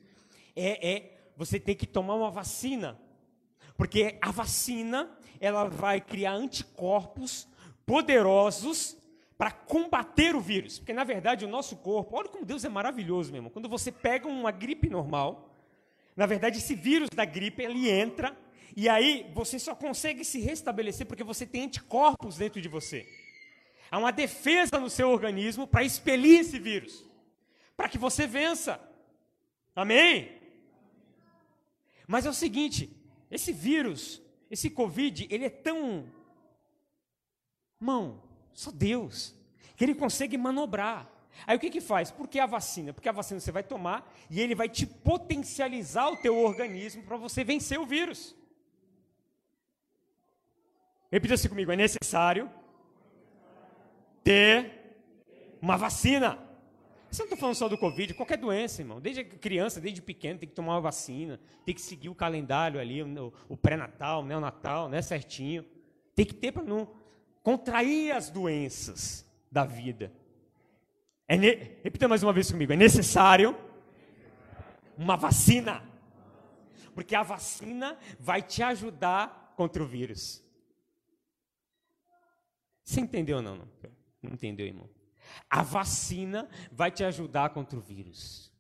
é, 0.55 0.91
é 0.91 1.31
você 1.35 1.59
tem 1.59 1.75
que 1.75 1.87
tomar 1.87 2.15
uma 2.15 2.29
vacina, 2.29 2.99
porque 3.75 4.17
a 4.21 4.31
vacina 4.31 5.17
ela 5.39 5.65
vai 5.65 5.99
criar 5.99 6.33
anticorpos 6.33 7.47
poderosos 7.85 8.97
para 9.43 9.51
combater 9.51 10.37
o 10.37 10.39
vírus. 10.39 10.79
Porque, 10.79 10.93
na 10.93 11.03
verdade, 11.03 11.43
o 11.43 11.49
nosso 11.49 11.75
corpo, 11.75 12.15
olha 12.15 12.29
como 12.29 12.45
Deus 12.45 12.63
é 12.63 12.69
maravilhoso 12.69 13.29
mesmo. 13.29 13.49
Quando 13.49 13.67
você 13.67 13.91
pega 13.91 14.25
uma 14.25 14.51
gripe 14.51 14.89
normal, 14.89 15.53
na 16.15 16.25
verdade, 16.25 16.59
esse 16.59 16.73
vírus 16.73 17.09
da 17.09 17.25
gripe, 17.25 17.61
ele 17.61 17.89
entra, 17.89 18.37
e 18.73 18.87
aí 18.87 19.29
você 19.33 19.59
só 19.59 19.75
consegue 19.75 20.23
se 20.23 20.39
restabelecer 20.39 21.05
porque 21.05 21.25
você 21.25 21.45
tem 21.45 21.63
anticorpos 21.63 22.37
dentro 22.37 22.61
de 22.61 22.69
você. 22.69 23.05
Há 23.91 23.97
uma 23.97 24.13
defesa 24.13 24.79
no 24.79 24.89
seu 24.89 25.09
organismo 25.09 25.67
para 25.67 25.83
expelir 25.83 26.39
esse 26.39 26.57
vírus, 26.57 27.05
para 27.75 27.89
que 27.89 27.97
você 27.97 28.25
vença. 28.25 28.79
Amém? 29.75 30.37
Mas 32.07 32.25
é 32.25 32.29
o 32.29 32.33
seguinte, 32.33 32.89
esse 33.29 33.51
vírus, 33.51 34.21
esse 34.49 34.69
Covid, 34.69 35.27
ele 35.29 35.43
é 35.43 35.49
tão. 35.49 36.05
Mão, 37.77 38.23
só 38.53 38.71
Deus. 38.71 39.35
Que 39.75 39.83
ele 39.83 39.95
consegue 39.95 40.37
manobrar. 40.37 41.09
Aí 41.47 41.57
o 41.57 41.59
que 41.59 41.69
que 41.69 41.81
faz? 41.81 42.11
Por 42.11 42.27
que 42.27 42.39
a 42.39 42.45
vacina? 42.45 42.93
Porque 42.93 43.09
a 43.09 43.11
vacina 43.11 43.39
você 43.39 43.51
vai 43.51 43.63
tomar 43.63 44.13
e 44.29 44.39
ele 44.39 44.55
vai 44.55 44.69
te 44.69 44.85
potencializar 44.85 46.09
o 46.09 46.17
teu 46.17 46.37
organismo 46.37 47.03
para 47.03 47.17
você 47.17 47.43
vencer 47.43 47.79
o 47.79 47.85
vírus. 47.85 48.35
Repita 51.11 51.33
assim 51.33 51.49
comigo, 51.49 51.71
é 51.71 51.75
necessário 51.75 52.49
ter 54.23 54.97
uma 55.61 55.77
vacina. 55.77 56.39
Você 57.09 57.21
não 57.21 57.25
está 57.25 57.37
falando 57.37 57.55
só 57.55 57.69
do 57.69 57.77
Covid, 57.77 58.15
qualquer 58.15 58.37
doença, 58.37 58.81
irmão. 58.81 58.99
Desde 58.99 59.23
criança, 59.23 59.79
desde 59.79 60.01
pequeno, 60.01 60.39
tem 60.39 60.49
que 60.49 60.55
tomar 60.55 60.73
uma 60.73 60.81
vacina, 60.81 61.39
tem 61.63 61.75
que 61.75 61.81
seguir 61.81 62.09
o 62.09 62.15
calendário 62.15 62.79
ali, 62.79 63.03
o, 63.03 63.33
o 63.47 63.55
pré-natal, 63.55 64.25
né, 64.25 64.35
o 64.35 64.39
Natal, 64.39 64.89
né, 64.89 65.01
certinho. 65.01 65.63
Tem 66.15 66.25
que 66.25 66.33
ter 66.33 66.51
para 66.51 66.63
não 66.63 66.89
contrair 67.43 68.15
as 68.15 68.29
doenças 68.29 69.25
da 69.51 69.65
vida. 69.65 70.11
É 71.27 71.37
ne... 71.37 71.53
Repita 71.83 72.07
mais 72.07 72.23
uma 72.23 72.33
vez 72.33 72.49
comigo: 72.49 72.73
é 72.73 72.77
necessário 72.77 73.55
uma 74.97 75.15
vacina. 75.15 75.83
Porque 76.95 77.15
a 77.15 77.23
vacina 77.23 77.97
vai 78.19 78.41
te 78.41 78.63
ajudar 78.63 79.53
contra 79.55 79.83
o 79.83 79.85
vírus. 79.85 80.43
Você 82.83 83.01
entendeu 83.01 83.37
ou 83.37 83.43
não? 83.43 83.55
Não, 83.57 83.67
entendeu, 84.31 84.65
irmão? 84.65 84.89
A 85.49 85.63
vacina 85.63 86.47
vai 86.71 86.91
te 86.91 87.03
ajudar 87.03 87.49
contra 87.49 87.77
o 87.79 87.81
vírus. 87.81 88.51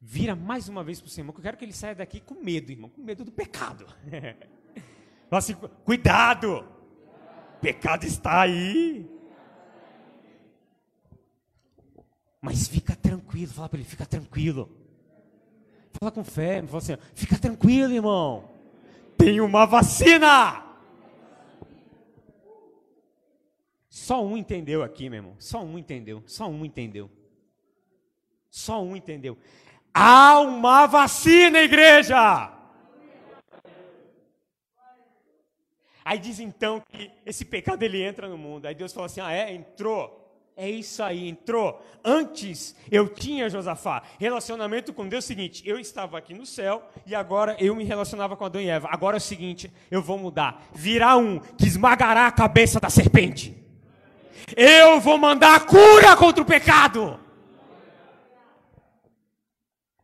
Vira 0.00 0.36
mais 0.36 0.68
uma 0.68 0.84
vez 0.84 1.00
para 1.00 1.06
o 1.06 1.10
seu 1.10 1.22
irmão, 1.22 1.32
que 1.32 1.40
eu 1.40 1.44
quero 1.44 1.56
que 1.56 1.64
ele 1.64 1.72
saia 1.72 1.94
daqui 1.94 2.20
com 2.20 2.34
medo, 2.34 2.70
irmão, 2.70 2.90
com 2.90 3.02
medo 3.02 3.24
do 3.24 3.32
pecado. 3.32 3.86
Fala 5.30 5.38
assim, 5.38 5.54
cuidado! 5.84 6.81
Pecado 7.62 8.04
está 8.04 8.42
aí. 8.42 9.08
Mas 12.40 12.66
fica 12.66 12.96
tranquilo, 12.96 13.52
fala 13.52 13.68
para 13.68 13.78
ele, 13.78 13.88
fica 13.88 14.04
tranquilo. 14.04 14.68
Fala 15.92 16.10
com 16.10 16.24
fé, 16.24 16.60
fala 16.66 16.78
assim, 16.78 16.96
fica 17.14 17.38
tranquilo, 17.38 17.92
irmão. 17.92 18.50
Tem 19.16 19.40
uma 19.40 19.64
vacina. 19.64 20.66
Só 23.88 24.24
um 24.24 24.36
entendeu 24.36 24.82
aqui, 24.82 25.08
meu 25.08 25.18
irmão. 25.18 25.36
Só 25.38 25.62
um 25.62 25.78
entendeu. 25.78 26.24
Só 26.26 26.48
um 26.48 26.64
entendeu. 26.64 27.08
Só 28.50 28.82
um 28.82 28.96
entendeu. 28.96 29.38
Há 29.94 30.40
uma 30.40 30.86
vacina, 30.86 31.60
igreja. 31.60 32.50
Aí 36.04 36.18
diz 36.18 36.40
então 36.40 36.82
que 36.90 37.10
esse 37.24 37.44
pecado 37.44 37.82
ele 37.82 38.02
entra 38.02 38.28
no 38.28 38.36
mundo. 38.36 38.66
Aí 38.66 38.74
Deus 38.74 38.92
fala 38.92 39.06
assim: 39.06 39.20
ah, 39.20 39.32
é? 39.32 39.52
Entrou. 39.52 40.20
É 40.54 40.68
isso 40.68 41.02
aí, 41.02 41.28
entrou. 41.28 41.82
Antes 42.04 42.76
eu 42.90 43.08
tinha, 43.08 43.48
Josafá, 43.48 44.02
relacionamento 44.18 44.92
com 44.92 45.08
Deus 45.08 45.24
é 45.24 45.28
seguinte: 45.28 45.62
eu 45.66 45.78
estava 45.78 46.18
aqui 46.18 46.34
no 46.34 46.44
céu 46.44 46.82
e 47.06 47.14
agora 47.14 47.56
eu 47.58 47.74
me 47.74 47.84
relacionava 47.84 48.36
com 48.36 48.44
Adão 48.44 48.60
e 48.60 48.68
Eva. 48.68 48.88
Agora 48.90 49.16
é 49.16 49.18
o 49.18 49.20
seguinte: 49.20 49.72
eu 49.90 50.02
vou 50.02 50.18
mudar. 50.18 50.62
Virá 50.74 51.16
um 51.16 51.38
que 51.38 51.66
esmagará 51.66 52.26
a 52.26 52.32
cabeça 52.32 52.78
da 52.78 52.90
serpente. 52.90 53.56
Eu 54.56 55.00
vou 55.00 55.16
mandar 55.16 55.64
cura 55.64 56.16
contra 56.16 56.42
o 56.42 56.46
pecado. 56.46 57.18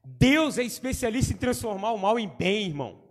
Deus 0.05 0.59
é 0.59 0.65
especialista 0.65 1.33
em 1.33 1.37
transformar 1.37 1.93
o 1.93 1.99
mal 1.99 2.19
em 2.19 2.29
bem, 2.29 2.67
irmão. 2.67 3.08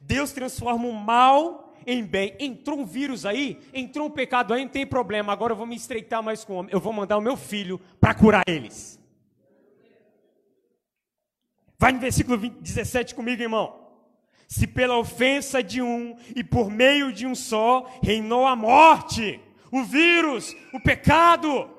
Deus 0.00 0.32
transforma 0.32 0.86
o 0.86 0.92
mal 0.92 1.74
em 1.86 2.04
bem. 2.04 2.34
Entrou 2.38 2.78
um 2.78 2.84
vírus 2.84 3.26
aí, 3.26 3.58
entrou 3.72 4.06
um 4.06 4.10
pecado 4.10 4.54
aí, 4.54 4.64
não 4.64 4.70
tem 4.70 4.86
problema. 4.86 5.32
Agora 5.32 5.52
eu 5.52 5.56
vou 5.56 5.66
me 5.66 5.76
estreitar 5.76 6.22
mais 6.22 6.44
com 6.44 6.54
o 6.54 6.56
homem. 6.56 6.72
Eu 6.72 6.80
vou 6.80 6.92
mandar 6.92 7.16
o 7.16 7.20
meu 7.20 7.36
filho 7.36 7.80
para 8.00 8.14
curar 8.14 8.44
eles. 8.46 8.98
Vai 11.78 11.92
no 11.92 11.98
versículo 11.98 12.38
20, 12.38 12.60
17 12.60 13.14
comigo, 13.14 13.42
irmão. 13.42 13.80
Se 14.46 14.66
pela 14.66 14.98
ofensa 14.98 15.62
de 15.62 15.80
um 15.82 16.16
e 16.36 16.44
por 16.44 16.70
meio 16.70 17.12
de 17.12 17.26
um 17.26 17.34
só 17.34 17.90
reinou 18.02 18.46
a 18.46 18.54
morte, 18.54 19.40
o 19.70 19.82
vírus, 19.82 20.54
o 20.72 20.78
pecado, 20.78 21.70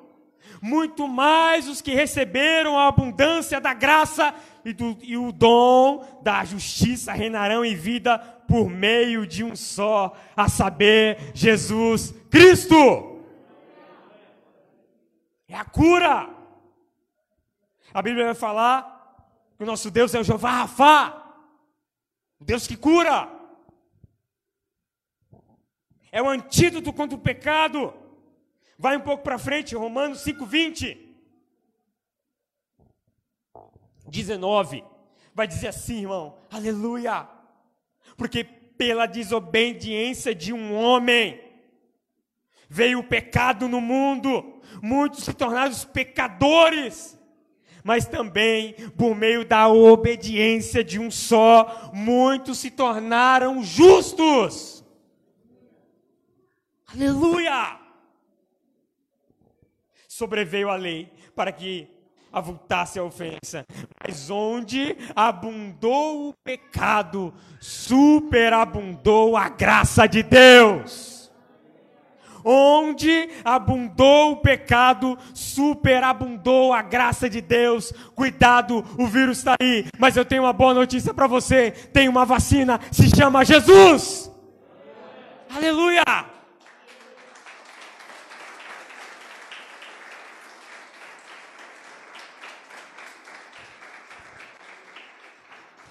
muito 0.61 1.07
mais 1.07 1.68
os 1.68 1.82
que 1.82 1.93
receberam 1.93 2.78
a 2.78 2.88
abundância 2.88 3.61
da 3.61 3.74
graça 3.74 4.34
e, 4.66 4.74
do, 4.74 4.97
e 5.01 5.18
o 5.18 5.32
dom 5.32 6.22
da 6.22 6.43
justiça 6.45 7.11
reinarão 7.11 7.66
em 7.66 7.76
vida 7.76 8.18
por 8.47 8.70
meio 8.70 9.26
de 9.28 9.43
um 9.43 9.55
só, 9.55 10.16
a 10.36 10.47
saber, 10.47 11.32
Jesus 11.34 12.14
Cristo. 12.30 13.22
É 15.47 15.55
a 15.55 15.66
cura. 15.66 16.30
A 17.93 18.01
Bíblia 18.01 18.26
vai 18.26 18.36
falar 18.36 18.93
que 19.57 19.64
o 19.64 19.68
nosso 19.68 19.91
Deus 19.91 20.14
é 20.16 20.20
o 20.20 20.24
Jeová 20.24 20.51
Rafá, 20.51 21.36
o 22.39 22.45
Deus 22.45 22.66
que 22.66 22.76
cura. 22.76 23.30
É 26.11 26.22
o 26.22 26.30
antídoto 26.30 26.93
contra 26.93 27.18
o 27.18 27.22
pecado. 27.22 27.93
Vai 28.78 28.97
um 28.97 29.01
pouco 29.01 29.24
para 29.24 29.38
frente, 29.38 29.76
Romanos 29.76 30.24
5:20. 30.24 31.03
19 34.14 34.84
vai 35.34 35.47
dizer 35.47 35.70
assim, 35.70 36.01
irmão, 36.01 36.38
aleluia, 36.51 37.28
porque 38.16 38.43
pela 38.43 39.07
desobediência 39.07 40.36
de 40.36 40.53
um 40.53 40.76
homem 40.76 41.41
veio 42.70 42.99
o 42.99 43.03
pecado 43.03 43.68
no 43.68 43.82
mundo, 43.82 44.61
muitos 44.82 45.24
se 45.24 45.34
tornaram 45.34 45.74
pecadores, 45.91 47.20
mas 47.84 48.05
também 48.05 48.74
por 48.91 49.16
meio 49.16 49.43
da 49.43 49.68
obediência 49.68 50.84
de 50.84 50.99
um 50.99 51.09
só, 51.09 51.91
muitos 51.91 52.59
se 52.59 52.70
tornaram 52.70 53.64
justos. 53.64 54.86
Aleluia! 56.86 57.80
Sobreveio 60.07 60.70
a 60.70 60.76
lei 60.76 61.11
para 61.36 61.51
que 61.51 61.93
avultasse 62.34 62.97
a 62.97 63.03
ofensa, 63.03 63.63
mas 64.03 64.31
onde 64.31 64.97
abundou 65.15 66.29
o 66.29 66.34
pecado, 66.43 67.31
superabundou 67.59 69.38
a 69.38 69.47
graça 69.47 70.07
de 70.07 70.23
Deus. 70.23 71.31
Onde 72.45 73.29
abundou 73.45 74.34
o 74.34 74.38
pecado, 74.38 75.17
superabundou 75.34 76.73
a 76.73 76.81
graça 76.81 77.29
de 77.29 77.39
Deus. 77.39 77.93
Cuidado, 78.13 78.84
o 78.97 79.07
vírus 79.07 79.38
está 79.38 79.55
aí. 79.61 79.86
Mas 79.97 80.17
eu 80.17 80.25
tenho 80.25 80.43
uma 80.43 80.51
boa 80.51 80.73
notícia 80.73 81.13
para 81.13 81.25
você: 81.25 81.71
tem 81.71 82.09
uma 82.09 82.25
vacina, 82.25 82.81
se 82.91 83.09
chama 83.15 83.45
Jesus. 83.45 84.29
Aleluia! 85.55 86.32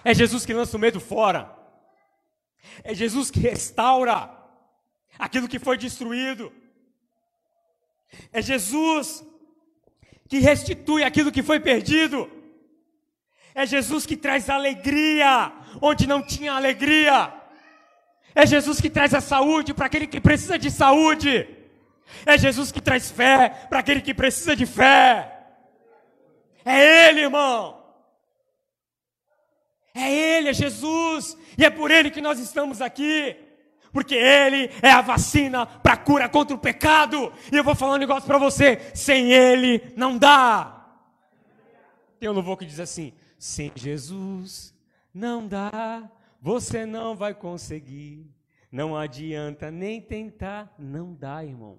É 0.05 0.15
Jesus 0.15 0.45
que 0.45 0.55
lança 0.55 0.77
o 0.77 0.81
medo 0.81 1.01
fora. 1.01 1.55
É 2.83 2.95
Jesus 2.95 3.31
que 3.31 3.41
restaura 3.41 4.31
aquilo 5.19 5.49
que 5.49 5.59
foi 5.59 5.77
destruído. 5.77 6.53
É 8.33 8.43
Jesus 8.43 9.25
que 10.29 10.39
restitui 10.39 11.05
aquilo 11.05 11.33
que 11.33 11.43
foi 11.43 11.61
perdido. 11.61 12.31
É 13.55 13.67
Jesus 13.67 14.07
que 14.07 14.17
traz 14.17 14.49
alegria 14.49 15.53
onde 15.81 16.07
não 16.07 16.23
tinha 16.23 16.55
alegria. 16.55 17.33
É 18.35 18.47
Jesus 18.47 18.81
que 18.81 18.89
traz 18.89 19.13
a 19.15 19.21
saúde 19.21 19.75
para 19.75 19.87
aquele 19.87 20.07
que 20.07 20.21
precisa 20.21 20.59
de 20.59 20.71
saúde. 20.71 21.47
É 22.25 22.39
Jesus 22.39 22.73
que 22.73 22.81
traz 22.81 23.11
fé 23.11 23.67
para 23.69 23.81
aquele 23.81 24.01
que 24.01 24.15
precisa 24.15 24.57
de 24.57 24.67
fé. 24.67 25.39
É 26.65 27.09
Ele, 27.09 27.23
irmão. 27.23 27.82
É 29.95 30.13
Ele, 30.13 30.49
é 30.49 30.55
Jesus. 30.55 31.37
E 31.57 31.65
é 31.65 31.71
por 31.71 31.91
Ele 31.91 32.11
que 32.11 32.21
nós 32.21 32.39
estamos 32.39 32.81
aqui 32.81 33.37
porque 33.93 34.15
Ele 34.15 34.71
é 34.81 34.91
a 34.91 35.03
vacina 35.03 35.67
para 35.67 35.93
a 35.93 35.97
cura 35.97 36.29
contra 36.29 36.57
o 36.57 36.59
pecado. 36.59 37.33
E 37.53 37.57
eu 37.57 37.63
vou 37.63 37.75
falar 37.75 37.95
um 37.95 37.99
negócio 37.99 38.27
para 38.27 38.39
você: 38.39 38.81
sem 38.95 39.33
Ele 39.33 39.93
não 39.95 40.17
dá. 40.17 40.79
Tem 42.19 42.29
um 42.29 42.33
louvor 42.33 42.57
que 42.57 42.65
diz 42.65 42.81
assim: 42.81 43.13
sem 43.39 43.71
Jesus 43.75 44.75
não 45.13 45.47
dá, 45.47 46.11
você 46.41 46.87
não 46.87 47.15
vai 47.15 47.35
conseguir. 47.35 48.33
Não 48.71 48.97
adianta 48.97 49.71
nem 49.71 50.01
tentar, 50.01 50.75
não 50.79 51.13
dá, 51.13 51.45
irmão. 51.45 51.79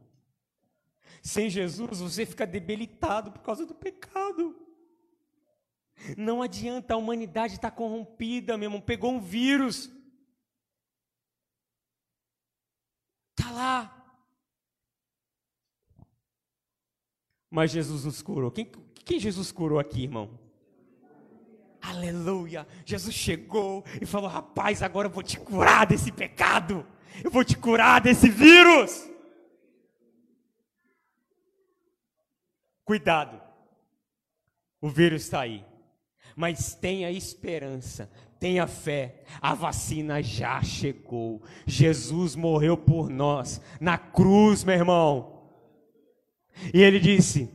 Sem 1.24 1.50
Jesus 1.50 2.00
você 2.00 2.26
fica 2.26 2.46
debilitado 2.46 3.32
por 3.32 3.42
causa 3.42 3.66
do 3.66 3.74
pecado. 3.74 4.56
Não 6.18 6.42
adianta, 6.42 6.94
a 6.94 6.98
humanidade 6.98 7.54
está 7.54 7.72
corrompida, 7.72 8.58
meu 8.58 8.68
irmão. 8.68 8.82
Pegou 8.82 9.12
um 9.12 9.20
vírus. 9.20 9.92
Está 13.38 13.52
lá. 13.52 14.04
Mas 17.50 17.72
Jesus 17.72 18.06
nos 18.06 18.22
curou. 18.22 18.52
Quem, 18.52 18.66
quem 19.06 19.20
Jesus 19.20 19.52
curou 19.52 19.80
aqui, 19.80 20.04
irmão? 20.04 20.40
Aleluia! 21.82 22.66
Jesus 22.86 23.14
chegou 23.14 23.84
e 24.02 24.06
falou: 24.06 24.30
Rapaz, 24.30 24.82
agora 24.82 25.08
eu 25.08 25.12
vou 25.12 25.22
te 25.22 25.38
curar 25.38 25.86
desse 25.86 26.12
pecado. 26.12 26.88
Eu 27.24 27.30
vou 27.30 27.44
te 27.44 27.58
curar 27.58 28.02
desse 28.02 28.30
vírus. 28.30 29.10
Cuidado. 32.86 33.42
O 34.82 34.90
vírus 34.90 35.24
está 35.24 35.42
aí. 35.42 35.66
Mas 36.36 36.74
tenha 36.74 37.12
esperança, 37.12 38.10
Tenha 38.44 38.68
fé, 38.68 39.22
a 39.42 39.54
vacina 39.54 40.22
já 40.22 40.62
chegou. 40.62 41.42
Jesus 41.66 42.36
morreu 42.36 42.76
por 42.76 43.10
nós 43.10 43.62
na 43.80 43.98
cruz, 43.98 44.66
meu 44.66 44.76
irmão. 44.76 45.44
E 46.74 46.82
ele 46.82 47.00
disse: 47.00 47.50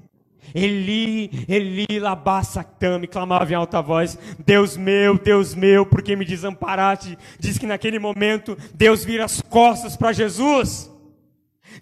Eli, 0.54 1.44
Eli, 1.46 1.98
labassactame, 1.98 3.06
clamava 3.06 3.52
em 3.52 3.54
alta 3.54 3.82
voz: 3.82 4.18
Deus 4.38 4.78
meu, 4.78 5.18
Deus 5.18 5.54
meu, 5.54 5.84
por 5.84 6.00
que 6.00 6.16
me 6.16 6.24
desamparaste? 6.24 7.18
Diz 7.38 7.58
que 7.58 7.66
naquele 7.66 7.98
momento 7.98 8.56
Deus 8.72 9.04
vira 9.04 9.26
as 9.26 9.42
costas 9.42 9.94
para 9.94 10.14
Jesus. 10.14 10.90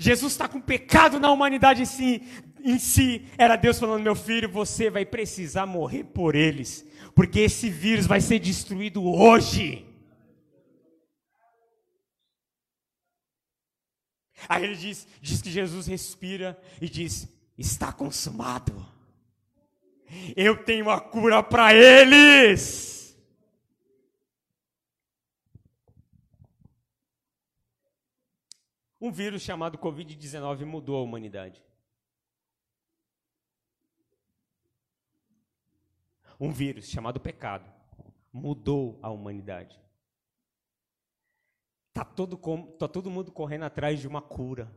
Jesus 0.00 0.32
está 0.32 0.48
com 0.48 0.60
pecado 0.60 1.20
na 1.20 1.30
humanidade 1.30 1.82
em 1.82 1.86
si, 1.86 2.22
em 2.60 2.76
si. 2.76 3.24
Era 3.38 3.54
Deus 3.54 3.78
falando: 3.78 4.02
Meu 4.02 4.16
filho, 4.16 4.48
você 4.48 4.90
vai 4.90 5.06
precisar 5.06 5.64
morrer 5.64 6.02
por 6.02 6.34
eles 6.34 6.84
porque 7.16 7.40
esse 7.40 7.70
vírus 7.70 8.06
vai 8.06 8.20
ser 8.20 8.38
destruído 8.38 9.02
hoje. 9.02 9.86
Aí 14.46 14.62
ele 14.62 14.76
diz, 14.76 15.08
diz 15.22 15.40
que 15.40 15.50
Jesus 15.50 15.86
respira 15.86 16.60
e 16.78 16.90
diz: 16.90 17.26
está 17.56 17.90
consumado. 17.90 18.86
Eu 20.36 20.62
tenho 20.62 20.90
a 20.90 21.00
cura 21.00 21.42
para 21.42 21.72
eles. 21.72 23.18
Um 29.00 29.10
vírus 29.10 29.40
chamado 29.40 29.78
Covid-19 29.78 30.66
mudou 30.66 30.96
a 30.98 31.02
humanidade. 31.02 31.64
Um 36.38 36.50
vírus 36.50 36.88
chamado 36.88 37.20
pecado 37.20 37.70
mudou 38.32 38.98
a 39.02 39.10
humanidade. 39.10 39.80
Está 41.88 42.04
todo, 42.04 42.36
tá 42.78 42.86
todo 42.86 43.10
mundo 43.10 43.32
correndo 43.32 43.64
atrás 43.64 44.00
de 44.00 44.06
uma 44.06 44.20
cura. 44.20 44.70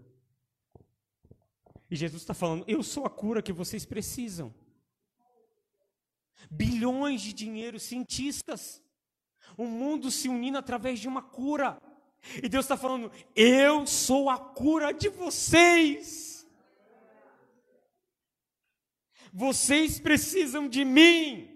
E 1.92 1.96
Jesus 1.96 2.22
está 2.22 2.34
falando: 2.34 2.64
Eu 2.68 2.82
sou 2.82 3.06
a 3.06 3.10
cura 3.10 3.42
que 3.42 3.52
vocês 3.52 3.86
precisam. 3.86 4.54
Bilhões 6.50 7.22
de 7.22 7.34
dinheiro, 7.34 7.78
cientistas, 7.80 8.82
o 9.58 9.66
mundo 9.66 10.10
se 10.10 10.30
unindo 10.30 10.58
através 10.58 11.00
de 11.00 11.08
uma 11.08 11.22
cura. 11.22 11.82
E 12.42 12.48
Deus 12.48 12.66
está 12.66 12.78
falando: 12.78 13.12
Eu 13.36 13.86
sou 13.86 14.30
a 14.30 14.38
cura 14.38 14.94
de 14.94 15.10
vocês. 15.10 16.48
Vocês 19.34 20.00
precisam 20.00 20.70
de 20.70 20.86
mim. 20.86 21.49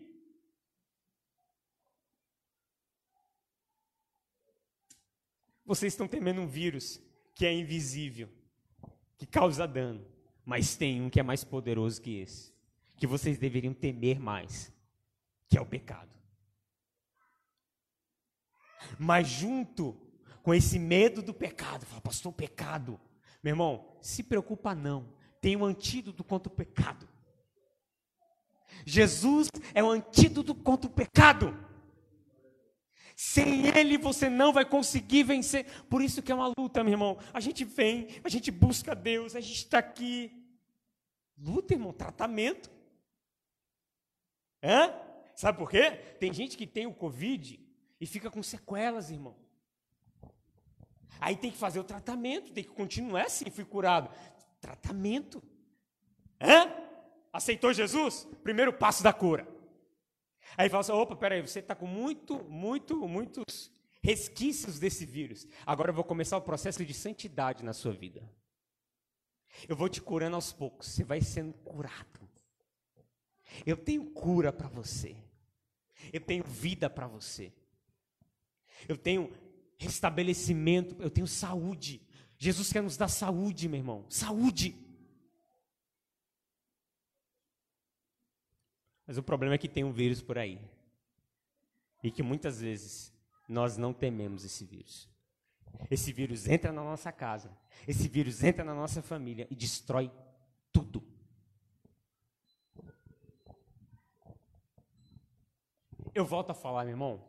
Vocês 5.73 5.93
estão 5.93 6.07
temendo 6.07 6.39
um 6.39 6.45
vírus 6.45 7.01
que 7.33 7.47
é 7.47 7.51
invisível, 7.51 8.29
que 9.17 9.25
causa 9.25 9.67
dano, 9.67 10.05
mas 10.45 10.75
tem 10.75 11.01
um 11.01 11.09
que 11.09 11.19
é 11.19 11.23
mais 11.23 11.43
poderoso 11.43 11.99
que 11.99 12.19
esse, 12.19 12.53
que 12.95 13.07
vocês 13.07 13.39
deveriam 13.39 13.73
temer 13.73 14.19
mais, 14.19 14.71
que 15.49 15.57
é 15.57 15.61
o 15.61 15.65
pecado. 15.65 16.11
Mas 18.99 19.27
junto 19.27 19.97
com 20.43 20.53
esse 20.53 20.77
medo 20.77 21.23
do 21.23 21.33
pecado, 21.33 21.87
fala, 21.87 22.01
pastor, 22.01 22.31
pecado. 22.31 23.01
Meu 23.41 23.53
irmão, 23.53 23.97
se 23.99 24.21
preocupa 24.21 24.75
não. 24.75 25.11
Tem 25.41 25.57
um 25.57 25.65
antídoto 25.65 26.23
contra 26.23 26.53
o 26.53 26.55
pecado. 26.55 27.09
Jesus 28.85 29.47
é 29.73 29.83
o 29.83 29.89
antídoto 29.89 30.53
contra 30.53 30.87
o 30.87 30.93
pecado. 30.93 31.72
Sem 33.15 33.67
Ele 33.67 33.97
você 33.97 34.29
não 34.29 34.51
vai 34.51 34.65
conseguir 34.65 35.23
vencer. 35.23 35.65
Por 35.83 36.01
isso 36.01 36.21
que 36.21 36.31
é 36.31 36.35
uma 36.35 36.53
luta, 36.57 36.83
meu 36.83 36.93
irmão. 36.93 37.17
A 37.33 37.39
gente 37.39 37.63
vem, 37.63 38.07
a 38.23 38.29
gente 38.29 38.51
busca 38.51 38.95
Deus, 38.95 39.35
a 39.35 39.41
gente 39.41 39.57
está 39.57 39.79
aqui. 39.79 40.31
Luta, 41.37 41.73
irmão, 41.73 41.93
tratamento. 41.93 42.71
Hã? 44.63 44.93
Sabe 45.35 45.57
por 45.57 45.69
quê? 45.69 45.91
Tem 46.19 46.33
gente 46.33 46.57
que 46.57 46.65
tem 46.65 46.85
o 46.85 46.93
Covid 46.93 47.59
e 47.99 48.05
fica 48.05 48.29
com 48.29 48.41
sequelas, 48.41 49.11
irmão. 49.11 49.35
Aí 51.19 51.35
tem 51.35 51.51
que 51.51 51.57
fazer 51.57 51.79
o 51.79 51.83
tratamento, 51.83 52.51
tem 52.51 52.63
que 52.63 52.69
continuar 52.69 53.23
assim, 53.23 53.49
fui 53.49 53.65
curado. 53.65 54.09
Tratamento. 54.59 55.41
Hã? 56.39 56.69
Aceitou 57.31 57.73
Jesus? 57.73 58.27
Primeiro 58.43 58.73
passo 58.73 59.03
da 59.03 59.13
cura. 59.13 59.47
Aí 60.57 60.69
fala 60.69 60.81
assim: 60.81 60.91
opa, 60.91 61.15
peraí, 61.15 61.41
você 61.41 61.59
está 61.59 61.75
com 61.75 61.87
muito, 61.87 62.43
muito, 62.45 63.07
muitos 63.07 63.71
resquícios 64.01 64.79
desse 64.79 65.05
vírus. 65.05 65.47
Agora 65.65 65.89
eu 65.91 65.95
vou 65.95 66.03
começar 66.03 66.37
o 66.37 66.41
processo 66.41 66.85
de 66.85 66.93
santidade 66.93 67.63
na 67.63 67.73
sua 67.73 67.93
vida. 67.93 68.29
Eu 69.67 69.75
vou 69.75 69.87
te 69.87 70.01
curando 70.01 70.35
aos 70.35 70.51
poucos, 70.51 70.87
você 70.87 71.03
vai 71.03 71.21
sendo 71.21 71.53
curado. 71.53 72.29
Eu 73.65 73.77
tenho 73.77 74.11
cura 74.11 74.51
para 74.51 74.67
você. 74.67 75.15
Eu 76.11 76.19
tenho 76.19 76.43
vida 76.43 76.89
para 76.89 77.07
você. 77.07 77.53
Eu 78.87 78.97
tenho 78.97 79.31
restabelecimento, 79.77 80.95
eu 80.99 81.09
tenho 81.09 81.27
saúde. 81.27 82.01
Jesus 82.37 82.73
quer 82.73 82.81
nos 82.81 82.97
dar 82.97 83.07
saúde, 83.07 83.69
meu 83.69 83.79
irmão. 83.79 84.05
Saúde. 84.09 84.75
Mas 89.13 89.19
o 89.19 89.21
problema 89.21 89.53
é 89.53 89.59
que 89.59 89.69
tem 89.69 89.83
um 89.83 89.91
vírus 89.91 90.23
por 90.23 90.39
aí. 90.39 90.59
E 92.01 92.09
que 92.09 92.23
muitas 92.23 92.59
vezes 92.61 93.13
nós 93.47 93.77
não 93.77 93.93
tememos 93.93 94.43
esse 94.43 94.65
vírus. 94.65 95.07
Esse 95.91 96.11
vírus 96.11 96.47
entra 96.47 96.71
na 96.71 96.83
nossa 96.83 97.11
casa, 97.11 97.55
esse 97.87 98.07
vírus 98.07 98.43
entra 98.43 98.63
na 98.63 98.73
nossa 98.73 99.03
família 99.03 99.47
e 99.51 99.55
destrói 99.55 100.11
tudo. 100.71 101.03
Eu 106.11 106.25
volto 106.25 106.49
a 106.49 106.55
falar, 106.55 106.83
meu 106.85 106.93
irmão. 106.93 107.23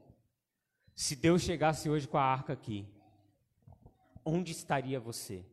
Se 0.94 1.14
Deus 1.14 1.42
chegasse 1.42 1.90
hoje 1.90 2.08
com 2.08 2.16
a 2.16 2.24
arca 2.24 2.54
aqui, 2.54 2.88
onde 4.24 4.52
estaria 4.52 4.98
você? 4.98 5.44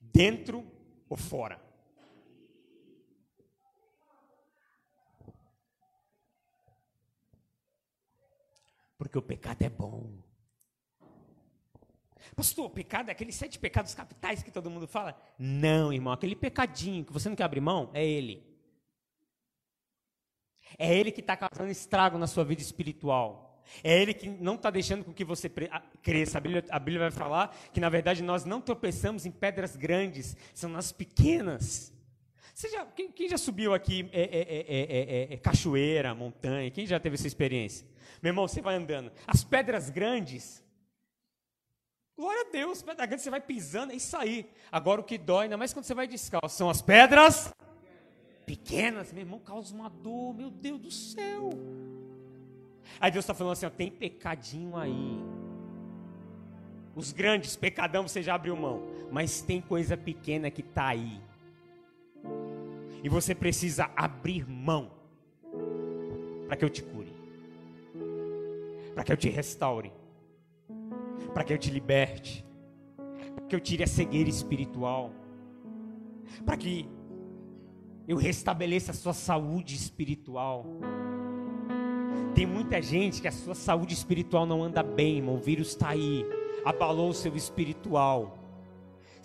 Dentro 0.00 0.64
ou 1.08 1.16
fora? 1.16 1.65
Porque 9.16 9.18
o 9.18 9.22
pecado 9.22 9.62
é 9.62 9.70
bom. 9.70 10.12
Pastor, 12.34 12.66
o 12.66 12.70
pecado 12.70 13.08
é 13.08 13.12
aqueles 13.12 13.34
sete 13.34 13.58
pecados 13.58 13.94
capitais 13.94 14.42
que 14.42 14.50
todo 14.50 14.68
mundo 14.68 14.86
fala? 14.86 15.16
Não, 15.38 15.90
irmão, 15.90 16.12
aquele 16.12 16.36
pecadinho 16.36 17.04
que 17.04 17.12
você 17.12 17.28
não 17.28 17.36
quer 17.36 17.44
abrir 17.44 17.62
mão, 17.62 17.90
é 17.94 18.04
ele. 18.04 18.44
É 20.76 20.94
ele 20.94 21.10
que 21.10 21.20
está 21.20 21.34
causando 21.34 21.70
estrago 21.70 22.18
na 22.18 22.26
sua 22.26 22.44
vida 22.44 22.60
espiritual. 22.60 23.64
É 23.82 24.00
ele 24.00 24.12
que 24.12 24.28
não 24.28 24.56
está 24.56 24.70
deixando 24.70 25.02
com 25.02 25.14
que 25.14 25.24
você 25.24 25.48
cresça. 26.02 26.36
A 26.36 26.40
Bíblia, 26.40 26.64
a 26.68 26.78
Bíblia 26.78 27.00
vai 27.00 27.10
falar 27.10 27.56
que, 27.72 27.80
na 27.80 27.88
verdade, 27.88 28.22
nós 28.22 28.44
não 28.44 28.60
tropeçamos 28.60 29.24
em 29.24 29.30
pedras 29.30 29.76
grandes, 29.76 30.36
são 30.52 30.68
nas 30.68 30.92
pequenas. 30.92 31.95
Você 32.56 32.70
já, 32.70 32.86
quem, 32.86 33.12
quem 33.12 33.28
já 33.28 33.36
subiu 33.36 33.74
aqui 33.74 34.08
é, 34.10 34.22
é, 34.22 35.34
é, 35.34 35.36
cachoeira, 35.36 36.14
montanha? 36.14 36.70
Quem 36.70 36.86
já 36.86 36.98
teve 36.98 37.16
essa 37.16 37.26
experiência? 37.26 37.86
Meu 38.22 38.30
irmão, 38.30 38.48
você 38.48 38.62
vai 38.62 38.76
andando. 38.76 39.12
As 39.26 39.44
pedras 39.44 39.90
grandes, 39.90 40.64
glória 42.16 42.46
a 42.48 42.50
Deus, 42.50 42.80
pedra 42.80 43.04
grande 43.04 43.22
você 43.22 43.28
vai 43.28 43.42
pisando, 43.42 43.92
é 43.92 43.96
isso 43.96 44.16
aí. 44.16 44.48
Agora 44.72 45.02
o 45.02 45.04
que 45.04 45.18
dói, 45.18 45.42
ainda 45.44 45.58
mais 45.58 45.74
quando 45.74 45.84
você 45.84 45.92
vai 45.92 46.08
descalço, 46.08 46.56
são 46.56 46.70
as 46.70 46.80
pedras 46.80 47.54
pequenas. 48.46 49.12
Meu 49.12 49.24
irmão, 49.24 49.38
causa 49.38 49.74
uma 49.74 49.90
dor, 49.90 50.32
meu 50.32 50.50
Deus 50.50 50.80
do 50.80 50.90
céu. 50.90 51.50
Aí 52.98 53.10
Deus 53.10 53.22
está 53.22 53.34
falando 53.34 53.52
assim: 53.52 53.66
ó, 53.66 53.70
tem 53.70 53.90
pecadinho 53.90 54.78
aí. 54.78 55.20
Os 56.94 57.12
grandes, 57.12 57.54
pecadão, 57.54 58.08
você 58.08 58.22
já 58.22 58.34
abriu 58.34 58.56
mão. 58.56 58.82
Mas 59.12 59.42
tem 59.42 59.60
coisa 59.60 59.94
pequena 59.94 60.50
que 60.50 60.62
está 60.62 60.86
aí. 60.86 61.20
E 63.02 63.08
você 63.08 63.34
precisa 63.34 63.90
abrir 63.96 64.48
mão 64.48 64.90
para 66.46 66.56
que 66.56 66.64
eu 66.64 66.70
te 66.70 66.82
cure, 66.82 67.12
para 68.94 69.04
que 69.04 69.12
eu 69.12 69.16
te 69.16 69.28
restaure, 69.28 69.92
para 71.34 71.44
que 71.44 71.52
eu 71.52 71.58
te 71.58 71.70
liberte, 71.70 72.44
para 73.34 73.46
que 73.46 73.54
eu 73.54 73.60
tire 73.60 73.82
a 73.82 73.86
cegueira 73.86 74.28
espiritual, 74.28 75.12
para 76.44 76.56
que 76.56 76.88
eu 78.08 78.16
restabeleça 78.16 78.92
a 78.92 78.94
sua 78.94 79.12
saúde 79.12 79.74
espiritual. 79.74 80.64
Tem 82.34 82.46
muita 82.46 82.80
gente 82.80 83.20
que 83.20 83.28
a 83.28 83.32
sua 83.32 83.54
saúde 83.54 83.94
espiritual 83.94 84.46
não 84.46 84.62
anda 84.62 84.82
bem, 84.82 85.16
irmão. 85.16 85.36
O 85.36 85.40
vírus 85.40 85.68
está 85.68 85.88
aí, 85.88 86.24
abalou 86.64 87.10
o 87.10 87.14
seu 87.14 87.34
espiritual. 87.34 88.45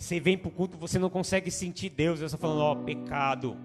Você 0.02 0.18
vem 0.18 0.36
para 0.36 0.48
o 0.48 0.50
culto, 0.50 0.76
você 0.76 0.98
não 0.98 1.08
consegue 1.08 1.48
sentir 1.48 1.88
Deus. 1.88 2.18
Eu 2.18 2.26
estou 2.26 2.40
falando, 2.40 2.60
ó, 2.60 2.74
pecado. 2.74 3.56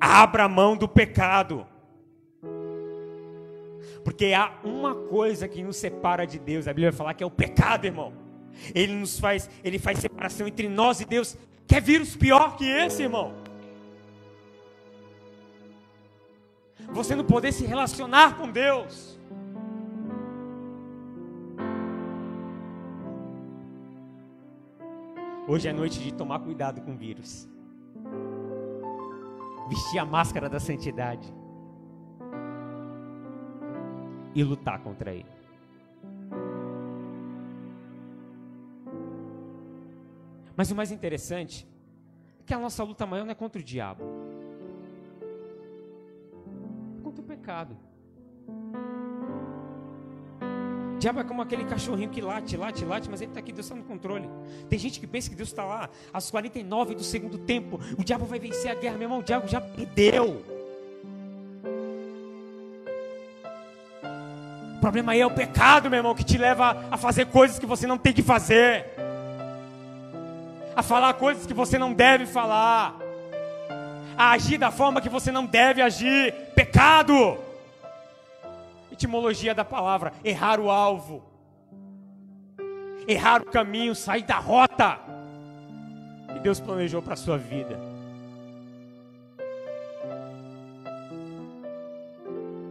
Abra 0.00 0.44
a 0.44 0.48
mão 0.48 0.76
do 0.76 0.86
pecado. 0.86 1.66
Porque 4.04 4.26
há 4.26 4.52
uma 4.62 4.94
coisa 4.94 5.48
que 5.48 5.64
nos 5.64 5.76
separa 5.76 6.24
de 6.24 6.38
Deus. 6.38 6.68
A 6.68 6.70
Bíblia 6.70 6.92
vai 6.92 6.96
falar 6.96 7.14
que 7.14 7.24
é 7.24 7.26
o 7.26 7.30
pecado, 7.30 7.86
irmão. 7.86 8.12
Ele 8.72 8.92
nos 8.92 9.18
faz, 9.18 9.50
ele 9.64 9.80
faz 9.80 9.98
separação 9.98 10.46
entre 10.46 10.68
nós 10.68 11.00
e 11.00 11.06
Deus. 11.06 11.36
Quer 11.66 11.82
vírus 11.82 12.14
pior 12.14 12.56
que 12.56 12.64
esse, 12.64 13.02
irmão? 13.02 13.34
Você 16.92 17.16
não 17.16 17.24
poder 17.24 17.50
se 17.50 17.66
relacionar 17.66 18.36
com 18.36 18.48
Deus. 18.48 19.18
Hoje 25.52 25.68
é 25.68 25.72
noite 25.74 26.00
de 26.00 26.14
tomar 26.14 26.38
cuidado 26.38 26.80
com 26.80 26.92
o 26.92 26.96
vírus. 26.96 27.46
Vestir 29.68 29.98
a 29.98 30.04
máscara 30.06 30.48
da 30.48 30.58
santidade. 30.58 31.30
E 34.34 34.42
lutar 34.42 34.82
contra 34.82 35.12
ele. 35.12 35.28
Mas 40.56 40.70
o 40.70 40.74
mais 40.74 40.90
interessante 40.90 41.68
é 42.40 42.44
que 42.44 42.54
a 42.54 42.58
nossa 42.58 42.82
luta 42.82 43.04
maior 43.04 43.24
não 43.24 43.32
é 43.32 43.34
contra 43.34 43.60
o 43.60 43.62
diabo, 43.62 44.04
é 46.98 47.02
contra 47.02 47.20
o 47.20 47.26
pecado. 47.26 47.76
Diabo 51.02 51.18
é 51.18 51.24
como 51.24 51.42
aquele 51.42 51.64
cachorrinho 51.64 52.08
que 52.08 52.20
late, 52.20 52.56
late, 52.56 52.84
late, 52.84 53.10
mas 53.10 53.20
ele 53.20 53.32
está 53.32 53.40
aqui, 53.40 53.52
Deus 53.52 53.66
está 53.66 53.74
no 53.74 53.82
controle. 53.82 54.28
Tem 54.68 54.78
gente 54.78 55.00
que 55.00 55.06
pensa 55.06 55.28
que 55.28 55.34
Deus 55.34 55.48
está 55.48 55.64
lá, 55.64 55.90
às 56.12 56.30
49 56.30 56.94
do 56.94 57.02
segundo 57.02 57.38
tempo, 57.38 57.80
o 57.98 58.04
diabo 58.04 58.24
vai 58.24 58.38
vencer 58.38 58.70
a 58.70 58.74
guerra, 58.74 58.94
meu 58.94 59.06
irmão, 59.06 59.18
o 59.18 59.22
diabo 59.22 59.48
já 59.48 59.60
perdeu. 59.60 60.44
O 64.76 64.80
problema 64.80 65.12
aí 65.12 65.20
é 65.20 65.26
o 65.26 65.30
pecado, 65.30 65.90
meu 65.90 65.98
irmão, 65.98 66.14
que 66.14 66.24
te 66.24 66.38
leva 66.38 66.86
a 66.88 66.96
fazer 66.96 67.26
coisas 67.26 67.58
que 67.58 67.66
você 67.66 67.84
não 67.86 67.98
tem 67.98 68.12
que 68.12 68.22
fazer 68.22 68.86
a 70.74 70.82
falar 70.82 71.12
coisas 71.14 71.46
que 71.46 71.52
você 71.52 71.78
não 71.78 71.92
deve 71.92 72.24
falar, 72.24 72.96
a 74.16 74.30
agir 74.30 74.56
da 74.56 74.70
forma 74.70 75.00
que 75.00 75.08
você 75.08 75.30
não 75.30 75.44
deve 75.44 75.82
agir. 75.82 76.32
Pecado. 76.54 77.51
Etimologia 79.02 79.52
da 79.52 79.64
palavra: 79.64 80.12
errar 80.22 80.60
o 80.60 80.70
alvo, 80.70 81.24
errar 83.08 83.42
o 83.42 83.46
caminho, 83.46 83.96
sair 83.96 84.22
da 84.22 84.38
rota 84.38 85.00
que 86.32 86.38
Deus 86.38 86.60
planejou 86.60 87.02
para 87.02 87.14
a 87.14 87.16
sua 87.16 87.36
vida. 87.36 87.76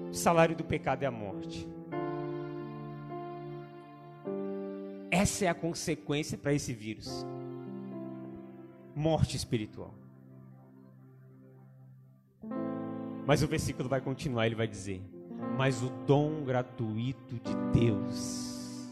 O 0.09 0.13
salário 0.13 0.55
do 0.55 0.63
pecado 0.63 1.03
é 1.03 1.05
a 1.05 1.11
morte. 1.11 1.67
Essa 5.11 5.43
é 5.43 5.47
a 5.49 5.53
consequência 5.53 6.37
para 6.37 6.53
esse 6.53 6.71
vírus 6.71 7.25
morte 8.95 9.35
espiritual. 9.35 9.93
Mas 13.27 13.43
o 13.43 13.47
versículo 13.47 13.89
vai 13.89 13.99
continuar, 13.99 14.45
ele 14.45 14.55
vai 14.55 14.67
dizer: 14.67 15.01
Mas 15.57 15.81
o 15.83 15.89
dom 16.07 16.43
gratuito 16.43 17.35
de 17.35 17.55
Deus. 17.79 18.89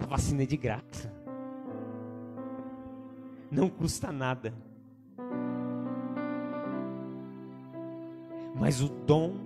A 0.00 0.06
vacina 0.06 0.42
é 0.42 0.46
de 0.46 0.56
graça. 0.56 1.12
Não 3.50 3.68
custa 3.68 4.12
nada. 4.12 4.52
Mas 8.54 8.80
o 8.80 8.88
dom 8.88 9.36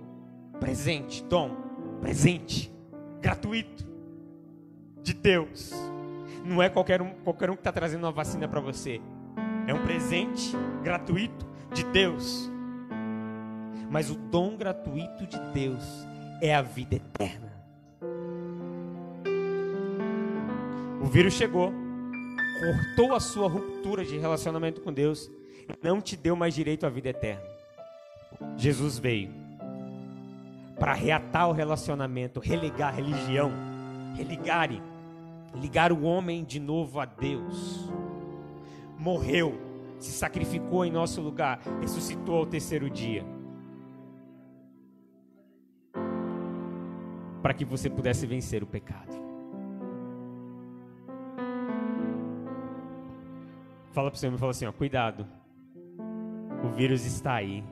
presente, 0.59 1.23
dom 1.25 1.55
presente, 1.99 2.71
gratuito 3.21 3.85
de 5.03 5.13
Deus 5.13 5.73
não 6.43 6.61
é 6.61 6.69
qualquer 6.69 7.01
um, 7.01 7.11
qualquer 7.23 7.49
um 7.49 7.53
que 7.53 7.61
está 7.61 7.71
trazendo 7.71 8.05
uma 8.05 8.11
vacina 8.11 8.47
para 8.47 8.59
você. 8.59 9.01
É 9.67 9.73
um 9.73 9.83
presente 9.83 10.55
gratuito 10.83 11.45
de 11.73 11.83
Deus. 11.85 12.50
Mas 13.91 14.09
o 14.09 14.15
dom 14.15 14.55
gratuito 14.55 15.27
de 15.27 15.37
Deus 15.53 15.83
é 16.41 16.55
a 16.55 16.61
vida 16.61 16.95
eterna. 16.95 17.51
O 21.01 21.05
vírus 21.05 21.33
chegou, 21.33 21.73
cortou 22.61 23.13
a 23.13 23.19
sua 23.19 23.49
ruptura 23.49 24.05
de 24.05 24.17
relacionamento 24.17 24.79
com 24.79 24.93
Deus, 24.93 25.29
não 25.83 25.99
te 25.99 26.15
deu 26.15 26.35
mais 26.35 26.55
direito 26.55 26.85
à 26.85 26.89
vida 26.89 27.09
eterna. 27.09 27.43
Jesus 28.55 28.97
veio 28.97 29.29
para 30.79 30.93
reatar 30.93 31.49
o 31.49 31.51
relacionamento, 31.51 32.39
religar 32.39 32.93
a 32.93 32.95
religião, 32.95 33.51
religarem 34.15 34.81
ligar 35.59 35.91
o 35.91 36.03
homem 36.03 36.43
de 36.43 36.59
novo 36.59 36.99
a 36.99 37.05
Deus. 37.05 37.89
morreu, 38.97 39.59
se 39.99 40.11
sacrificou 40.11 40.85
em 40.85 40.91
nosso 40.91 41.19
lugar, 41.21 41.59
ressuscitou 41.81 42.37
ao 42.37 42.45
terceiro 42.45 42.89
dia. 42.89 43.25
Para 47.41 47.53
que 47.53 47.65
você 47.65 47.89
pudesse 47.89 48.25
vencer 48.25 48.63
o 48.63 48.67
pecado. 48.67 49.11
Fala 53.91 54.09
para 54.09 54.15
o 54.15 54.19
Senhor, 54.19 54.37
fala 54.37 54.51
assim, 54.51 54.65
ó, 54.65 54.71
cuidado. 54.71 55.27
O 56.63 56.69
vírus 56.69 57.05
está 57.05 57.33
aí. 57.33 57.63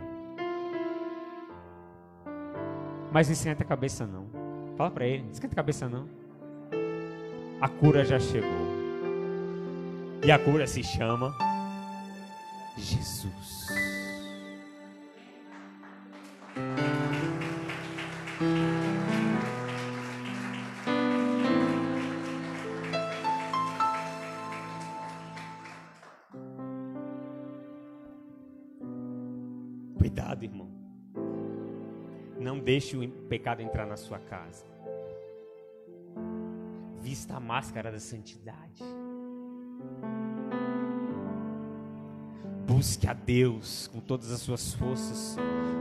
Mas 3.11 3.27
não 3.27 3.33
esquenta 3.33 3.63
a 3.63 3.65
cabeça 3.65 4.05
não. 4.05 4.27
Fala 4.75 4.91
para 4.91 5.05
ele, 5.05 5.23
não 5.23 5.31
esquenta 5.31 5.53
a 5.53 5.55
cabeça 5.55 5.87
não. 5.87 6.07
A 7.61 7.67
cura 7.67 8.03
já 8.03 8.19
chegou. 8.19 8.49
E 10.23 10.31
a 10.31 10.39
cura 10.39 10.67
se 10.67 10.83
chama 10.83 11.33
Jesus. 12.77 13.88
Deixe 32.79 32.95
o 32.95 33.09
pecado 33.27 33.61
entrar 33.61 33.85
na 33.85 33.97
sua 33.97 34.19
casa. 34.19 34.63
Vista 37.01 37.35
a 37.35 37.39
máscara 37.39 37.91
da 37.91 37.99
santidade. 37.99 38.81
Busque 42.65 43.05
a 43.05 43.13
Deus 43.13 43.87
com 43.87 43.99
todas 43.99 44.31
as 44.31 44.39
suas 44.39 44.73
forças, 44.73 45.35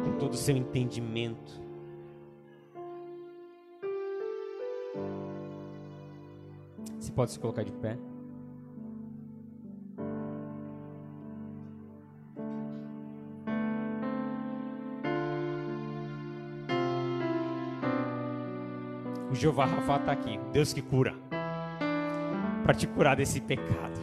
com 0.05 0.19
todo 0.19 0.33
o 0.33 0.37
seu 0.37 0.57
entendimento. 0.57 1.53
Você 6.99 7.13
pode 7.13 7.31
se 7.31 7.39
colocar 7.39 7.63
de 7.63 7.73
pé? 7.73 7.97
Jeová 19.39 19.67
Rafa 19.67 19.99
está 19.99 20.11
aqui, 20.11 20.37
Deus 20.53 20.73
que 20.73 20.83
cura, 20.83 21.15
para 22.65 22.75
te 22.75 22.89
curar 22.89 23.15
desse 23.15 23.41
pecado. 23.41 23.97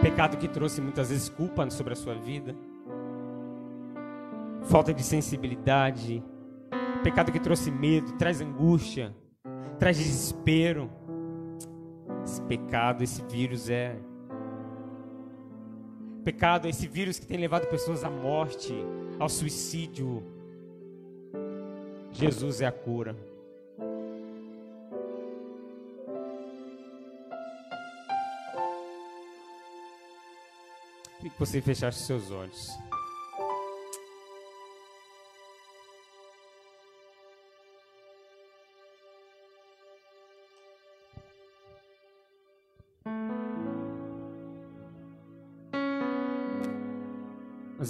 Pecado 0.00 0.38
que 0.38 0.48
trouxe 0.48 0.80
muitas 0.80 1.10
vezes 1.10 1.28
culpa 1.28 1.68
sobre 1.68 1.92
a 1.92 1.96
sua 1.96 2.14
vida, 2.14 2.56
falta 4.62 4.94
de 4.94 5.02
sensibilidade, 5.02 6.24
pecado 7.02 7.30
que 7.30 7.38
trouxe 7.38 7.70
medo, 7.70 8.12
traz 8.12 8.40
angústia, 8.40 9.14
traz 9.78 9.98
desespero. 9.98 10.90
Esse 12.24 12.40
pecado, 12.42 13.02
esse 13.02 13.22
vírus 13.22 13.68
é. 13.68 13.96
Pecado 16.24 16.68
esse 16.68 16.86
vírus 16.86 17.18
que 17.18 17.26
tem 17.26 17.38
levado 17.38 17.66
pessoas 17.68 18.04
à 18.04 18.10
morte, 18.10 18.74
ao 19.18 19.28
suicídio. 19.28 20.22
Jesus 22.12 22.60
é 22.60 22.66
a 22.66 22.72
cura. 22.72 23.16
Queria 31.16 31.30
que 31.30 31.38
você 31.38 31.60
fechasse 31.60 32.02
seus 32.02 32.30
olhos. 32.30 32.89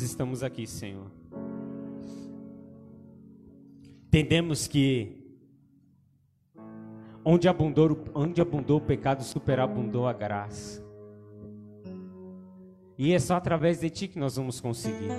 Nós 0.01 0.09
estamos 0.09 0.43
aqui, 0.43 0.67
Senhor. 0.67 1.11
Entendemos 4.07 4.67
que 4.67 5.15
onde 7.23 7.47
abundou, 7.47 8.03
onde 8.15 8.41
abundou 8.41 8.79
o 8.79 8.81
pecado, 8.81 9.23
superabundou 9.23 10.09
a 10.09 10.15
graça. 10.15 10.83
E 12.97 13.13
é 13.13 13.19
só 13.19 13.35
através 13.35 13.81
de 13.81 13.91
Ti 13.91 14.09
que 14.09 14.19
nós 14.19 14.37
vamos 14.37 14.59
conseguir. 14.59 15.11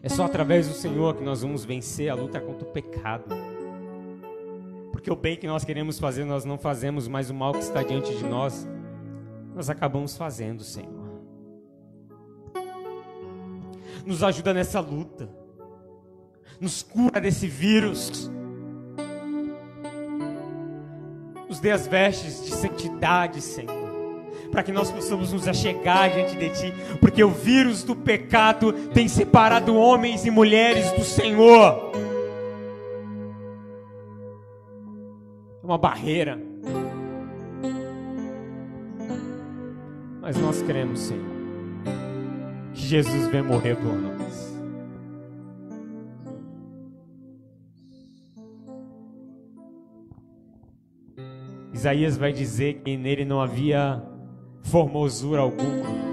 É 0.00 0.08
só 0.08 0.24
através 0.24 0.68
do 0.68 0.74
Senhor 0.74 1.16
que 1.16 1.24
nós 1.24 1.42
vamos 1.42 1.64
vencer 1.64 2.08
a 2.08 2.14
luta 2.14 2.40
contra 2.40 2.64
o 2.64 2.70
pecado. 2.70 3.34
Porque 4.92 5.10
o 5.10 5.16
bem 5.16 5.36
que 5.36 5.48
nós 5.48 5.64
queremos 5.64 5.98
fazer, 5.98 6.24
nós 6.24 6.44
não 6.44 6.56
fazemos, 6.56 7.08
mas 7.08 7.28
o 7.28 7.34
mal 7.34 7.54
que 7.54 7.58
está 7.58 7.82
diante 7.82 8.16
de 8.16 8.22
nós, 8.22 8.68
nós 9.52 9.68
acabamos 9.68 10.16
fazendo, 10.16 10.62
Senhor. 10.62 10.93
Nos 14.04 14.22
ajuda 14.22 14.52
nessa 14.52 14.80
luta. 14.80 15.28
Nos 16.60 16.82
cura 16.82 17.20
desse 17.20 17.46
vírus. 17.46 18.30
Nos 21.48 21.60
dê 21.60 21.70
as 21.70 21.86
vestes 21.86 22.44
de 22.44 22.50
santidade, 22.54 23.40
Senhor 23.40 23.84
para 24.54 24.62
que 24.62 24.70
nós 24.70 24.88
possamos 24.88 25.32
nos 25.32 25.48
achegar 25.48 26.12
diante 26.12 26.36
de 26.36 26.48
Ti, 26.50 26.72
porque 27.00 27.24
o 27.24 27.30
vírus 27.30 27.82
do 27.82 27.96
pecado 27.96 28.72
tem 28.90 29.08
separado 29.08 29.74
homens 29.74 30.24
e 30.24 30.30
mulheres 30.30 30.92
do 30.92 31.02
Senhor. 31.02 31.90
É 35.60 35.66
uma 35.66 35.76
barreira. 35.76 36.40
Mas 40.20 40.36
nós 40.36 40.62
cremos, 40.62 41.00
Senhor, 41.00 41.33
que 42.84 42.90
Jesus 42.90 43.28
veio 43.28 43.44
morrer 43.44 43.76
por 43.76 43.94
nós. 43.94 44.54
Isaías 51.72 52.18
vai 52.18 52.32
dizer 52.32 52.82
que 52.84 52.96
nele 52.96 53.24
não 53.24 53.40
havia 53.40 54.02
formosura 54.62 55.40
alguma. 55.40 56.04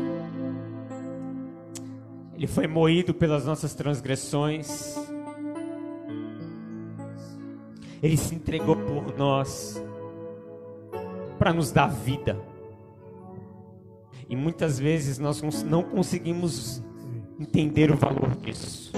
Ele 2.34 2.47
foi 2.47 2.67
moído 2.67 3.13
pelas 3.13 3.45
nossas 3.45 3.76
transgressões. 3.76 4.95
Ele 8.01 8.17
se 8.17 8.34
entregou 8.34 8.78
por 8.78 9.17
nós 9.17 9.82
para 11.38 11.53
nos 11.53 11.72
dar 11.72 11.88
vida. 11.88 12.51
E 14.32 14.36
muitas 14.36 14.80
vezes 14.80 15.20
nós 15.20 15.42
não 15.62 15.84
conseguimos 15.84 16.82
entender 17.38 17.92
o 17.92 17.98
valor 17.98 18.34
disso. 18.38 18.94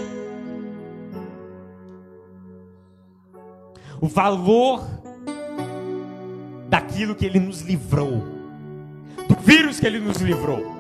O 4.00 4.08
valor 4.08 4.88
daquilo 6.70 7.16
que 7.16 7.26
ele 7.26 7.40
nos 7.40 7.62
livrou 7.62 8.22
do 9.28 9.36
vírus 9.42 9.80
que 9.80 9.88
ele 9.88 10.00
nos 10.00 10.18
livrou. 10.18 10.73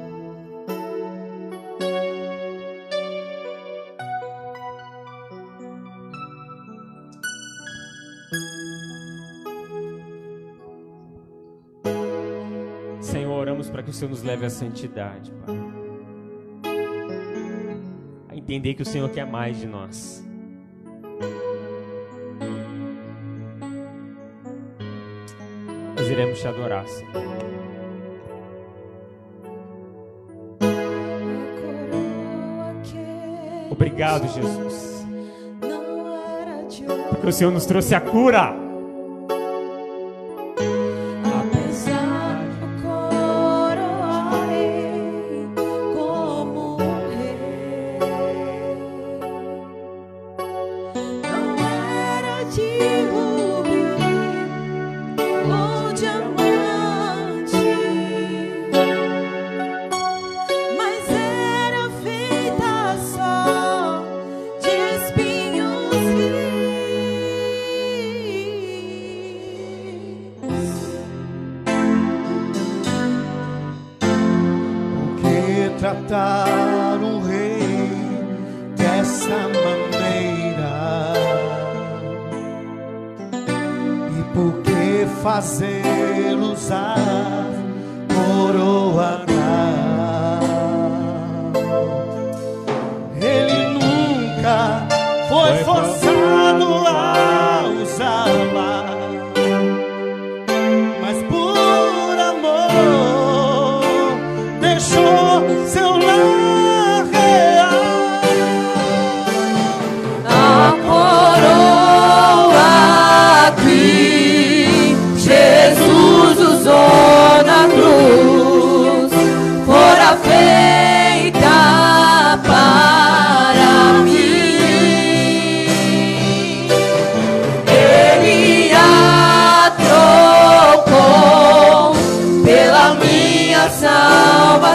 O 13.94 13.96
Senhor 13.96 14.10
nos 14.10 14.24
leve 14.24 14.44
à 14.44 14.50
santidade, 14.50 15.32
Pai. 15.46 15.56
A 18.28 18.36
entender 18.36 18.74
que 18.74 18.82
o 18.82 18.86
Senhor 18.86 19.08
quer 19.10 19.26
mais 19.26 19.60
de 19.60 19.68
nós. 19.68 20.28
Nós 25.96 26.10
iremos 26.10 26.40
te 26.40 26.48
adorar, 26.48 26.88
Senhor. 26.88 27.12
Obrigado, 33.70 34.28
Jesus. 34.28 35.06
Porque 37.10 37.28
o 37.28 37.32
Senhor 37.32 37.52
nos 37.52 37.68
trouxe 37.68 37.94
a 37.94 38.02
cura. 38.02 38.63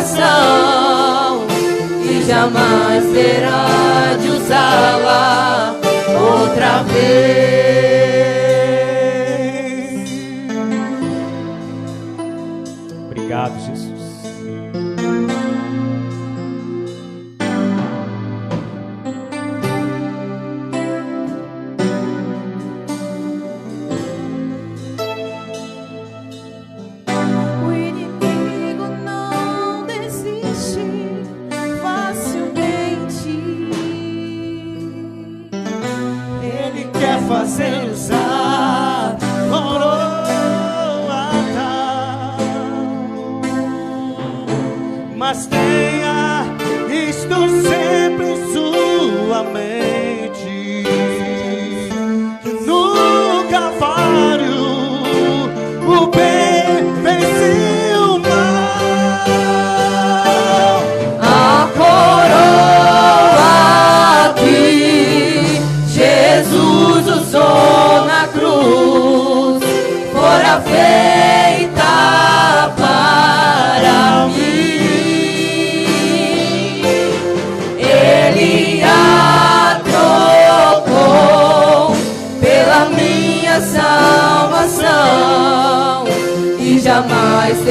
Salvação 0.09 1.47
e 2.03 2.23
jamais 2.23 3.05
terá 3.13 4.17
de 4.21 4.29
usá-la 4.29 5.77
outra 6.19 6.83
vez. 6.85 7.88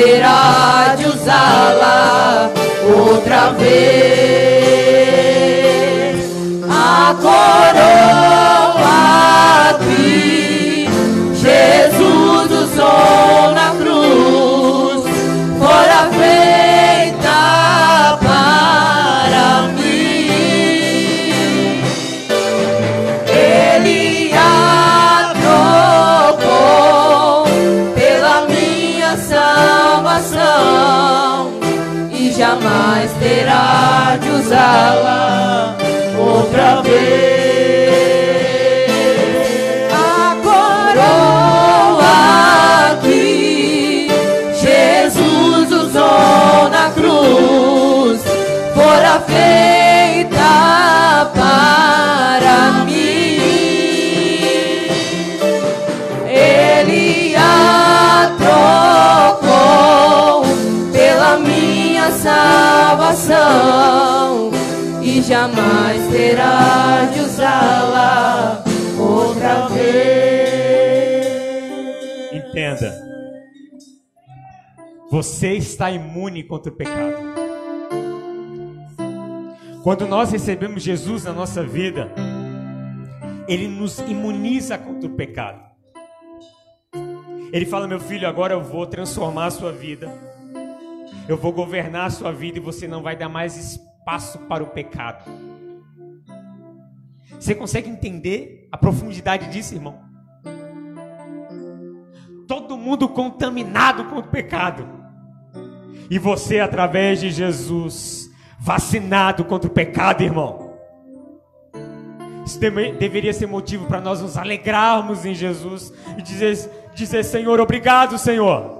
Terá 0.07 0.95
de 0.97 1.05
usá-la 1.05 2.49
outra 2.97 3.49
vez. 3.49 3.67
A 6.69 7.13
coroa 7.21 8.67
que 9.79 10.87
Jesus 11.33 12.51
usou 12.51 13.51
na 13.53 13.69
cruz 13.77 13.86
jamais 32.97 33.11
terá 33.19 34.17
de 34.19 34.29
usá-la 34.29 35.75
outra 36.17 36.81
vez. 36.81 37.36
Salvação 63.47 64.51
e 65.01 65.21
jamais 65.21 66.07
terá 66.09 67.05
de 67.13 67.19
usá-la 67.21 68.63
outra 68.99 69.67
vez. 69.67 69.87
Entenda. 72.33 73.07
Você 75.09 75.53
está 75.53 75.89
imune 75.89 76.43
contra 76.43 76.71
o 76.71 76.75
pecado. 76.75 77.15
Quando 79.83 80.05
nós 80.05 80.31
recebemos 80.31 80.83
Jesus 80.83 81.23
na 81.23 81.31
nossa 81.31 81.63
vida, 81.63 82.11
Ele 83.47 83.69
nos 83.69 83.99
imuniza 83.99 84.77
contra 84.77 85.07
o 85.07 85.15
pecado. 85.15 85.65
Ele 87.53 87.65
fala: 87.65 87.87
Meu 87.87 88.01
filho, 88.01 88.27
agora 88.27 88.53
eu 88.53 88.61
vou 88.61 88.85
transformar 88.85 89.45
a 89.45 89.51
sua 89.51 89.71
vida. 89.71 90.11
Eu 91.27 91.37
vou 91.37 91.51
governar 91.51 92.05
a 92.05 92.09
sua 92.09 92.31
vida 92.31 92.57
e 92.57 92.61
você 92.61 92.87
não 92.87 93.01
vai 93.03 93.15
dar 93.15 93.29
mais 93.29 93.57
espaço 93.57 94.39
para 94.39 94.63
o 94.63 94.67
pecado. 94.67 95.29
Você 97.39 97.53
consegue 97.53 97.89
entender 97.89 98.67
a 98.71 98.77
profundidade 98.77 99.49
disso, 99.49 99.75
irmão? 99.75 99.99
Todo 102.47 102.77
mundo 102.77 103.09
contaminado 103.09 104.05
com 104.05 104.19
o 104.19 104.23
pecado. 104.23 104.87
E 106.09 106.17
você, 106.17 106.59
através 106.61 107.19
de 107.19 107.29
Jesus, 107.29 108.31
vacinado 108.57 109.43
contra 109.43 109.69
o 109.69 109.73
pecado, 109.73 110.23
irmão. 110.23 110.67
Isso 112.45 112.57
deve- 112.57 112.93
deveria 112.93 113.33
ser 113.33 113.45
motivo 113.47 113.85
para 113.87 113.99
nós 113.99 114.21
nos 114.21 114.37
alegrarmos 114.37 115.25
em 115.25 115.35
Jesus 115.35 115.91
e 116.17 116.21
dizer, 116.21 116.69
dizer: 116.95 117.23
Senhor, 117.23 117.59
obrigado, 117.59 118.17
Senhor. 118.17 118.76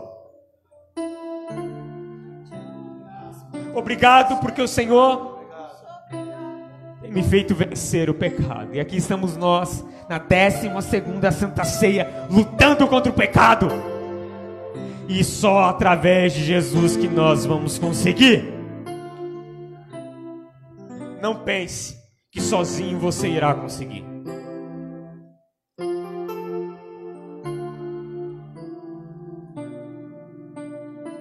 Obrigado 3.78 4.40
porque 4.40 4.60
o 4.60 4.68
Senhor 4.68 5.40
tem 7.00 7.12
me 7.12 7.22
feito 7.22 7.54
vencer 7.54 8.10
o 8.10 8.14
pecado. 8.16 8.74
E 8.74 8.80
aqui 8.80 8.98
estamos 8.98 9.38
nós, 9.38 9.86
na 10.10 10.18
12 10.18 10.82
segunda 10.82 11.32
Santa 11.32 11.64
Ceia, 11.64 12.26
lutando 12.28 12.88
contra 12.88 13.12
o 13.12 13.16
pecado. 13.16 13.68
E 15.08 15.24
só 15.24 15.66
através 15.66 16.34
de 16.34 16.44
Jesus 16.44 16.98
que 16.98 17.08
nós 17.08 17.46
vamos 17.46 17.78
conseguir. 17.78 18.52
Não 21.22 21.36
pense 21.44 21.96
que 22.32 22.42
sozinho 22.42 22.98
você 22.98 23.28
irá 23.28 23.54
conseguir. 23.54 24.04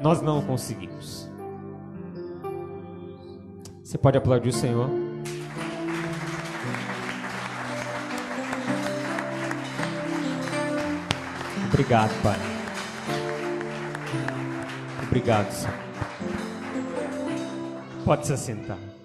Nós 0.00 0.22
não 0.22 0.40
conseguimos. 0.40 1.35
Você 3.86 3.96
pode 3.96 4.18
aplaudir 4.18 4.48
o 4.48 4.52
Senhor. 4.52 4.90
Obrigado, 11.68 12.10
Pai. 12.20 12.36
Obrigado, 15.04 15.52
Senhor. 15.52 15.74
Pode 18.04 18.26
se 18.26 18.32
assentar. 18.32 18.95